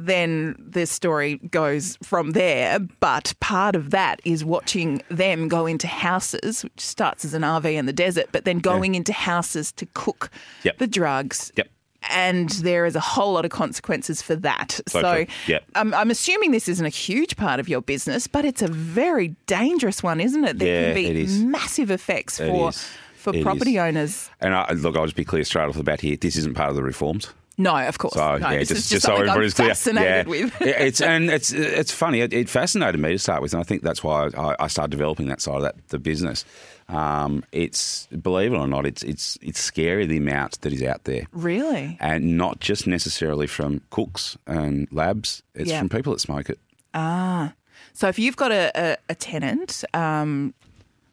then 0.00 0.54
the 0.58 0.86
story 0.86 1.38
goes 1.50 1.98
from 2.04 2.30
there. 2.30 2.78
But 2.78 3.34
part 3.40 3.74
of 3.74 3.90
that 3.90 4.20
is 4.24 4.44
watching 4.44 5.02
them 5.08 5.48
go 5.48 5.66
into 5.66 5.88
houses, 5.88 6.62
which 6.62 6.78
starts 6.80 7.24
as 7.24 7.34
an 7.34 7.42
RV 7.42 7.64
in 7.74 7.86
the 7.86 7.92
desert, 7.92 8.28
but 8.30 8.44
then 8.44 8.60
going 8.60 8.94
into 8.94 9.12
houses 9.12 9.72
to 9.72 9.86
cook 9.94 10.30
Yep. 10.62 10.78
the 10.78 10.86
drugs. 10.86 11.50
Yep. 11.56 11.68
And 12.10 12.48
there 12.50 12.86
is 12.86 12.94
a 12.94 13.00
whole 13.00 13.32
lot 13.32 13.44
of 13.44 13.50
consequences 13.50 14.22
for 14.22 14.36
that. 14.36 14.80
So 14.88 15.00
So, 15.00 15.14
true. 15.14 15.26
Yep. 15.48 15.64
I'm, 15.74 15.92
I'm 15.94 16.10
assuming 16.10 16.52
this 16.52 16.68
isn't 16.68 16.86
a 16.86 16.90
huge 16.90 17.36
part 17.36 17.58
of 17.60 17.68
your 17.68 17.80
business, 17.82 18.26
but 18.26 18.44
it's 18.44 18.62
a 18.62 18.68
very 18.68 19.34
dangerous 19.46 20.02
one, 20.02 20.20
isn't 20.20 20.44
it? 20.44 20.58
There 20.58 20.94
Yeah, 20.94 20.94
can 20.94 21.14
be 21.14 21.44
massive 21.44 21.90
effects 21.90 22.38
It 22.38 22.48
for 22.48 22.68
is. 22.70 22.86
for 23.16 23.34
It 23.34 23.42
property 23.42 23.74
is. 23.76 23.80
owners. 23.80 24.30
And 24.40 24.54
I, 24.54 24.72
look, 24.72 24.96
I'll 24.96 25.04
just 25.06 25.16
be 25.16 25.24
clear 25.24 25.42
straight 25.44 25.68
off 25.68 25.74
the 25.74 25.82
bat 25.82 26.00
here. 26.00 26.16
This 26.16 26.36
isn't 26.36 26.54
part 26.54 26.70
of 26.70 26.76
the 26.76 26.82
reforms. 26.84 27.28
No, 27.60 27.76
of 27.76 27.98
course. 27.98 28.14
So 28.14 28.36
no, 28.38 28.50
yeah, 28.50 28.58
this 28.58 28.68
just, 28.68 28.80
is 28.82 28.88
just, 28.88 29.06
so 29.06 29.14
everybody's 29.16 29.52
clear. 29.52 29.68
fascinated 29.70 30.26
yeah. 30.26 30.30
with. 30.30 30.60
It's 30.62 31.00
and 31.12 31.28
it's 31.28 31.52
it's 31.52 31.90
funny. 31.92 32.20
It, 32.20 32.32
it 32.32 32.48
fascinated 32.48 33.00
me 33.00 33.10
to 33.10 33.18
start 33.18 33.42
with, 33.42 33.52
and 33.52 33.60
I 33.60 33.64
think 33.64 33.82
that's 33.82 34.02
why 34.04 34.28
I, 34.36 34.54
I 34.60 34.66
started 34.68 34.92
developing 34.92 35.26
that 35.26 35.40
side 35.40 35.56
of 35.56 35.62
that 35.62 35.74
the 35.88 35.98
business. 35.98 36.44
Um, 36.88 37.44
it's 37.52 38.06
believe 38.06 38.52
it 38.52 38.56
or 38.56 38.68
not, 38.68 38.86
it's 38.86 39.02
it's 39.02 39.36
it's 39.42 39.60
scary 39.60 40.06
the 40.06 40.16
amount 40.18 40.60
that 40.62 40.72
is 40.72 40.82
out 40.82 41.04
there, 41.04 41.26
Really? 41.32 41.98
and 42.00 42.38
not 42.38 42.60
just 42.60 42.86
necessarily 42.86 43.46
from 43.48 43.82
cooks 43.90 44.38
and 44.46 44.86
labs. 44.92 45.42
It's 45.54 45.68
Yeah. 45.68 45.80
from 45.80 45.88
people 45.88 46.12
that 46.12 46.20
smoke 46.20 46.48
it. 46.48 46.58
Ah, 46.94 47.52
so 47.92 48.08
if 48.08 48.18
you've 48.18 48.36
got 48.36 48.52
a, 48.52 48.70
a, 48.74 48.96
a 49.10 49.14
tenant 49.16 49.84
um, 49.92 50.54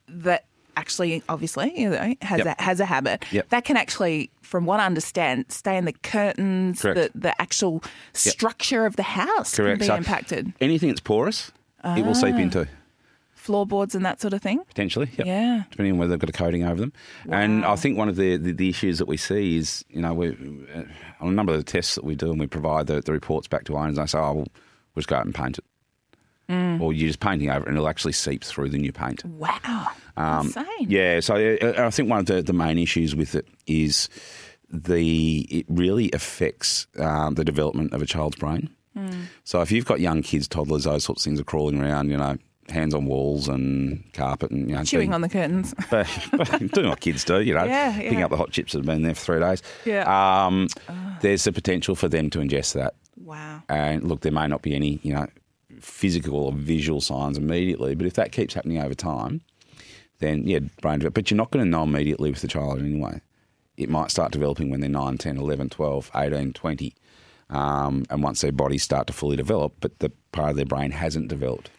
that 0.08 0.45
actually, 0.77 1.23
obviously, 1.29 1.79
you 1.79 1.89
know, 1.89 2.15
has 2.21 2.39
Yep. 2.39 2.55
a, 2.59 2.61
has 2.61 2.79
a 2.79 2.85
habit, 2.85 3.25
Yep. 3.31 3.49
that 3.49 3.65
can 3.65 3.77
actually, 3.77 4.29
from 4.41 4.65
what 4.65 4.79
I 4.79 4.85
understand, 4.85 5.45
stay 5.49 5.77
in 5.77 5.85
the 5.85 5.93
curtains, 5.93 6.81
the, 6.81 6.93
Correct. 6.93 7.21
the 7.21 7.41
actual 7.41 7.83
structure 8.13 8.85
of 8.85 8.95
the 8.95 9.03
house 9.03 9.55
Correct. 9.55 9.79
can 9.79 9.79
be 9.79 9.85
So 9.88 9.95
impacted. 9.95 10.53
Anything 10.61 10.89
that's 10.89 11.01
porous, 11.01 11.51
it 11.83 12.05
will 12.05 12.15
seep 12.15 12.35
into 12.35 12.67
Floorboards 13.35 13.93
and 13.93 14.03
that 14.05 14.19
sort 14.19 14.33
of 14.33 14.41
thing. 14.41 14.59
potentially. 14.67 15.07
Yep. 15.17 15.27
Yeah. 15.27 15.63
Depending 15.69 15.93
on 15.93 15.99
whether 15.99 16.09
they've 16.09 16.19
got 16.19 16.29
a 16.29 16.33
coating 16.33 16.63
over 16.63 16.81
them. 16.81 16.91
And 17.29 17.63
I 17.63 17.75
think 17.75 17.95
one 17.95 18.09
of 18.09 18.15
the, 18.15 18.38
the, 18.38 18.51
the 18.53 18.69
issues 18.69 18.97
that 18.97 19.07
we 19.07 19.17
see 19.17 19.57
is, 19.57 19.85
you 19.89 20.01
know, 20.01 20.15
we, 20.15 20.29
uh, 20.29 20.81
on 21.19 21.27
a 21.27 21.31
number 21.31 21.51
of 21.53 21.59
the 21.59 21.63
tests 21.63 21.93
that 21.93 22.03
we 22.03 22.15
do 22.15 22.31
and 22.31 22.39
we 22.39 22.47
provide 22.47 22.88
the, 22.88 23.01
the 23.01 23.11
reports 23.11 23.47
back 23.47 23.65
to 23.65 23.77
owners, 23.77 23.97
they 23.97 24.05
say, 24.07 24.17
oh, 24.17 24.21
well, 24.33 24.33
we'll 24.95 25.01
just 25.01 25.07
go 25.09 25.15
out 25.17 25.25
and 25.25 25.35
paint 25.35 25.59
it. 25.59 25.63
Mm. 26.49 26.81
Or 26.81 26.91
you're 26.91 27.07
just 27.07 27.19
painting 27.19 27.51
over 27.51 27.65
it 27.65 27.67
and 27.69 27.77
it'll 27.77 27.88
actually 27.89 28.13
seep 28.13 28.43
through 28.43 28.69
the 28.69 28.77
new 28.79 28.91
paint. 28.91 29.23
Wow. 29.25 29.89
Um, 30.17 30.47
Insane. 30.47 30.65
Yeah, 30.80 31.19
so 31.19 31.36
uh, 31.36 31.73
I 31.86 31.89
think 31.89 32.10
one 32.10 32.19
of 32.19 32.25
the, 32.28 32.41
the 32.41 32.54
main 32.54 32.78
issues 32.78 33.15
with 33.15 33.36
it 33.36 33.47
is 33.67 34.10
the 34.69 35.41
it 35.49 35.65
really 35.69 36.12
affects 36.13 36.88
um, 36.99 37.36
the 37.36 37.43
development 37.45 37.93
of 37.93 38.01
a 38.01 38.06
child's 38.06 38.38
brain. 38.38 38.69
So 39.43 39.62
if 39.62 39.73
you've 39.73 39.84
got 39.86 39.99
young 39.99 40.21
kids, 40.21 40.47
toddlers, 40.47 40.86
those 40.86 41.04
sorts 41.04 41.21
of 41.21 41.25
things 41.30 41.39
are 41.41 41.43
crawling 41.43 41.82
around, 41.82 42.10
you 42.10 42.15
know, 42.15 42.38
hands 42.69 42.93
on 42.93 43.06
walls 43.08 43.49
and 43.49 44.01
carpet 44.13 44.51
and 44.51 44.69
you 44.69 44.75
know, 44.75 44.84
Chewing 44.86 45.08
doing- 45.08 45.13
on 45.13 45.19
the 45.21 45.28
curtains. 45.28 45.73
but, 45.91 46.08
but 46.32 46.71
doing 46.71 46.88
what 46.88 47.01
kids 47.01 47.25
do, 47.25 47.41
you 47.41 47.54
know, 47.54 47.65
Yeah, 47.65 47.93
picking 47.97 48.23
up 48.23 48.32
the 48.32 48.38
hot 48.38 48.51
chips 48.51 48.71
that 48.71 48.80
have 48.80 48.86
been 48.86 49.01
there 49.01 49.13
for 49.13 49.25
three 49.34 49.39
days. 49.41 49.62
Yeah. 49.84 50.45
Um, 50.45 50.69
There's 51.19 51.43
the 51.43 51.51
potential 51.51 51.93
for 51.95 52.08
them 52.08 52.30
to 52.30 52.39
ingest 52.39 52.71
that. 52.75 52.95
wow. 53.17 53.62
And 53.67 54.01
look, 54.08 54.21
there 54.21 54.32
may 54.32 54.47
not 54.47 54.62
be 54.62 54.73
any, 54.73 55.01
you 55.04 55.13
know, 55.13 55.28
physical 55.82 56.38
or 56.45 56.54
visual 56.54 57.01
signs 57.01 57.38
immediately, 57.38 57.95
but 57.95 58.08
if 58.08 58.13
that 58.13 58.32
keeps 58.32 58.54
happening 58.54 58.78
over 58.80 58.93
time, 58.93 59.41
then 60.19 60.47
yeah, 60.47 60.60
brain 60.82 60.99
development. 60.99 61.13
But 61.15 61.32
you're 61.32 61.38
not 61.38 61.51
going 61.51 61.65
to 61.65 61.69
know 61.69 61.84
immediately 61.84 62.30
with 62.30 62.41
the 62.41 62.47
child 62.47 62.80
anyway. 62.80 63.21
It 63.78 63.89
might 63.89 64.12
start 64.12 64.32
developing 64.32 64.69
when 64.69 64.80
they're 64.80 64.89
9, 64.89 65.17
10, 65.17 65.38
11, 65.38 65.69
12, 65.69 66.12
18, 66.15 66.54
20. 66.54 66.95
Um, 67.49 68.06
and 68.10 68.23
once 68.23 68.41
their 68.41 68.51
bodies 68.51 68.84
start 68.84 69.08
to 69.08 69.13
fully 69.13 69.36
develop, 69.36 69.73
but 69.80 69.99
the 69.99 70.12
part 70.32 70.51
of 70.51 70.56
their 70.56 70.65
brain 70.65 70.91
hasn't 70.91 71.28
developed. 71.28 71.69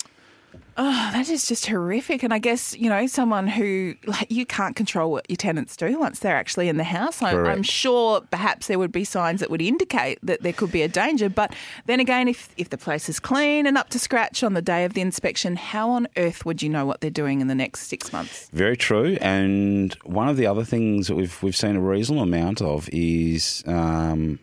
Oh, 0.78 1.10
that 1.14 1.30
is 1.30 1.48
just 1.48 1.66
horrific. 1.66 2.22
And 2.22 2.34
I 2.34 2.38
guess, 2.38 2.76
you 2.76 2.90
know, 2.90 3.06
someone 3.06 3.46
who, 3.46 3.94
like, 4.04 4.30
you 4.30 4.44
can't 4.44 4.76
control 4.76 5.10
what 5.10 5.24
your 5.30 5.38
tenants 5.38 5.74
do 5.74 5.98
once 5.98 6.18
they're 6.18 6.36
actually 6.36 6.68
in 6.68 6.76
the 6.76 6.84
house. 6.84 7.22
I'm, 7.22 7.46
I'm 7.46 7.62
sure 7.62 8.20
perhaps 8.30 8.66
there 8.66 8.78
would 8.78 8.92
be 8.92 9.02
signs 9.02 9.40
that 9.40 9.50
would 9.50 9.62
indicate 9.62 10.18
that 10.22 10.42
there 10.42 10.52
could 10.52 10.70
be 10.70 10.82
a 10.82 10.88
danger. 10.88 11.30
But 11.30 11.54
then 11.86 11.98
again, 11.98 12.28
if, 12.28 12.50
if 12.58 12.68
the 12.68 12.76
place 12.76 13.08
is 13.08 13.18
clean 13.18 13.66
and 13.66 13.78
up 13.78 13.88
to 13.90 13.98
scratch 13.98 14.44
on 14.44 14.52
the 14.52 14.60
day 14.60 14.84
of 14.84 14.92
the 14.92 15.00
inspection, 15.00 15.56
how 15.56 15.88
on 15.88 16.08
earth 16.18 16.44
would 16.44 16.62
you 16.62 16.68
know 16.68 16.84
what 16.84 17.00
they're 17.00 17.10
doing 17.10 17.40
in 17.40 17.46
the 17.46 17.54
next 17.54 17.88
six 17.88 18.12
months? 18.12 18.50
Very 18.52 18.76
true. 18.76 19.16
And 19.22 19.94
one 20.04 20.28
of 20.28 20.36
the 20.36 20.46
other 20.46 20.64
things 20.64 21.06
that 21.06 21.14
we've 21.14 21.42
we've 21.42 21.56
seen 21.56 21.76
a 21.76 21.80
reasonable 21.80 22.22
amount 22.22 22.60
of 22.60 22.90
is, 22.92 23.64
um, 23.66 24.40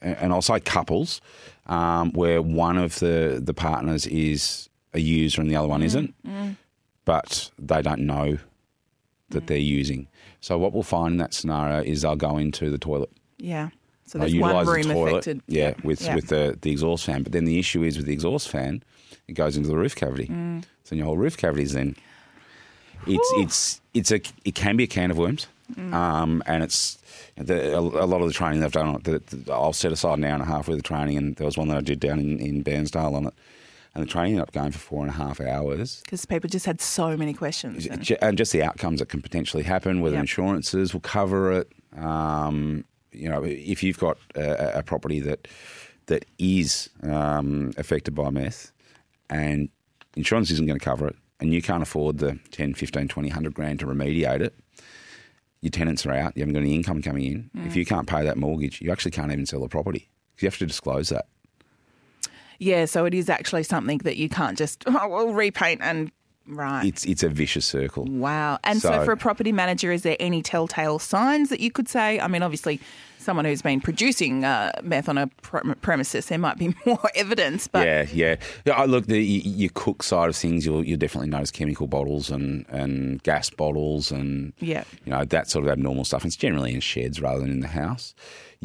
and 0.00 0.32
I'll 0.32 0.40
say 0.40 0.60
couples, 0.60 1.20
um, 1.66 2.10
where 2.12 2.40
one 2.40 2.78
of 2.78 3.00
the 3.00 3.38
the 3.44 3.52
partners 3.52 4.06
is 4.06 4.70
a 4.94 5.00
user 5.00 5.40
and 5.42 5.50
the 5.50 5.56
other 5.56 5.68
one 5.68 5.82
isn't, 5.82 6.14
but 7.04 7.50
they 7.58 7.82
don't 7.82 8.00
know 8.00 8.38
that 9.30 9.46
they're 9.46 9.58
using. 9.58 10.08
So 10.40 10.56
what 10.58 10.72
we'll 10.72 10.82
find 10.82 11.12
in 11.12 11.18
that 11.18 11.34
scenario 11.34 11.82
is 11.82 12.02
they'll 12.02 12.16
go 12.16 12.36
into 12.38 12.70
the 12.70 12.78
toilet. 12.78 13.10
Yeah. 13.38 13.70
So 14.06 14.18
there's 14.18 14.34
one 14.36 14.66
room 14.66 14.82
the 14.82 14.94
toilet, 14.94 15.10
affected. 15.12 15.42
yeah, 15.48 15.74
with 15.82 16.02
Yeah. 16.02 16.14
with 16.14 16.28
the, 16.28 16.58
the 16.60 16.70
exhaust 16.70 17.04
fan. 17.04 17.22
But 17.22 17.32
then 17.32 17.44
the 17.46 17.58
issue 17.58 17.82
is 17.82 17.96
with 17.96 18.06
the 18.06 18.12
exhaust 18.12 18.48
fan, 18.48 18.82
it 19.26 19.32
goes 19.32 19.56
into 19.56 19.68
the 19.68 19.76
roof 19.76 19.94
cavity. 19.96 20.26
Mm. 20.26 20.64
So 20.84 20.94
your 20.94 21.06
whole 21.06 21.16
roof 21.16 21.36
cavity 21.36 21.62
is 21.62 21.72
then 21.72 21.96
it's 23.06 23.32
it's 23.36 23.80
it's 23.94 24.12
a 24.12 24.20
it 24.44 24.54
can 24.54 24.76
be 24.76 24.84
a 24.84 24.86
can 24.88 25.10
of 25.10 25.18
worms, 25.18 25.46
Mm. 25.74 25.94
um, 25.94 26.42
and 26.46 26.62
it's 26.62 26.98
the, 27.38 27.74
a, 27.74 27.80
a 27.80 28.04
lot 28.06 28.20
of 28.20 28.26
the 28.28 28.34
training 28.34 28.60
they've 28.60 28.70
done 28.70 28.86
on 28.86 28.94
it. 28.96 29.04
The, 29.04 29.36
the, 29.36 29.52
I'll 29.52 29.72
set 29.72 29.92
aside 29.92 30.18
an 30.18 30.24
hour 30.24 30.34
and 30.34 30.42
a 30.42 30.46
half 30.46 30.68
worth 30.68 30.76
of 30.76 30.84
training, 30.84 31.16
and 31.16 31.36
there 31.36 31.46
was 31.46 31.56
one 31.56 31.68
that 31.68 31.78
I 31.78 31.80
did 31.80 32.00
down 32.00 32.20
in, 32.20 32.38
in 32.38 32.62
Bairnsdale 32.62 33.14
on 33.14 33.26
it, 33.28 33.34
and 33.94 34.02
the 34.02 34.08
training 34.08 34.32
ended 34.32 34.42
up 34.42 34.52
going 34.52 34.72
for 34.72 34.78
four 34.78 35.00
and 35.02 35.10
a 35.10 35.14
half 35.14 35.40
hours. 35.40 36.00
Because 36.04 36.24
people 36.26 36.48
just 36.50 36.66
had 36.66 36.80
so 36.80 37.16
many 37.16 37.32
questions. 37.32 37.86
and- 37.86 38.16
and 38.20 38.36
just 38.38 38.52
the 38.52 38.62
outcomes 38.62 38.98
that 39.00 39.08
can 39.08 39.22
potentially 39.22 39.62
happen, 39.62 40.00
whether 40.00 40.16
Yep. 40.16 40.22
insurances 40.22 40.92
will 40.92 41.00
cover 41.00 41.52
it. 41.52 41.72
Um, 41.96 42.84
you 43.12 43.28
know, 43.28 43.44
if 43.44 43.82
you've 43.84 43.98
got 43.98 44.18
a, 44.34 44.78
a 44.78 44.82
property 44.82 45.20
that 45.20 45.46
that 46.06 46.24
is 46.38 46.90
um, 47.02 47.72
affected 47.78 48.14
by 48.14 48.28
meth 48.28 48.72
and 49.30 49.70
insurance 50.16 50.50
isn't 50.50 50.66
going 50.66 50.78
to 50.78 50.84
cover 50.84 51.06
it, 51.08 51.16
and 51.40 51.52
you 51.54 51.62
can't 51.62 51.82
afford 51.82 52.18
the 52.18 52.38
10, 52.50 52.74
15, 52.74 53.08
20, 53.08 53.28
100 53.30 53.54
grand 53.54 53.78
to 53.80 53.86
remediate 53.86 54.40
it, 54.40 54.54
your 55.62 55.70
tenants 55.70 56.04
are 56.04 56.12
out, 56.12 56.36
you 56.36 56.42
haven't 56.42 56.52
got 56.54 56.60
any 56.60 56.74
income 56.74 57.00
coming 57.00 57.24
in. 57.24 57.50
If 57.64 57.74
you 57.74 57.86
can't 57.86 58.06
pay 58.06 58.22
that 58.24 58.36
mortgage, 58.36 58.82
you 58.82 58.92
actually 58.92 59.12
can't 59.12 59.32
even 59.32 59.46
sell 59.46 59.60
the 59.60 59.68
property. 59.68 60.08
You 60.40 60.46
have 60.46 60.58
to 60.58 60.66
disclose 60.66 61.08
that. 61.08 61.26
Yeah, 62.58 62.84
so 62.86 63.04
it 63.04 63.14
is 63.14 63.28
actually 63.28 63.62
something 63.64 63.98
that 63.98 64.16
you 64.16 64.28
can't 64.28 64.56
just, 64.58 64.84
oh, 64.86 65.08
we'll 65.08 65.32
repaint 65.34 65.80
and, 65.82 66.10
right. 66.46 66.84
It's 66.84 67.04
it's 67.06 67.22
a 67.22 67.28
vicious 67.28 67.64
circle. 67.66 68.04
Wow. 68.04 68.58
And 68.64 68.80
so, 68.80 68.90
So- 68.90 69.04
for 69.04 69.12
a 69.12 69.16
property 69.16 69.52
manager, 69.52 69.90
is 69.92 70.02
there 70.02 70.16
any 70.20 70.42
telltale 70.42 70.98
signs 70.98 71.48
that 71.50 71.60
you 71.60 71.70
could 71.70 71.88
say? 71.88 72.20
I 72.20 72.28
mean, 72.28 72.42
obviously, 72.42 72.80
someone 73.18 73.46
who's 73.46 73.62
been 73.62 73.80
producing 73.80 74.44
uh, 74.44 74.70
meth 74.82 75.08
on 75.08 75.16
a 75.16 75.26
pre- 75.40 75.74
premises, 75.76 76.26
there 76.26 76.36
might 76.38 76.58
be 76.58 76.74
more 76.86 77.00
evidence, 77.14 77.66
but 77.66 77.86
yeah, 77.86 78.06
yeah. 78.12 78.36
yeah 78.66 78.74
I 78.74 78.84
look, 78.84 79.06
the 79.06 79.18
your 79.24 79.70
cook 79.72 80.02
side 80.02 80.28
of 80.28 80.36
things, 80.36 80.66
you'll 80.66 80.84
you'll 80.84 80.98
definitely 80.98 81.30
notice 81.30 81.50
chemical 81.50 81.86
bottles 81.86 82.30
and, 82.30 82.66
and 82.68 83.22
gas 83.22 83.48
bottles 83.48 84.12
and 84.12 84.52
Yeah. 84.60 84.84
you 85.06 85.12
know 85.12 85.24
that 85.24 85.48
sort 85.48 85.64
of 85.64 85.70
abnormal 85.70 86.04
stuff. 86.04 86.26
It's 86.26 86.36
generally 86.36 86.74
in 86.74 86.80
sheds 86.80 87.20
rather 87.22 87.40
than 87.40 87.50
in 87.50 87.60
the 87.60 87.68
house. 87.68 88.14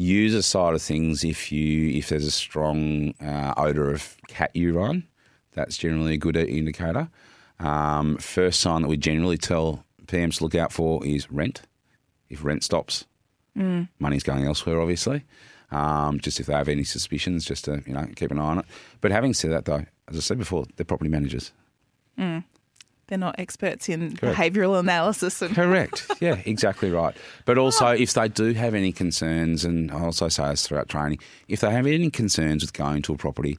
User 0.00 0.40
side 0.40 0.72
of 0.72 0.80
things, 0.80 1.24
if 1.24 1.52
you 1.52 1.90
if 1.98 2.08
there's 2.08 2.24
a 2.24 2.30
strong 2.30 3.12
uh, 3.20 3.52
odor 3.58 3.90
of 3.92 4.16
cat 4.28 4.50
urine, 4.54 5.06
that's 5.52 5.76
generally 5.76 6.14
a 6.14 6.16
good 6.16 6.36
indicator. 6.36 7.10
Um, 7.58 8.16
first 8.16 8.60
sign 8.60 8.80
that 8.80 8.88
we 8.88 8.96
generally 8.96 9.36
tell 9.36 9.84
PMs 10.06 10.38
to 10.38 10.44
look 10.44 10.54
out 10.54 10.72
for 10.72 11.04
is 11.06 11.30
rent. 11.30 11.62
If 12.30 12.42
rent 12.42 12.64
stops, 12.64 13.04
money's 13.98 14.22
going 14.22 14.44
elsewhere, 14.46 14.80
obviously. 14.80 15.24
Um, 15.70 16.18
just 16.18 16.40
if 16.40 16.46
they 16.46 16.54
have 16.54 16.68
any 16.70 16.84
suspicions, 16.84 17.44
just 17.44 17.66
to 17.66 17.82
you 17.86 17.92
know 17.92 18.08
keep 18.16 18.30
an 18.30 18.38
eye 18.38 18.42
on 18.42 18.58
it. 18.60 18.64
But 19.02 19.10
having 19.10 19.34
said 19.34 19.50
that, 19.50 19.66
though, 19.66 19.84
as 20.08 20.16
I 20.16 20.20
said 20.20 20.38
before, 20.38 20.64
they're 20.76 20.86
property 20.86 21.10
managers. 21.10 21.52
They're 23.10 23.18
not 23.18 23.34
experts 23.38 23.88
in 23.88 24.16
Correct. 24.16 24.38
behavioural 24.38 24.78
analysis. 24.78 25.42
And, 25.42 25.54
Correct. 25.54 26.10
yeah, 26.20 26.40
exactly 26.46 26.90
right. 26.90 27.14
But 27.44 27.58
also, 27.58 27.88
oh. 27.88 27.92
if 27.92 28.14
they 28.14 28.28
do 28.28 28.54
have 28.54 28.74
any 28.74 28.92
concerns, 28.92 29.64
and 29.64 29.90
I 29.90 30.00
also 30.00 30.28
say 30.28 30.48
this 30.48 30.66
throughout 30.66 30.88
training, 30.88 31.18
if 31.48 31.60
they 31.60 31.70
have 31.70 31.86
any 31.86 32.08
concerns 32.10 32.62
with 32.62 32.72
going 32.72 33.02
to 33.02 33.12
a 33.12 33.16
property, 33.16 33.58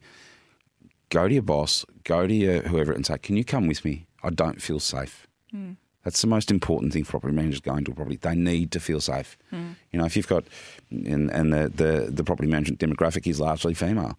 go 1.10 1.28
to 1.28 1.34
your 1.34 1.42
boss, 1.42 1.84
go 2.04 2.26
to 2.26 2.34
your 2.34 2.62
whoever, 2.62 2.92
and 2.92 3.06
say, 3.06 3.18
"Can 3.18 3.36
you 3.36 3.44
come 3.44 3.68
with 3.68 3.84
me? 3.84 4.06
I 4.22 4.30
don't 4.30 4.60
feel 4.60 4.80
safe." 4.80 5.28
Hmm. 5.50 5.72
That's 6.02 6.20
the 6.20 6.26
most 6.26 6.50
important 6.50 6.92
thing 6.92 7.04
for 7.04 7.12
property 7.12 7.34
managers 7.34 7.60
going 7.60 7.84
to 7.84 7.92
a 7.92 7.94
property. 7.94 8.16
They 8.16 8.34
need 8.34 8.72
to 8.72 8.80
feel 8.80 9.00
safe. 9.00 9.36
Hmm. 9.50 9.72
You 9.92 10.00
know, 10.00 10.06
if 10.06 10.16
you've 10.16 10.26
got, 10.26 10.44
and, 10.90 11.30
and 11.30 11.52
the, 11.52 11.68
the, 11.68 12.10
the 12.10 12.24
property 12.24 12.48
management 12.48 12.80
demographic 12.80 13.26
is 13.28 13.38
largely 13.38 13.74
female. 13.74 14.18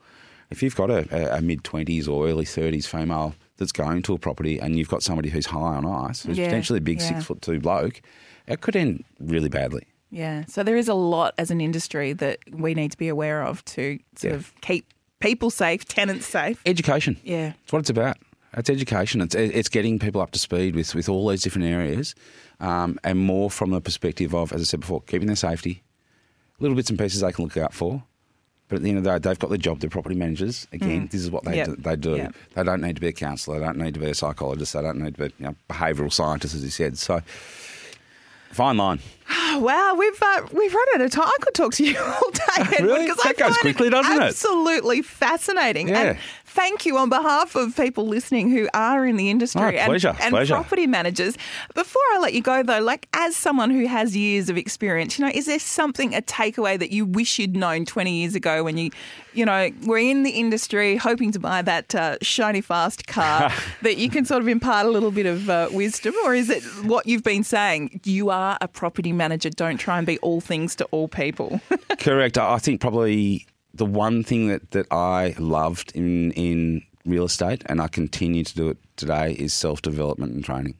If 0.50 0.63
you've 0.63 0.76
got 0.76 0.89
a, 0.89 1.08
a, 1.12 1.39
a 1.39 1.41
mid 1.41 1.63
20s 1.63 2.08
or 2.08 2.28
early 2.28 2.46
30s 2.46 2.86
female 2.86 3.36
that's 3.58 3.72
going 3.72 4.02
to 4.04 4.13
a 4.13 4.18
property 4.18 4.60
and 4.60 4.78
you've 4.78 4.89
got 4.89 5.04
somebody 5.04 5.30
who's 5.30 5.46
high 5.46 5.76
on 5.76 5.86
ice, 5.86 6.24
who's 6.24 6.38
Yeah, 6.38 6.46
potentially 6.46 6.78
a 6.78 6.82
big 6.82 7.00
yeah. 7.00 7.08
six 7.10 7.26
foot 7.26 7.42
two 7.42 7.60
bloke, 7.60 8.02
it 8.48 8.62
could 8.62 8.76
end 8.76 9.04
really 9.20 9.50
badly. 9.50 9.84
yeah. 10.10 10.46
So 10.48 10.63
there 10.63 10.78
is 10.78 10.88
a 10.88 10.94
lot 10.94 11.34
as 11.38 11.52
an 11.52 11.62
industry 11.62 12.13
that 12.13 12.39
we 12.52 12.74
need 12.74 12.92
to 12.92 12.98
be 12.98 13.08
aware 13.10 13.44
of 13.44 13.63
to 13.66 14.00
sort 14.16 14.32
Yeah. 14.32 14.38
of 14.38 14.54
keep 14.62 14.86
people 15.20 15.50
safe, 15.50 15.86
tenants 15.86 16.26
safe. 16.26 16.62
Education. 16.66 17.18
Yeah. 17.24 17.54
It's 17.63 17.72
what 17.72 17.80
it's 17.80 17.89
about. 17.89 18.18
It's 18.56 18.70
education. 18.70 19.22
It's 19.22 19.34
it's 19.34 19.70
getting 19.70 19.98
people 19.98 20.22
up 20.22 20.30
to 20.32 20.39
speed 20.39 20.76
with, 20.76 20.94
with 20.94 21.10
all 21.10 21.28
these 21.30 21.42
different 21.42 21.68
areas, 21.68 22.13
um, 22.60 23.00
and 23.04 23.18
more 23.18 23.50
from 23.50 23.72
the 23.72 23.82
perspective 23.82 24.36
of, 24.36 24.54
as 24.54 24.62
I 24.62 24.66
said 24.66 24.82
before, 24.82 25.02
keeping 25.02 25.26
their 25.28 25.36
safety, 25.36 25.82
little 26.60 26.76
bits 26.76 26.92
and 26.92 27.00
pieces 27.00 27.22
they 27.22 27.32
can 27.32 27.46
look 27.46 27.58
out 27.58 27.74
for. 27.74 28.04
But 28.74 28.78
at 28.78 28.84
the 28.86 28.90
end 28.90 28.98
of 28.98 29.04
the 29.04 29.12
day, 29.12 29.30
they've 29.30 29.38
got 29.38 29.50
their 29.52 29.60
job. 29.60 29.82
They're 29.82 29.90
property 29.92 30.16
managers. 30.16 30.66
Again, 30.74 31.08
this 31.12 31.22
is 31.22 31.30
what 31.30 31.44
they 31.44 31.58
Yep. 31.58 31.68
do, 31.68 31.76
they 31.76 31.96
do. 31.96 32.16
Yep. 32.16 32.36
They 32.56 32.64
don't 32.64 32.82
need 32.82 32.96
to 32.96 33.02
be 33.02 33.10
a 33.10 33.14
counsellor. 33.14 33.60
They 33.60 33.66
don't 33.66 33.78
need 33.78 33.94
to 33.94 34.00
be 34.00 34.08
a 34.10 34.16
psychologist. 34.16 34.74
They 34.74 34.82
don't 34.82 34.98
need 34.98 35.16
to 35.16 35.30
be 35.30 35.34
you 35.38 35.46
know, 35.46 35.56
behavioural 35.70 36.12
scientists, 36.12 36.56
as 36.56 36.64
he 36.64 36.72
said. 36.72 36.98
So, 36.98 37.22
fine 38.52 38.78
line. 38.78 38.98
Oh, 39.30 39.60
wow, 39.64 39.96
we've 39.98 40.22
uh, 40.22 40.48
we've 40.52 40.74
run 40.74 40.88
out 40.96 41.02
of 41.02 41.12
time. 41.12 41.28
I 41.28 41.38
could 41.42 41.54
talk 41.54 41.74
to 41.76 41.86
you 41.86 41.98
all 42.00 42.32
day. 42.32 42.78
Really? 42.84 43.06
That 43.08 43.18
I 43.26 43.34
goes 43.34 43.58
quickly, 43.60 43.92
doesn't 43.92 44.12
it? 44.12 44.22
Absolutely 44.22 45.04
fascinating. 45.04 45.90
Yeah. 45.90 46.02
And 46.02 46.18
thank 46.54 46.86
you 46.86 46.98
on 46.98 47.10
behalf 47.10 47.56
of 47.56 47.76
people 47.76 48.08
listening 48.08 48.50
who 48.50 48.68
are 48.74 49.06
in 49.06 49.18
the 49.18 49.30
industry 49.30 49.62
Oh, 49.62 49.68
and, 49.70 49.89
pleasure, 49.89 50.16
and 50.22 50.32
pleasure. 50.32 50.54
property 50.54 50.88
managers. 50.88 51.38
Before 51.74 52.02
I 52.13 52.20
let 52.20 52.34
you 52.34 52.42
go, 52.42 52.62
though, 52.63 52.80
like 52.80 53.08
as 53.13 53.36
someone 53.36 53.72
who 53.72 53.88
has 53.88 54.16
years 54.16 54.50
of 54.50 54.58
experience, 54.58 55.18
you 55.18 55.26
know, 55.26 55.32
is 55.34 55.48
there 55.48 55.60
something, 55.60 56.13
a 56.13 56.22
takeaway 56.22 56.77
that 56.80 56.92
you 56.92 57.06
wish 57.06 57.40
you'd 57.40 57.56
known 57.56 57.86
20 57.86 58.12
years 58.21 58.36
ago 58.36 58.63
when 58.63 58.77
you, 58.77 58.92
you 59.34 59.46
know, 59.46 59.69
were 59.86 59.98
in 59.98 60.23
the 60.23 60.30
industry 60.32 60.96
hoping 60.96 61.32
to 61.32 61.40
buy 61.40 61.62
that 61.63 61.94
uh, 61.96 62.17
shiny 62.21 62.62
fast 62.62 63.08
car 63.08 63.52
that 63.82 63.98
you 63.98 64.10
can 64.10 64.23
sort 64.25 64.42
of 64.42 64.48
impart 64.48 64.86
a 64.86 64.90
little 64.90 65.12
bit 65.12 65.25
of 65.25 65.50
uh, 65.50 65.69
wisdom? 65.71 66.13
Or 66.23 66.36
is 66.36 66.50
it 66.50 66.63
what 66.86 67.08
you've 67.08 67.23
been 67.23 67.44
saying? 67.44 68.00
You 68.04 68.30
are 68.30 68.58
a 68.62 68.67
property 68.67 69.12
manager. 69.12 69.50
Don't 69.50 69.77
try 69.77 69.98
and 69.98 70.06
be 70.06 70.19
all 70.19 70.40
things 70.42 70.75
to 70.75 70.86
all 70.92 71.08
people. 71.08 71.60
Correct. 72.00 72.38
I 72.38 72.60
think 72.60 72.80
probably 72.80 73.48
the 73.74 73.86
one 73.86 74.24
thing 74.24 74.48
that, 74.48 74.71
that 74.71 74.92
I 74.92 75.36
loved 75.38 75.92
in 75.96 76.32
in 76.32 76.84
real 77.06 77.26
estate, 77.26 77.63
and 77.65 77.82
I 77.82 77.88
continue 77.88 78.44
to 78.44 78.56
do 78.56 78.69
it 78.69 78.78
today, 78.96 79.34
is 79.34 79.54
self 79.54 79.82
development 79.82 80.34
and 80.34 80.44
training. 80.44 80.76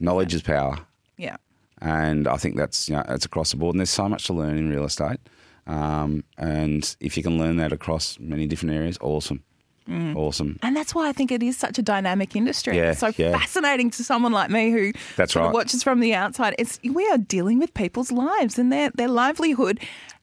Knowledge 0.00 0.34
is 0.34 0.42
power, 0.42 0.78
yeah. 1.16 1.36
and 1.82 2.26
I 2.26 2.36
think 2.36 2.56
that's 2.56 2.88
you 2.88 2.96
know 2.96 3.04
it's 3.08 3.24
across 3.24 3.50
the 3.50 3.56
board. 3.56 3.74
And 3.74 3.80
there's 3.80 3.90
so 3.90 4.08
much 4.08 4.26
to 4.26 4.32
learn 4.32 4.56
in 4.56 4.70
real 4.70 4.84
estate, 4.84 5.18
um, 5.66 6.24
and 6.38 6.96
if 7.00 7.16
you 7.16 7.22
can 7.22 7.38
learn 7.38 7.56
that 7.56 7.72
across 7.72 8.18
many 8.18 8.46
different 8.46 8.74
areas, 8.74 8.96
awesome, 9.00 9.42
awesome. 9.88 10.58
And 10.62 10.76
that's 10.76 10.94
why 10.94 11.08
I 11.08 11.12
think 11.12 11.32
it 11.32 11.42
is 11.42 11.56
such 11.56 11.78
a 11.78 11.82
dynamic 11.82 12.36
industry. 12.36 12.76
Yeah, 12.76 12.92
it's 12.92 13.00
so 13.00 13.12
yeah. 13.16 13.32
fascinating 13.36 13.90
to 13.90 14.04
someone 14.04 14.32
like 14.32 14.50
me 14.50 14.70
who 14.70 14.92
That's 15.16 15.36
right. 15.36 15.52
watches 15.52 15.82
from 15.82 16.00
the 16.00 16.14
outside. 16.14 16.54
It's 16.58 16.78
we 16.84 17.06
are 17.08 17.18
dealing 17.18 17.58
with 17.58 17.74
people's 17.74 18.12
lives 18.12 18.58
and 18.58 18.72
their 18.72 18.90
their 18.90 19.08
livelihood 19.08 19.80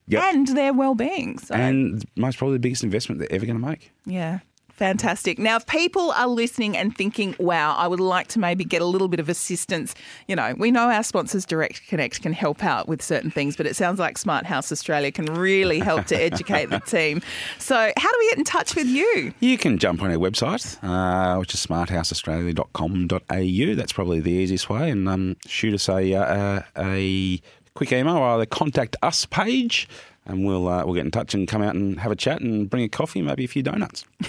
Yep. 0.07 0.23
and 0.33 0.47
their 0.49 0.73
well 0.73 0.95
being. 0.95 1.37
So 1.39 1.55
And 1.55 2.05
most 2.15 2.37
probably 2.37 2.55
the 2.55 2.59
biggest 2.61 2.83
investment 2.83 3.19
they're 3.19 3.31
ever 3.31 3.45
going 3.45 3.59
to 3.61 3.65
make. 3.67 3.91
yeah. 4.05 4.39
Fantastic. 4.77 5.39
Now, 5.39 5.55
if 5.55 5.65
people 5.65 6.11
are 6.11 6.27
listening 6.27 6.77
and 6.77 6.95
thinking, 6.95 7.35
wow, 7.39 7.73
I 7.75 7.87
would 7.87 7.99
like 7.99 8.27
to 8.27 8.37
maybe 8.39 8.63
get 8.63 8.79
a 8.79 8.85
little 8.85 9.07
bit 9.07 9.19
of 9.19 9.27
assistance, 9.27 9.95
you 10.27 10.35
know, 10.35 10.53
we 10.55 10.69
know 10.69 10.91
our 10.91 11.01
sponsors 11.01 11.47
Direct 11.47 11.81
Connect 11.87 12.21
can 12.21 12.31
help 12.31 12.63
out 12.63 12.87
with 12.87 13.01
certain 13.01 13.31
things, 13.31 13.57
but 13.57 13.65
it 13.65 13.75
sounds 13.75 13.97
like 13.97 14.19
Smart 14.19 14.45
House 14.45 14.71
Australia 14.71 15.11
can 15.11 15.25
really 15.25 15.79
help 15.79 16.05
to 16.05 16.15
educate 16.21 16.69
the 16.69 16.77
team. 16.79 17.23
So, 17.57 17.75
how 17.75 18.11
do 18.11 18.15
we 18.19 18.29
get 18.29 18.37
in 18.37 18.43
touch 18.43 18.75
with 18.75 18.85
you? 18.85 19.33
You 19.39 19.57
can 19.57 19.79
jump 19.79 20.03
on 20.03 20.11
our 20.11 20.17
website, 20.17 20.77
uh, 20.83 21.39
which 21.39 21.55
is 21.55 21.65
smarthouseaustralia.com.au. 21.65 23.75
That's 23.75 23.93
probably 23.93 24.19
the 24.19 24.31
easiest 24.31 24.69
way, 24.69 24.91
and 24.91 25.09
um, 25.09 25.37
shoot 25.47 25.73
us 25.73 25.89
a, 25.89 26.13
uh, 26.13 26.61
a 26.77 27.41
quick 27.77 27.91
email 27.91 28.17
or 28.17 28.39
the 28.39 28.47
contact 28.47 28.95
us 29.03 29.27
page, 29.27 29.87
and 30.25 30.45
we'll 30.45 30.67
uh, 30.67 30.83
we'll 30.83 30.95
get 30.95 31.05
in 31.05 31.11
touch 31.11 31.35
and 31.35 31.47
come 31.47 31.61
out 31.61 31.75
and 31.75 31.99
have 31.99 32.11
a 32.11 32.15
chat 32.15 32.41
and 32.41 32.67
bring 32.69 32.83
a 32.83 32.89
coffee, 32.89 33.21
maybe 33.21 33.45
a 33.45 33.47
few 33.47 33.61
donuts. 33.61 34.03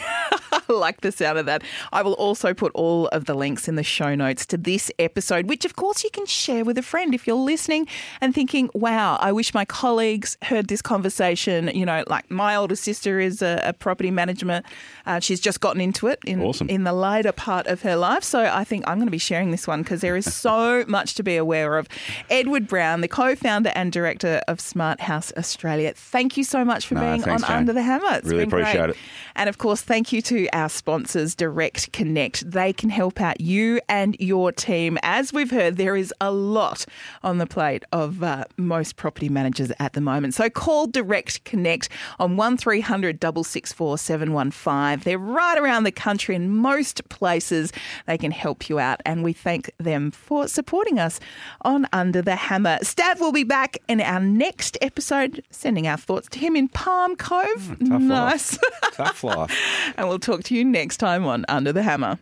I 0.52 0.60
like 0.68 1.00
the 1.00 1.10
sound 1.10 1.38
of 1.38 1.46
that. 1.46 1.62
I 1.92 2.02
will 2.02 2.12
also 2.14 2.52
put 2.52 2.72
all 2.74 3.08
of 3.08 3.24
the 3.24 3.32
links 3.32 3.68
in 3.68 3.76
the 3.76 3.82
show 3.82 4.14
notes 4.14 4.44
to 4.46 4.58
this 4.58 4.90
episode, 4.98 5.48
which 5.48 5.64
of 5.64 5.76
course 5.76 6.04
you 6.04 6.10
can 6.10 6.26
share 6.26 6.62
with 6.62 6.76
a 6.76 6.82
friend 6.82 7.14
if 7.14 7.26
you're 7.26 7.36
listening 7.36 7.86
and 8.20 8.34
thinking, 8.34 8.68
wow, 8.74 9.16
I 9.18 9.32
wish 9.32 9.54
my 9.54 9.64
colleagues 9.64 10.36
heard 10.42 10.68
this 10.68 10.82
conversation. 10.82 11.68
You 11.68 11.86
know, 11.86 12.04
like 12.06 12.30
my 12.30 12.54
older 12.54 12.76
sister 12.76 13.18
is 13.18 13.40
a, 13.40 13.62
a 13.64 13.72
property 13.72 14.10
management. 14.10 14.66
Uh, 15.08 15.18
she's 15.18 15.40
just 15.40 15.60
gotten 15.60 15.80
into 15.80 16.06
it 16.06 16.18
in, 16.26 16.40
Awesome. 16.42 16.68
in 16.68 16.84
the 16.84 16.92
later 16.92 17.32
part 17.32 17.66
of 17.66 17.80
her 17.82 17.96
life. 17.96 18.22
So 18.22 18.44
I 18.44 18.62
think 18.62 18.86
I'm 18.86 18.98
going 18.98 19.06
to 19.08 19.10
be 19.10 19.18
sharing 19.18 19.50
this 19.50 19.66
one 19.66 19.82
because 19.82 20.02
there 20.02 20.16
is 20.16 20.32
so 20.32 20.84
much 20.88 21.14
to 21.14 21.22
be 21.22 21.36
aware 21.36 21.78
of. 21.78 21.88
Edward 22.30 22.68
Brown, 22.68 23.00
the 23.00 23.08
co 23.08 23.34
founder 23.34 23.72
and 23.74 23.90
director 23.90 24.42
of 24.48 24.60
Smart 24.60 25.00
House 25.00 25.32
Australia, 25.36 25.92
thank 25.96 26.36
you 26.36 26.44
so 26.44 26.64
much 26.64 26.86
for 26.86 26.94
No, 26.94 27.00
being 27.00 27.22
thanks, 27.22 27.42
on 27.42 27.48
Jane. 27.48 27.56
Under 27.56 27.72
the 27.72 27.82
Hammer. 27.82 28.16
It's 28.18 28.26
Really 28.28 28.40
been 28.44 28.50
great. 28.50 28.62
appreciate 28.62 28.90
it. 28.90 28.96
And 29.34 29.48
of 29.48 29.56
course, 29.58 29.80
thank 29.80 30.12
you 30.12 30.20
to 30.22 30.46
our 30.52 30.68
sponsors, 30.68 31.34
Direct 31.34 31.90
Connect. 31.92 32.48
They 32.50 32.72
can 32.74 32.90
help 32.90 33.20
out 33.20 33.40
you 33.40 33.80
and 33.88 34.14
your 34.20 34.52
team. 34.52 34.98
As 35.02 35.32
we've 35.32 35.50
heard, 35.50 35.76
there 35.78 35.96
is 35.96 36.12
a 36.20 36.30
lot 36.30 36.84
on 37.22 37.38
the 37.38 37.46
plate 37.46 37.84
of 37.92 38.22
uh, 38.22 38.44
most 38.58 38.96
property 38.96 39.30
managers 39.30 39.72
at 39.80 39.94
the 39.94 40.00
moment. 40.02 40.34
So 40.34 40.50
call 40.50 40.86
Direct 40.86 41.44
Connect 41.44 41.88
on 42.18 42.36
1300 42.36 43.18
664 43.22 43.96
715. 43.98 44.97
They're 45.04 45.18
right 45.18 45.58
around 45.58 45.84
the 45.84 45.92
country 45.92 46.34
in 46.34 46.54
most 46.54 47.08
places. 47.08 47.72
They 48.06 48.18
can 48.18 48.30
help 48.30 48.68
you 48.68 48.78
out. 48.78 49.00
And 49.04 49.22
we 49.22 49.32
thank 49.32 49.70
them 49.78 50.10
for 50.10 50.48
supporting 50.48 50.98
us 50.98 51.20
on 51.62 51.86
Under 51.92 52.22
the 52.22 52.36
Hammer. 52.36 52.78
Stav 52.82 53.20
will 53.20 53.32
be 53.32 53.44
back 53.44 53.78
in 53.88 54.00
our 54.00 54.20
next 54.20 54.76
episode, 54.80 55.42
sending 55.50 55.86
our 55.86 55.96
thoughts 55.96 56.28
to 56.30 56.38
him 56.38 56.56
in 56.56 56.68
Palm 56.68 57.16
Cove. 57.16 57.76
Hmm, 57.78 57.86
Tough 57.88 58.02
nice. 58.02 58.52
life. 58.52 58.94
Tough 58.94 59.24
life. 59.24 59.54
and 59.96 60.08
we'll 60.08 60.18
talk 60.18 60.42
to 60.44 60.54
you 60.54 60.64
next 60.64 60.98
time 60.98 61.26
on 61.26 61.44
Under 61.48 61.72
the 61.72 61.82
Hammer. 61.82 62.18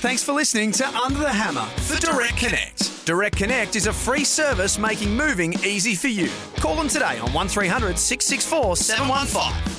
Thanks 0.00 0.22
for 0.22 0.32
listening 0.32 0.70
to 0.72 0.86
Under 0.86 1.20
the 1.20 1.32
Hammer 1.32 1.64
for 1.80 1.98
Direct 1.98 2.36
Connect. 2.36 3.06
Direct 3.06 3.36
Connect 3.36 3.74
is 3.76 3.86
a 3.86 3.92
free 3.92 4.24
service 4.24 4.78
making 4.78 5.16
moving 5.16 5.54
easy 5.64 5.94
for 5.94 6.08
you. 6.08 6.28
Call 6.56 6.76
them 6.76 6.88
today 6.88 7.18
on 7.18 7.32
1300 7.32 7.98
664 7.98 8.76
715. 8.76 9.73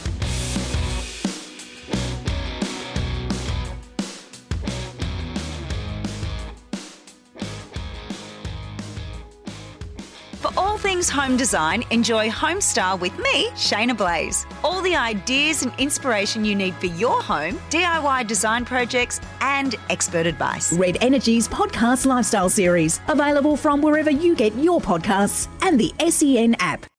For 10.46 10.60
all 10.60 10.78
things 10.78 11.10
home 11.10 11.38
design, 11.38 11.84
enjoy 11.90 12.30
Homestar 12.30 13.00
with 13.00 13.18
me, 13.18 13.48
Shaynna 13.56 13.98
Blaze. 13.98 14.46
All 14.64 14.80
the 14.84 14.96
ideas 14.96 15.64
and 15.64 15.74
inspiration 15.80 16.46
you 16.46 16.54
need 16.54 16.76
for 16.76 16.86
your 16.86 17.20
home, 17.20 17.56
DIY 17.72 18.28
design 18.28 18.64
projects, 18.64 19.20
and 19.42 19.74
expert 19.90 20.28
advice. 20.28 20.72
Red 20.74 21.00
Energy's 21.02 21.48
podcast 21.48 22.06
lifestyle 22.06 22.52
series, 22.52 23.02
available 23.08 23.58
from 23.58 23.82
wherever 23.82 24.12
you 24.12 24.36
get 24.36 24.54
your 24.54 24.80
podcasts 24.80 25.48
and 25.64 25.80
the 25.80 25.92
SEN 26.12 26.56
app. 26.60 26.86